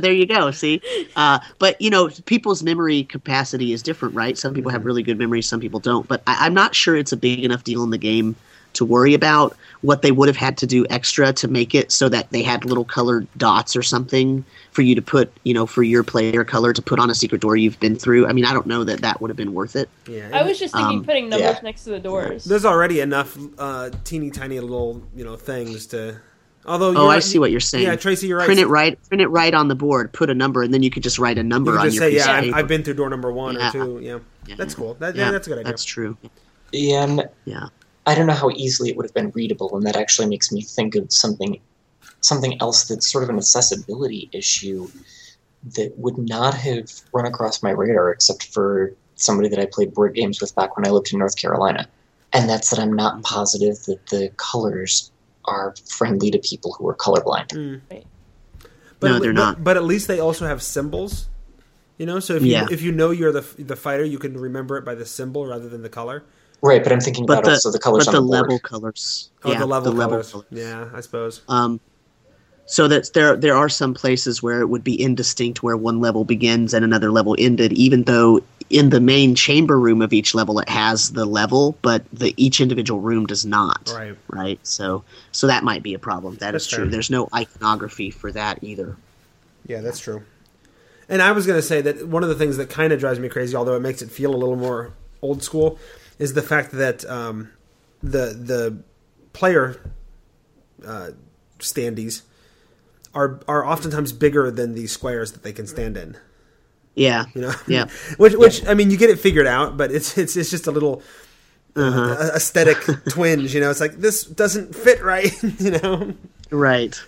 there 0.00 0.12
you 0.12 0.26
go. 0.26 0.50
See, 0.50 0.80
uh, 1.16 1.38
but 1.58 1.80
you 1.80 1.90
know, 1.90 2.08
people's 2.26 2.62
memory 2.62 3.04
capacity 3.04 3.72
is 3.72 3.82
different, 3.82 4.14
right? 4.14 4.36
Some 4.38 4.54
people 4.54 4.70
have 4.70 4.84
really 4.84 5.02
good 5.02 5.18
memories, 5.18 5.48
some 5.48 5.60
people 5.60 5.80
don't. 5.80 6.06
But 6.06 6.22
I, 6.26 6.46
I'm 6.46 6.54
not 6.54 6.74
sure 6.74 6.96
it's 6.96 7.12
a 7.12 7.16
big 7.16 7.44
enough 7.44 7.64
deal 7.64 7.82
in 7.82 7.90
the 7.90 7.98
game 7.98 8.36
to 8.78 8.84
worry 8.84 9.12
about. 9.14 9.56
What 9.82 10.02
they 10.02 10.10
would 10.10 10.26
have 10.26 10.36
had 10.36 10.56
to 10.58 10.66
do 10.66 10.84
extra 10.90 11.32
to 11.34 11.46
make 11.46 11.72
it 11.72 11.92
so 11.92 12.08
that 12.08 12.30
they 12.32 12.42
had 12.42 12.64
little 12.64 12.84
colored 12.84 13.28
dots 13.36 13.76
or 13.76 13.82
something 13.82 14.44
for 14.72 14.82
you 14.82 14.96
to 14.96 15.02
put, 15.02 15.32
you 15.44 15.54
know, 15.54 15.66
for 15.66 15.84
your 15.84 16.02
player 16.02 16.42
color 16.42 16.72
to 16.72 16.82
put 16.82 16.98
on 16.98 17.10
a 17.10 17.14
secret 17.14 17.40
door 17.40 17.56
you've 17.56 17.78
been 17.78 17.94
through. 17.94 18.26
I 18.26 18.32
mean, 18.32 18.44
I 18.44 18.52
don't 18.52 18.66
know 18.66 18.82
that 18.82 19.02
that 19.02 19.20
would 19.20 19.30
have 19.30 19.36
been 19.36 19.54
worth 19.54 19.76
it. 19.76 19.88
Yeah, 20.08 20.30
I 20.32 20.42
was 20.42 20.58
just 20.58 20.74
thinking 20.74 20.98
Um, 20.98 21.04
putting 21.04 21.28
numbers 21.28 21.54
yeah. 21.54 21.60
next 21.62 21.84
to 21.84 21.90
the 21.90 22.00
doors. 22.00 22.42
There's 22.44 22.64
already 22.64 22.98
enough 22.98 23.38
uh, 23.56 23.90
teeny 24.02 24.30
tiny 24.30 24.58
little 24.58 25.00
you 25.14 25.24
know 25.24 25.36
things 25.36 25.86
to. 25.88 26.16
Although 26.66 26.94
Oh, 26.96 27.08
I 27.08 27.20
see 27.20 27.38
what 27.38 27.52
you're 27.52 27.60
saying. 27.60 27.84
Yeah, 27.84 27.94
Tracy, 27.94 28.26
you're 28.26 28.38
right. 28.38 28.46
Print 28.46 28.58
it 28.60 28.66
right, 28.66 28.98
print 29.08 29.22
it 29.22 29.28
right 29.28 29.54
on 29.54 29.68
the 29.68 29.76
board, 29.76 30.12
put 30.12 30.28
a 30.28 30.34
number, 30.34 30.62
and 30.62 30.74
then 30.74 30.82
you 30.82 30.90
could 30.90 31.04
just 31.04 31.20
write 31.20 31.38
a 31.38 31.42
number 31.44 31.70
You 31.70 31.76
can 31.76 31.80
on 31.82 31.86
just 31.86 31.94
your 31.94 32.02
say, 32.04 32.10
piece 32.16 32.26
yeah, 32.26 32.32
of 32.32 32.36
I've, 32.38 32.44
paper. 32.44 32.56
I've 32.58 32.68
been 32.68 32.82
through 32.82 32.94
door 32.94 33.08
number 33.10 33.32
one 33.32 33.54
Yeah. 33.54 33.68
or 33.68 33.72
two. 33.72 34.00
Yeah. 34.02 34.18
Yeah. 34.48 34.54
that's 34.58 34.74
cool. 34.74 34.94
That, 34.94 35.14
yeah, 35.14 35.30
that's 35.30 35.46
a 35.46 35.50
good 35.50 35.60
idea. 35.60 35.70
That's 35.70 35.84
true. 35.84 36.16
Yeah, 36.72 37.04
and 37.04 37.28
Yeah. 37.44 37.68
I 38.08 38.14
don't 38.14 38.26
know 38.26 38.32
how 38.44 38.50
easily 38.50 38.88
it 38.90 38.96
would 38.96 39.06
have 39.06 39.14
been 39.14 39.30
readable, 39.30 39.76
and 39.76 39.84
that 39.86 39.96
actually 39.96 40.28
makes 40.28 40.50
me 40.50 40.62
think 40.62 40.94
of 40.94 41.12
something 41.12 41.60
something 42.20 42.60
else 42.60 42.84
that's 42.88 43.08
sort 43.10 43.22
of 43.24 43.30
an 43.30 43.36
accessibility 43.36 44.28
issue 44.32 44.88
that 45.76 45.92
would 45.98 46.18
not 46.18 46.54
have 46.54 46.86
run 47.12 47.26
across 47.26 47.62
my 47.62 47.70
radar 47.70 48.10
except 48.10 48.44
for 48.54 48.92
somebody 49.16 49.48
that 49.48 49.58
I 49.60 49.66
played 49.66 49.92
board 49.94 50.14
games 50.14 50.40
with 50.40 50.54
back 50.54 50.76
when 50.76 50.86
I 50.86 50.90
lived 50.90 51.12
in 51.12 51.18
North 51.18 51.36
Carolina. 51.36 51.86
And 52.32 52.48
that's 52.48 52.70
that 52.70 52.78
I'm 52.80 52.92
not 52.92 53.22
positive 53.22 53.76
that 53.86 54.06
the 54.06 54.30
colors 54.36 55.10
are 55.44 55.74
friendly 55.88 56.30
to 56.30 56.38
people 56.38 56.74
who 56.78 56.88
are 56.88 56.94
colorblind. 56.96 57.48
Mm. 57.48 57.80
Right. 57.90 58.06
But 59.00 59.08
No, 59.08 59.16
at- 59.16 59.22
they're 59.22 59.32
but- 59.34 59.40
not. 59.44 59.64
But 59.64 59.76
at 59.76 59.84
least 59.84 60.08
they 60.08 60.18
also 60.20 60.46
have 60.46 60.62
symbols. 60.62 61.28
You 61.98 62.06
know, 62.06 62.20
so 62.20 62.34
if 62.34 62.42
you 62.42 62.52
Yeah. 62.52 62.66
if 62.70 62.80
you 62.82 62.90
know 62.92 63.10
you're 63.10 63.32
the 63.32 63.44
the 63.58 63.76
fighter, 63.76 64.04
you 64.04 64.18
can 64.18 64.36
remember 64.38 64.76
it 64.76 64.84
by 64.84 64.94
the 64.94 65.06
symbol 65.06 65.46
rather 65.46 65.68
than 65.68 65.82
the 65.82 65.88
color. 65.88 66.24
Right, 66.60 66.82
but 66.82 66.92
I'm 66.92 67.00
thinking 67.00 67.24
But 67.24 67.34
about 67.34 67.44
the, 67.44 67.50
also 67.52 67.70
the 67.70 67.78
colors 67.78 68.06
but 68.06 68.14
on 68.14 68.14
the, 68.14 68.20
the, 68.20 68.26
board. 68.26 68.42
level 68.50 68.58
colors. 68.58 69.30
Oh, 69.44 69.52
yeah, 69.52 69.58
the 69.58 69.66
level 69.66 69.92
colors. 69.94 70.32
colors. 70.32 70.46
Yeah, 70.50 70.88
I 70.92 71.00
suppose. 71.00 71.42
Um, 71.48 71.80
so 72.66 72.86
that 72.88 73.12
there 73.14 73.34
there 73.36 73.56
are 73.56 73.68
some 73.68 73.94
places 73.94 74.42
where 74.42 74.60
it 74.60 74.66
would 74.66 74.84
be 74.84 75.00
indistinct 75.00 75.62
where 75.62 75.76
one 75.76 76.00
level 76.00 76.24
begins 76.24 76.74
and 76.74 76.84
another 76.84 77.10
level 77.10 77.34
ended, 77.38 77.72
even 77.72 78.02
though 78.04 78.42
in 78.70 78.90
the 78.90 79.00
main 79.00 79.34
chamber 79.34 79.80
room 79.80 80.02
of 80.02 80.12
each 80.12 80.34
level 80.34 80.58
it 80.58 80.68
has 80.68 81.12
the 81.12 81.24
level, 81.24 81.78
but 81.80 82.04
the 82.12 82.34
each 82.36 82.60
individual 82.60 83.00
room 83.00 83.24
does 83.24 83.46
not. 83.46 83.90
Right. 83.94 84.14
Right. 84.28 84.60
So 84.66 85.02
so 85.32 85.46
that 85.46 85.64
might 85.64 85.82
be 85.82 85.94
a 85.94 85.98
problem. 85.98 86.34
That 86.36 86.54
is 86.54 86.64
That's 86.64 86.74
true. 86.74 86.84
fair. 86.84 86.90
There's 86.90 87.10
no 87.10 87.28
iconography 87.34 88.10
for 88.10 88.30
that 88.32 88.62
either. 88.62 88.96
Yeah, 89.66 89.80
that's 89.80 90.00
true. 90.00 90.22
And 91.08 91.22
I 91.22 91.32
was 91.32 91.46
going 91.46 91.58
to 91.58 91.66
say 91.66 91.80
that 91.80 92.06
one 92.06 92.22
of 92.22 92.28
the 92.28 92.34
things 92.34 92.58
that 92.58 92.68
kind 92.68 92.92
of 92.92 93.00
drives 93.00 93.18
me 93.18 93.30
crazy, 93.30 93.56
although 93.56 93.76
it 93.76 93.80
makes 93.80 94.02
it 94.02 94.10
feel 94.10 94.34
a 94.34 94.36
little 94.36 94.56
more 94.56 94.92
old 95.22 95.42
school, 95.42 95.78
is 96.18 96.34
the 96.34 96.42
fact 96.42 96.72
that 96.72 97.04
um, 97.08 97.50
the 98.02 98.34
the 98.38 98.82
player 99.32 99.80
uh, 100.86 101.10
standees 101.58 102.22
are 103.14 103.40
are 103.48 103.64
oftentimes 103.66 104.12
bigger 104.12 104.50
than 104.50 104.74
the 104.74 104.86
squares 104.86 105.32
that 105.32 105.42
they 105.42 105.52
can 105.52 105.66
stand 105.66 105.96
in. 105.96 106.16
Yeah. 106.94 107.26
You 107.34 107.42
know, 107.42 107.52
Yeah. 107.66 107.86
which 108.16 108.34
which 108.34 108.66
I 108.66 108.74
mean, 108.74 108.90
you 108.90 108.96
get 108.96 109.10
it 109.10 109.18
figured 109.18 109.46
out, 109.46 109.76
but 109.76 109.90
it's 109.92 110.16
it's 110.18 110.36
it's 110.36 110.50
just 110.50 110.66
a 110.66 110.70
little 110.72 111.02
Uh-huh. 111.76 112.00
uh, 112.18 112.30
aesthetic 112.34 112.78
twinge. 113.08 113.54
You 113.54 113.60
know, 113.60 113.70
it's 113.70 113.80
like 113.80 113.96
this 114.00 114.24
doesn't 114.24 114.74
fit 114.74 115.02
right. 115.02 115.32
You 115.60 115.72
know. 115.72 116.14
Right. 116.50 117.00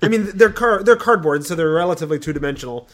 I 0.00 0.08
mean, 0.08 0.30
they're 0.34 0.50
car 0.52 0.82
they're 0.82 0.96
cardboard, 0.96 1.44
so 1.44 1.54
they're 1.54 1.70
relatively 1.72 2.18
two 2.18 2.32
dimensional. 2.32 2.88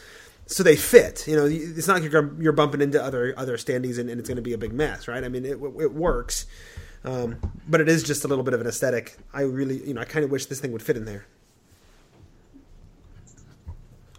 So 0.45 0.61
they 0.63 0.75
fit. 0.75 1.25
You 1.27 1.35
know, 1.35 1.45
it's 1.45 1.87
not 1.87 2.01
like 2.01 2.11
you're 2.11 2.33
you're 2.41 2.53
bumping 2.53 2.81
into 2.81 3.01
other 3.03 3.33
other 3.37 3.57
standees 3.57 3.97
and, 3.97 4.09
and 4.09 4.19
it's 4.19 4.27
going 4.27 4.35
to 4.35 4.41
be 4.41 4.53
a 4.53 4.57
big 4.57 4.73
mess, 4.73 5.07
right? 5.07 5.23
I 5.23 5.29
mean, 5.29 5.45
it 5.45 5.53
it 5.79 5.93
works, 5.93 6.45
um, 7.03 7.37
but 7.67 7.79
it 7.81 7.87
is 7.89 8.03
just 8.03 8.25
a 8.25 8.27
little 8.27 8.43
bit 8.43 8.53
of 8.53 8.61
an 8.61 8.67
aesthetic. 8.67 9.17
I 9.33 9.41
really, 9.43 9.85
you 9.87 9.93
know, 9.93 10.01
I 10.01 10.05
kind 10.05 10.25
of 10.25 10.31
wish 10.31 10.45
this 10.47 10.59
thing 10.59 10.71
would 10.73 10.83
fit 10.83 10.97
in 10.97 11.05
there. 11.05 11.25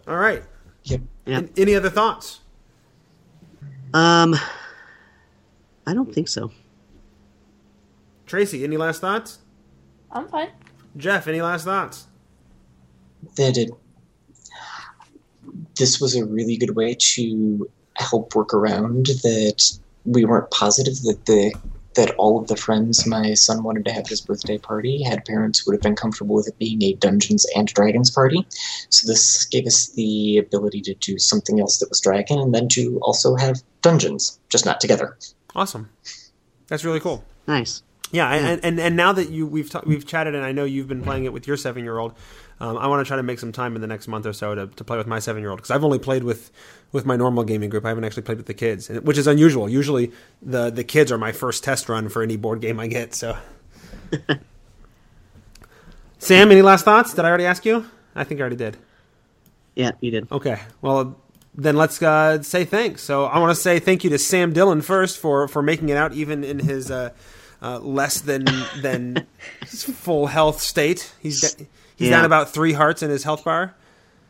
All 0.07 0.17
right. 0.17 0.43
Yep. 0.83 1.01
Yeah. 1.25 1.37
An- 1.39 1.49
Any 1.57 1.75
other 1.75 1.89
thoughts? 1.89 2.41
Um, 3.93 4.35
I 5.87 5.93
don't 5.93 6.13
think 6.13 6.27
so. 6.27 6.51
Tracy, 8.25 8.63
any 8.63 8.77
last 8.77 9.01
thoughts? 9.01 9.39
I'm 10.11 10.27
fine. 10.27 10.49
Jeff, 10.97 11.27
any 11.27 11.41
last 11.41 11.65
thoughts? 11.65 12.07
that 13.35 13.57
it 13.57 13.71
this 15.77 15.99
was 15.99 16.15
a 16.15 16.25
really 16.25 16.57
good 16.57 16.75
way 16.75 16.95
to 16.97 17.69
help 17.95 18.35
work 18.35 18.53
around 18.53 19.07
that 19.23 19.79
we 20.05 20.25
weren't 20.25 20.51
positive 20.51 21.01
that 21.01 21.25
the 21.25 21.53
that 21.95 22.13
all 22.15 22.39
of 22.39 22.47
the 22.47 22.57
friends 22.57 23.07
my 23.07 23.33
son 23.33 23.63
wanted 23.63 23.85
to 23.85 23.91
have 23.91 24.03
at 24.03 24.09
his 24.09 24.21
birthday 24.21 24.57
party 24.57 25.01
had 25.01 25.25
parents 25.25 25.59
who 25.59 25.71
would 25.71 25.75
have 25.75 25.81
been 25.81 25.95
comfortable 25.95 26.35
with 26.35 26.47
it 26.47 26.59
being 26.59 26.81
a 26.83 26.93
Dungeons 26.93 27.45
and 27.55 27.67
Dragons 27.69 28.11
party. 28.11 28.45
So 28.89 29.07
this 29.07 29.45
gave 29.45 29.65
us 29.65 29.87
the 29.89 30.37
ability 30.37 30.81
to 30.81 30.93
do 30.95 31.17
something 31.17 31.59
else 31.59 31.79
that 31.79 31.89
was 31.89 32.01
dragon 32.01 32.37
and 32.39 32.53
then 32.53 32.67
to 32.69 32.99
also 33.01 33.35
have 33.35 33.63
dungeons, 33.81 34.39
just 34.49 34.65
not 34.65 34.81
together. 34.81 35.17
Awesome. 35.55 35.89
That's 36.67 36.83
really 36.83 36.99
cool. 36.99 37.23
Nice. 37.47 37.81
Yeah, 38.11 38.31
and, 38.31 38.63
and 38.63 38.79
and 38.79 38.95
now 38.95 39.13
that 39.13 39.29
you 39.29 39.47
we've 39.47 39.69
ta- 39.69 39.81
we've 39.85 40.05
chatted, 40.05 40.35
and 40.35 40.43
I 40.45 40.51
know 40.51 40.63
you've 40.63 40.87
been 40.87 41.01
playing 41.01 41.25
it 41.25 41.33
with 41.33 41.47
your 41.47 41.57
seven 41.57 41.83
year 41.83 41.97
old. 41.97 42.13
Um, 42.59 42.77
I 42.77 42.87
want 42.87 43.05
to 43.05 43.07
try 43.07 43.17
to 43.17 43.23
make 43.23 43.39
some 43.39 43.51
time 43.51 43.75
in 43.75 43.81
the 43.81 43.87
next 43.87 44.07
month 44.07 44.25
or 44.25 44.31
so 44.31 44.55
to, 44.55 44.67
to 44.67 44.83
play 44.85 44.97
with 44.97 45.07
my 45.07 45.19
seven 45.19 45.41
year 45.41 45.49
old 45.49 45.57
because 45.57 45.71
I've 45.71 45.83
only 45.83 45.99
played 45.99 46.23
with 46.23 46.51
with 46.91 47.05
my 47.05 47.15
normal 47.17 47.43
gaming 47.43 47.69
group. 47.69 47.83
I 47.83 47.89
haven't 47.89 48.05
actually 48.05 48.23
played 48.23 48.37
with 48.37 48.47
the 48.47 48.53
kids, 48.53 48.87
which 48.89 49.17
is 49.17 49.27
unusual. 49.27 49.67
Usually, 49.67 50.11
the 50.41 50.69
the 50.69 50.83
kids 50.83 51.11
are 51.11 51.17
my 51.17 51.31
first 51.31 51.63
test 51.63 51.89
run 51.89 52.07
for 52.09 52.21
any 52.21 52.37
board 52.37 52.61
game 52.61 52.79
I 52.79 52.87
get. 52.87 53.13
So, 53.13 53.37
Sam, 56.19 56.51
any 56.51 56.61
last 56.61 56.85
thoughts? 56.85 57.13
Did 57.13 57.25
I 57.25 57.29
already 57.29 57.45
ask 57.45 57.65
you? 57.65 57.85
I 58.15 58.23
think 58.23 58.39
I 58.39 58.41
already 58.41 58.55
did. 58.55 58.77
Yeah, 59.75 59.91
you 59.99 60.11
did. 60.11 60.31
Okay. 60.31 60.59
Well, 60.81 61.19
then 61.53 61.75
let's 61.75 62.01
uh, 62.01 62.41
say 62.41 62.63
thanks. 62.65 63.01
So 63.01 63.25
I 63.25 63.39
want 63.39 63.55
to 63.55 63.61
say 63.61 63.79
thank 63.79 64.03
you 64.03 64.09
to 64.11 64.17
Sam 64.17 64.53
Dillon 64.53 64.81
first 64.81 65.17
for 65.19 65.47
for 65.47 65.61
making 65.61 65.89
it 65.89 65.97
out 65.97 66.13
even 66.13 66.43
in 66.43 66.59
his 66.59 66.89
uh, 66.89 67.11
uh, 67.61 67.79
less 67.79 68.21
than 68.21 68.45
than 68.81 69.25
full 69.65 70.27
health 70.27 70.61
state. 70.61 71.13
He's 71.21 71.41
da- 71.41 71.65
he's 71.95 72.09
Yeah. 72.09 72.17
down 72.17 72.25
about 72.25 72.49
three 72.51 72.73
hearts 72.73 73.01
in 73.03 73.09
his 73.09 73.23
health 73.23 73.43
bar. 73.43 73.73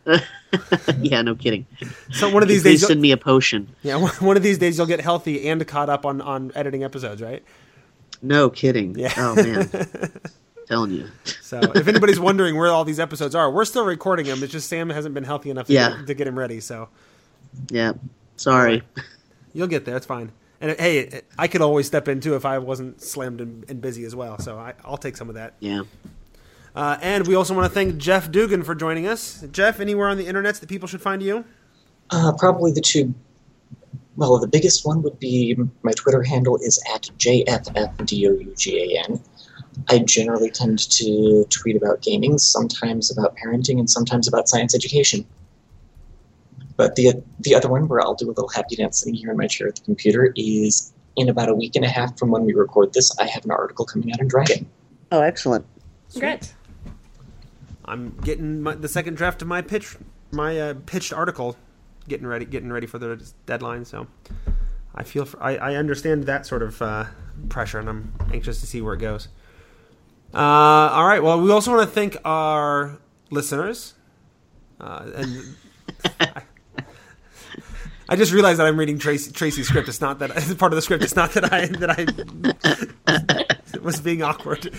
yeah, 1.01 1.21
no 1.23 1.33
kidding. 1.35 1.65
So 2.11 2.29
one 2.29 2.43
of 2.43 2.49
these 2.49 2.61
days, 2.63 2.85
send 2.85 3.01
me 3.01 3.11
a 3.11 3.17
potion. 3.17 3.75
yeah, 3.81 3.95
one- 3.95 4.11
one 4.19 4.37
of 4.37 4.43
these 4.43 4.57
days 4.57 4.77
you'll 4.77 4.87
get 4.87 5.01
healthy 5.01 5.47
and 5.49 5.65
caught 5.67 5.89
up 5.89 6.05
on 6.05 6.21
on 6.21 6.51
editing 6.55 6.83
episodes, 6.83 7.21
right? 7.21 7.43
No 8.21 8.49
kidding. 8.49 8.97
Yeah. 8.97 9.13
Oh 9.17 9.35
man. 9.35 9.69
Telling 10.67 10.91
you. 10.91 11.07
So 11.41 11.59
if 11.75 11.87
anybody's 11.87 12.19
wondering 12.19 12.55
where 12.57 12.71
all 12.71 12.83
these 12.85 12.99
episodes 12.99 13.35
are, 13.35 13.51
we're 13.51 13.65
still 13.65 13.85
recording 13.85 14.25
them. 14.25 14.41
It's 14.41 14.51
just 14.51 14.67
Sam 14.67 14.89
hasn't 14.89 15.13
been 15.13 15.23
healthy 15.23 15.51
enough 15.51 15.67
to, 15.67 15.73
Yeah. 15.73 15.89
get, 15.97 16.07
to 16.07 16.13
get 16.15 16.27
him 16.27 16.39
ready. 16.39 16.59
So 16.59 16.89
Yeah. 17.69 17.93
Sorry. 18.35 18.81
You'll 19.53 19.67
get 19.67 19.85
there. 19.85 19.95
It's 19.95 20.07
fine. 20.07 20.31
And 20.61 20.79
hey, 20.79 21.21
I 21.37 21.47
could 21.47 21.61
always 21.61 21.87
step 21.87 22.07
in 22.07 22.21
too 22.21 22.35
if 22.35 22.45
I 22.45 22.59
wasn't 22.59 23.01
slammed 23.01 23.41
and, 23.41 23.69
and 23.69 23.81
busy 23.81 24.05
as 24.05 24.15
well. 24.15 24.39
So 24.39 24.57
I, 24.57 24.73
I'll 24.83 24.97
take 24.97 25.17
some 25.17 25.29
of 25.29 25.35
that. 25.35 25.55
Yeah. 25.59 25.83
Uh, 26.75 26.97
and 27.01 27.27
we 27.27 27.35
also 27.35 27.53
want 27.53 27.65
to 27.65 27.73
thank 27.73 27.97
Jeff 27.97 28.29
Dougan 28.29 28.65
for 28.65 28.75
joining 28.75 29.07
us. 29.07 29.45
Jeff, 29.51 29.79
anywhere 29.79 30.09
on 30.09 30.17
the 30.17 30.27
internet 30.27 30.55
that 30.55 30.67
people 30.67 30.87
should 30.87 31.01
find 31.01 31.23
you? 31.23 31.45
Uh, 32.09 32.33
probably 32.37 32.71
the 32.71 32.81
two. 32.81 33.13
Well, 34.17 34.39
the 34.39 34.47
biggest 34.47 34.85
one 34.85 35.01
would 35.03 35.19
be 35.19 35.57
my 35.83 35.91
Twitter 35.91 36.23
handle 36.23 36.57
is 36.57 36.81
at 36.93 37.09
jffdougan. 37.17 39.21
I 39.89 39.99
generally 39.99 40.51
tend 40.51 40.89
to 40.91 41.45
tweet 41.49 41.75
about 41.75 42.01
gaming, 42.01 42.37
sometimes 42.37 43.11
about 43.11 43.35
parenting, 43.35 43.77
and 43.77 43.89
sometimes 43.89 44.25
about 44.27 44.47
science 44.47 44.73
education. 44.73 45.25
But 46.77 46.95
the 46.95 47.23
the 47.39 47.55
other 47.55 47.69
one, 47.69 47.87
where 47.87 48.01
I'll 48.01 48.15
do 48.15 48.27
a 48.27 48.29
little 48.29 48.49
happy 48.49 48.75
dance 48.75 48.99
sitting 48.99 49.15
here 49.15 49.31
in 49.31 49.37
my 49.37 49.47
chair 49.47 49.67
at 49.67 49.75
the 49.75 49.81
computer, 49.81 50.33
is 50.35 50.93
in 51.15 51.29
about 51.29 51.49
a 51.49 51.55
week 51.55 51.75
and 51.75 51.85
a 51.85 51.89
half 51.89 52.17
from 52.17 52.31
when 52.31 52.43
we 52.43 52.53
record 52.53 52.93
this. 52.93 53.17
I 53.19 53.25
have 53.27 53.45
an 53.45 53.51
article 53.51 53.85
coming 53.85 54.11
out 54.11 54.19
in 54.19 54.27
Dragon. 54.27 54.65
Oh, 55.11 55.21
excellent. 55.21 55.65
Great. 56.17 56.53
I'm 57.85 58.17
getting 58.23 58.61
my, 58.61 58.75
the 58.75 58.87
second 58.87 59.15
draft 59.15 59.41
of 59.41 59.47
my 59.47 59.61
pitch, 59.61 59.95
my 60.31 60.59
uh, 60.59 60.73
pitched 60.85 61.13
article, 61.13 61.55
getting 62.07 62.27
ready, 62.27 62.45
getting 62.45 62.71
ready 62.71 62.87
for 62.87 62.97
the 62.97 63.31
deadline. 63.45 63.85
So 63.85 64.07
I 64.93 65.03
feel, 65.03 65.25
for, 65.25 65.41
I, 65.41 65.55
I 65.57 65.75
understand 65.75 66.23
that 66.23 66.45
sort 66.45 66.63
of 66.63 66.81
uh, 66.81 67.05
pressure, 67.49 67.79
and 67.79 67.87
I'm 67.87 68.13
anxious 68.33 68.59
to 68.61 68.67
see 68.67 68.81
where 68.81 68.95
it 68.95 68.99
goes. 68.99 69.27
Uh, 70.33 70.37
all 70.37 71.05
right. 71.05 71.21
Well, 71.21 71.39
we 71.39 71.51
also 71.51 71.75
want 71.75 71.87
to 71.87 71.93
thank 71.93 72.17
our 72.25 72.97
listeners, 73.29 73.93
uh, 74.81 75.05
and 75.15 75.55
I 76.19 76.41
just 78.15 78.31
realized 78.31 78.59
that 78.59 78.67
I'm 78.67 78.77
reading 78.77 78.99
Tracy, 78.99 79.31
Tracy's 79.31 79.67
script. 79.67 79.89
It's 79.89 80.01
not 80.01 80.19
that 80.19 80.31
it's 80.35 80.53
part 80.59 80.71
of 80.71 80.75
the 80.75 80.81
script. 80.81 81.03
It's 81.03 81.15
not 81.15 81.31
that 81.33 81.51
I 81.51 81.65
that 81.65 81.89
I 83.73 83.79
was 83.79 83.99
being 83.99 84.21
awkward. 84.21 84.73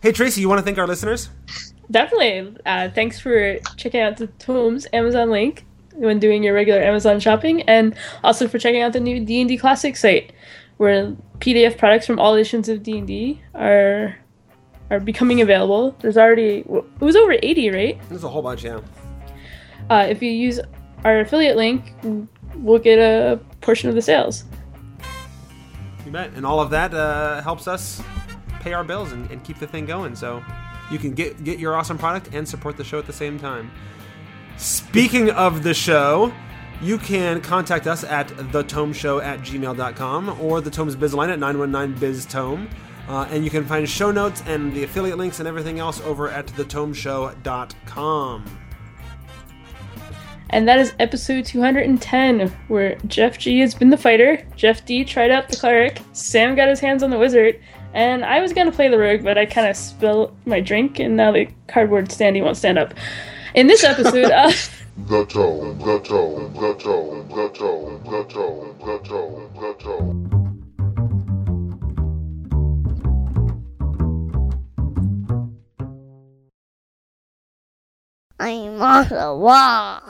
Hey 0.00 0.12
Tracy, 0.12 0.40
you 0.40 0.48
want 0.48 0.58
to 0.58 0.64
thank 0.64 0.78
our 0.78 0.86
listeners? 0.86 1.30
Definitely. 1.90 2.56
Uh, 2.66 2.90
thanks 2.90 3.18
for 3.20 3.58
checking 3.76 4.00
out 4.00 4.16
the 4.16 4.26
Tomes 4.26 4.86
Amazon 4.92 5.30
link 5.30 5.64
when 5.94 6.18
doing 6.18 6.42
your 6.42 6.54
regular 6.54 6.80
Amazon 6.80 7.20
shopping, 7.20 7.62
and 7.62 7.94
also 8.24 8.48
for 8.48 8.58
checking 8.58 8.82
out 8.82 8.92
the 8.92 9.00
new 9.00 9.24
D 9.24 9.40
and 9.40 9.48
D 9.48 9.56
Classic 9.56 9.96
site, 9.96 10.32
where 10.76 11.14
PDF 11.38 11.78
products 11.78 12.06
from 12.06 12.18
all 12.18 12.34
editions 12.34 12.68
of 12.68 12.82
D 12.82 12.98
and 12.98 13.06
D 13.06 13.40
are 13.54 14.16
are 14.90 15.00
becoming 15.00 15.40
available. 15.40 15.96
There's 16.00 16.18
already 16.18 16.58
it 16.58 17.00
was 17.00 17.16
over 17.16 17.36
80, 17.42 17.70
right? 17.70 18.08
There's 18.08 18.24
a 18.24 18.28
whole 18.28 18.42
bunch, 18.42 18.64
yeah. 18.64 18.80
Uh, 19.90 20.06
if 20.08 20.22
you 20.22 20.30
use 20.30 20.60
our 21.04 21.20
affiliate 21.20 21.56
link, 21.56 21.94
we'll 22.56 22.78
get 22.78 22.98
a 22.98 23.40
portion 23.60 23.88
of 23.88 23.94
the 23.94 24.02
sales. 24.02 24.44
You 26.04 26.12
bet. 26.12 26.30
And 26.34 26.44
all 26.44 26.60
of 26.60 26.70
that 26.70 26.92
uh, 26.94 27.42
helps 27.42 27.68
us 27.68 28.02
pay 28.60 28.72
our 28.72 28.84
bills 28.84 29.12
and, 29.12 29.30
and 29.30 29.42
keep 29.44 29.58
the 29.58 29.66
thing 29.66 29.86
going. 29.86 30.14
So 30.14 30.42
you 30.90 30.98
can 30.98 31.12
get 31.12 31.44
get 31.44 31.58
your 31.58 31.76
awesome 31.76 31.98
product 31.98 32.34
and 32.34 32.48
support 32.48 32.76
the 32.76 32.84
show 32.84 32.98
at 32.98 33.06
the 33.06 33.12
same 33.12 33.38
time. 33.38 33.70
Speaking 34.56 35.30
of 35.30 35.62
the 35.62 35.74
show, 35.74 36.32
you 36.82 36.98
can 36.98 37.40
contact 37.40 37.86
us 37.86 38.04
at 38.04 38.28
thetomeshow 38.28 39.22
at 39.22 39.40
gmail.com 39.40 40.40
or 40.40 40.60
the 40.60 40.70
Tomes 40.70 40.96
Biz 40.96 41.14
line 41.14 41.30
at 41.30 41.38
919-BIZ-TOME. 41.38 42.68
Uh, 43.08 43.26
and 43.30 43.44
you 43.44 43.50
can 43.50 43.64
find 43.64 43.88
show 43.88 44.10
notes 44.10 44.42
and 44.46 44.72
the 44.72 44.84
affiliate 44.84 45.18
links 45.18 45.38
and 45.38 45.48
everything 45.48 45.78
else 45.78 46.00
over 46.02 46.28
at 46.28 46.46
thetomeshow.com. 46.46 48.61
And 50.52 50.68
that 50.68 50.78
is 50.78 50.92
episode 51.00 51.46
210, 51.46 52.48
where 52.68 52.96
Jeff 53.06 53.38
G 53.38 53.60
has 53.60 53.74
been 53.74 53.88
the 53.88 53.96
fighter, 53.96 54.46
Jeff 54.54 54.84
D 54.84 55.02
tried 55.02 55.30
out 55.30 55.48
the 55.48 55.56
cleric, 55.56 56.02
Sam 56.12 56.54
got 56.54 56.68
his 56.68 56.78
hands 56.78 57.02
on 57.02 57.08
the 57.08 57.18
wizard, 57.18 57.58
and 57.94 58.22
I 58.22 58.40
was 58.40 58.52
gonna 58.52 58.70
play 58.70 58.88
the 58.88 58.98
rogue, 58.98 59.24
but 59.24 59.38
I 59.38 59.46
kind 59.46 59.66
of 59.66 59.76
spilled 59.76 60.36
my 60.44 60.60
drink, 60.60 60.98
and 60.98 61.16
now 61.16 61.32
the 61.32 61.48
cardboard 61.68 62.10
standee 62.10 62.44
won't 62.44 62.58
stand 62.58 62.78
up. 62.78 62.92
In 63.54 63.66
this 63.66 63.82
episode, 63.82 64.30
uh, 64.30 64.52
The 65.08 65.24
tone, 65.24 65.78
the 65.78 65.98
tone, 66.00 66.52
the 66.52 66.74
tone, 66.74 67.26
the 67.28 67.48
tone, 67.48 68.02
the 68.04 68.24
tone, 68.24 68.76
the 68.84 68.98
tone, 69.08 69.48
the. 69.54 70.42
I'm 78.38 78.82
on 78.82 79.08
the 79.08 79.34
wall. 79.34 80.02